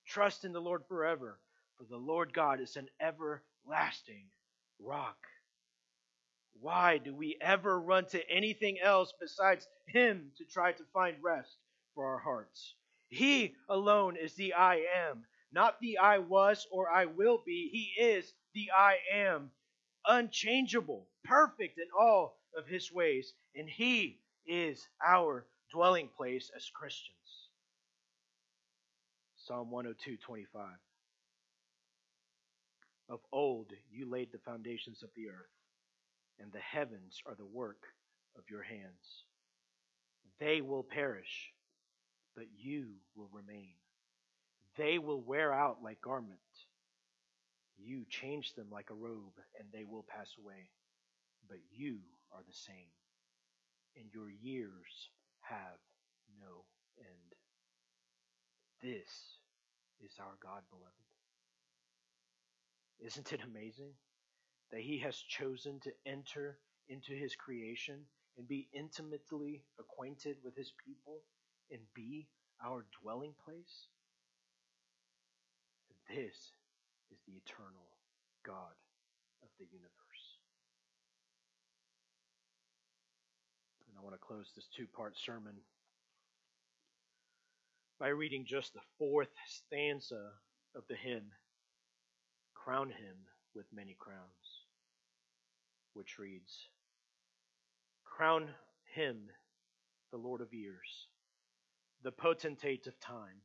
Trust 0.06 0.46
in 0.46 0.54
the 0.54 0.62
Lord 0.62 0.84
forever, 0.88 1.40
for 1.78 1.86
the 1.86 1.98
Lord 1.98 2.34
God 2.34 2.62
is 2.62 2.76
an 2.78 2.88
everlasting 3.02 4.28
rock. 4.80 5.18
Why 6.60 6.98
do 6.98 7.14
we 7.14 7.38
ever 7.42 7.80
run 7.80 8.06
to 8.08 8.30
anything 8.30 8.80
else 8.80 9.14
besides 9.20 9.68
him 9.88 10.32
to 10.38 10.46
try 10.46 10.72
to 10.72 10.84
find 10.94 11.18
rest 11.22 11.58
for 11.96 12.06
our 12.06 12.20
hearts? 12.20 12.76
He 13.10 13.56
alone 13.70 14.16
is 14.16 14.34
the 14.36 14.54
I 14.54 14.86
am, 14.96 15.26
not 15.52 15.80
the 15.82 15.98
I 15.98 16.20
was 16.20 16.66
or 16.72 16.90
I 16.90 17.06
will 17.06 17.42
be. 17.46 17.70
He 17.72 18.02
is 18.02 18.34
the 18.54 18.72
I 18.72 18.98
am, 19.14 19.52
unchangeable, 20.08 21.08
perfect 21.24 21.78
in 21.78 21.88
all 21.98 22.38
of 22.58 22.68
his 22.68 22.92
ways, 22.92 23.34
and 23.56 23.70
he 23.70 24.20
is 24.46 24.88
our 25.06 25.46
dwelling 25.72 26.10
place 26.16 26.52
as 26.56 26.70
Christians. 26.70 27.18
Psalm 29.38 29.72
102:25 29.72 30.80
Of 33.10 33.20
old 33.32 33.72
you 33.92 34.10
laid 34.10 34.32
the 34.32 34.40
foundations 34.40 35.04
of 35.04 35.10
the 35.16 35.30
earth, 35.30 35.52
and 36.40 36.52
the 36.52 36.60
heavens 36.60 37.22
are 37.26 37.36
the 37.36 37.46
work 37.46 37.84
of 38.38 38.50
your 38.50 38.64
hands. 38.64 39.26
They 40.40 40.62
will 40.62 40.84
perish, 40.84 41.54
but 42.36 42.46
you 42.58 42.96
will 43.16 43.30
remain. 43.32 43.76
They 44.78 44.98
will 44.98 45.22
wear 45.22 45.54
out 45.54 45.84
like 45.84 46.02
garment. 46.02 46.40
You 47.78 48.06
change 48.10 48.54
them 48.54 48.68
like 48.72 48.90
a 48.90 48.96
robe, 48.96 49.38
and 49.60 49.68
they 49.72 49.84
will 49.84 50.06
pass 50.08 50.30
away. 50.40 50.70
But 51.48 51.60
you 51.72 52.00
are 52.32 52.42
the 52.48 52.54
same, 52.54 52.92
and 53.96 54.06
your 54.14 54.30
years 54.30 55.10
have 55.42 55.80
no 56.40 56.66
end. 56.98 57.34
This 58.82 59.40
is 60.04 60.12
our 60.20 60.36
God, 60.42 60.62
beloved. 60.70 60.94
Isn't 63.00 63.34
it 63.34 63.42
amazing 63.44 63.92
that 64.72 64.82
He 64.82 65.00
has 65.00 65.18
chosen 65.18 65.80
to 65.82 65.92
enter 66.06 66.58
into 66.88 67.14
His 67.14 67.36
creation 67.36 68.00
and 68.38 68.48
be 68.48 68.70
intimately 68.74 69.64
acquainted 69.80 70.38
with 70.44 70.56
His 70.56 70.72
people 70.86 71.20
and 71.72 71.82
be 71.94 72.28
our 72.66 72.86
dwelling 73.02 73.34
place? 73.46 73.88
This 76.10 76.54
is 77.14 77.20
the 77.28 77.38
eternal 77.46 77.86
God 78.44 78.74
of 79.44 79.50
the 79.60 79.66
universe. 79.66 80.26
And 83.88 83.98
I 83.98 84.04
want 84.04 84.16
to 84.16 84.20
close 84.20 84.50
this 84.56 84.68
two 84.76 84.88
part 84.88 85.14
sermon 85.16 85.54
by 88.00 88.08
reading 88.08 88.46
just 88.48 88.74
the 88.74 88.82
fourth 88.98 89.30
stanza 89.46 90.32
of 90.76 90.84
the 90.90 90.96
hymn, 90.96 91.26
Crown 92.56 92.90
Him 92.90 93.16
with 93.54 93.66
Many 93.72 93.96
Crowns, 94.00 94.66
which 95.94 96.18
reads 96.18 96.68
Crown 98.04 98.50
Him, 98.96 99.18
the 100.12 100.18
Lord 100.18 100.42
of 100.42 100.52
years, 100.52 101.08
the 102.04 102.12
potentate 102.12 102.88
of 102.88 103.00
time, 103.00 103.42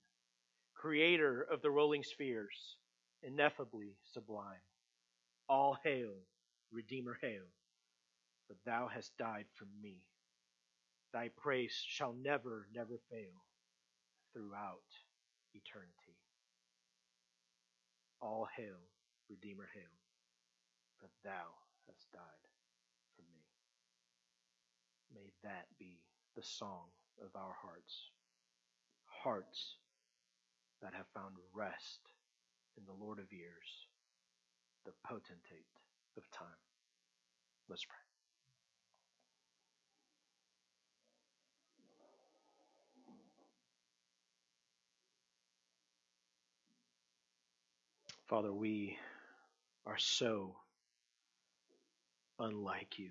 creator 0.74 1.46
of 1.52 1.60
the 1.60 1.70
rolling 1.70 2.02
spheres, 2.02 2.78
ineffably 3.22 3.96
sublime. 4.12 4.62
All 5.48 5.76
hail, 5.82 6.14
Redeemer, 6.70 7.18
hail, 7.20 7.46
for 8.46 8.54
thou 8.64 8.88
hast 8.88 9.16
died 9.18 9.46
for 9.54 9.66
me. 9.82 9.96
Thy 11.12 11.30
praise 11.36 11.72
shall 11.86 12.12
never, 12.12 12.66
never 12.74 13.00
fail 13.10 13.44
throughout 14.32 14.84
eternity. 15.54 16.16
All 18.20 18.46
hail, 18.56 18.90
Redeemer, 19.30 19.68
hail, 19.72 19.96
for 20.98 21.08
thou 21.24 21.54
hast 21.86 22.12
died 22.12 22.44
for 23.16 23.22
me. 23.32 23.44
May 25.14 25.30
that 25.42 25.66
be 25.78 26.00
the 26.36 26.42
song 26.42 26.88
of 27.22 27.34
our 27.34 27.54
hearts. 27.62 28.10
Hearts 29.06 29.76
that 30.82 30.94
have 30.94 31.06
found 31.14 31.34
rest 31.54 32.00
in 32.78 32.84
the 32.86 33.04
Lord 33.04 33.18
of 33.18 33.32
years, 33.32 33.86
the 34.86 34.92
potentate 35.04 35.66
of 36.16 36.22
time. 36.30 36.46
Let's 37.68 37.84
pray. 37.84 37.96
Father, 48.28 48.52
we 48.52 48.96
are 49.86 49.96
so 49.96 50.54
unlike 52.38 52.98
you. 52.98 53.10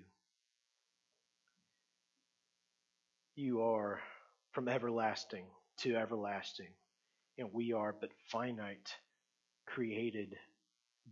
You 3.34 3.62
are 3.62 4.00
from 4.52 4.68
everlasting 4.68 5.44
to 5.78 5.96
everlasting, 5.96 6.68
and 7.36 7.48
we 7.52 7.72
are 7.72 7.94
but 8.00 8.10
finite, 8.30 8.92
created 9.68 10.36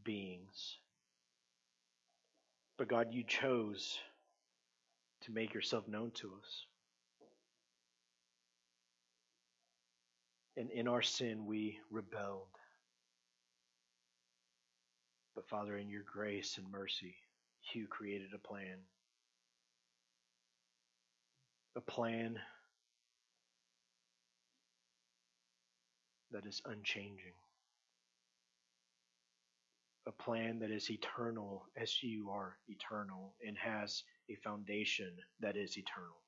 beings. 0.03 0.79
But 2.79 2.89
God, 2.89 3.09
you 3.11 3.23
chose 3.23 3.99
to 5.23 5.33
make 5.33 5.55
yourself 5.55 5.87
known 5.89 6.11
to 6.13 6.29
us. 6.29 6.67
And 10.57 10.71
in 10.71 10.89
our 10.89 11.03
sin, 11.03 11.45
we 11.47 11.79
rebelled. 11.91 12.49
But 15.35 15.49
Father, 15.49 15.77
in 15.77 15.91
your 15.91 16.05
grace 16.11 16.57
and 16.57 16.71
mercy, 16.71 17.15
you 17.75 17.87
created 17.87 18.29
a 18.35 18.39
plan. 18.39 18.79
A 21.77 21.81
plan 21.81 22.39
that 26.33 26.47
is 26.47 26.63
unchanging. 26.65 27.35
A 30.07 30.13
plan 30.13 30.61
that 30.61 30.71
is 30.71 30.91
eternal 30.91 31.67
as 31.77 32.03
you 32.03 32.31
are 32.31 32.57
eternal 32.69 33.35
and 33.45 33.57
has 33.59 34.05
a 34.31 34.37
foundation 34.37 35.11
that 35.41 35.57
is 35.57 35.77
eternal. 35.77 36.23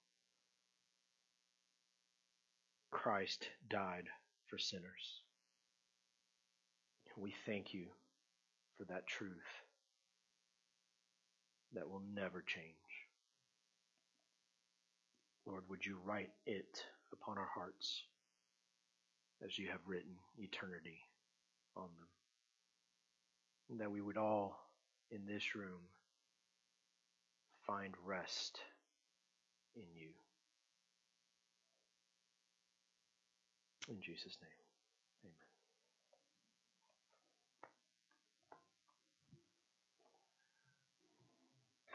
Christ 2.90 3.48
died 3.70 4.08
for 4.46 4.58
sinners. 4.58 5.22
We 7.16 7.34
thank 7.46 7.74
you 7.74 7.86
for 8.76 8.84
that 8.84 9.06
truth 9.06 9.30
that 11.74 11.88
will 11.88 12.02
never 12.14 12.42
change. 12.42 12.74
Lord, 15.46 15.64
would 15.68 15.84
you 15.84 15.98
write 16.04 16.30
it 16.46 16.84
upon 17.12 17.38
our 17.38 17.48
hearts 17.54 18.02
as 19.44 19.58
you 19.58 19.68
have 19.68 19.80
written 19.86 20.16
eternity 20.38 21.00
on 21.76 21.88
them? 21.96 22.17
And 23.70 23.80
that 23.80 23.90
we 23.90 24.00
would 24.00 24.16
all 24.16 24.58
in 25.10 25.26
this 25.26 25.54
room 25.54 25.80
find 27.66 27.94
rest 28.06 28.60
in 29.76 29.84
you. 29.94 30.08
In 33.88 34.00
Jesus' 34.00 34.36
name. 34.42 34.57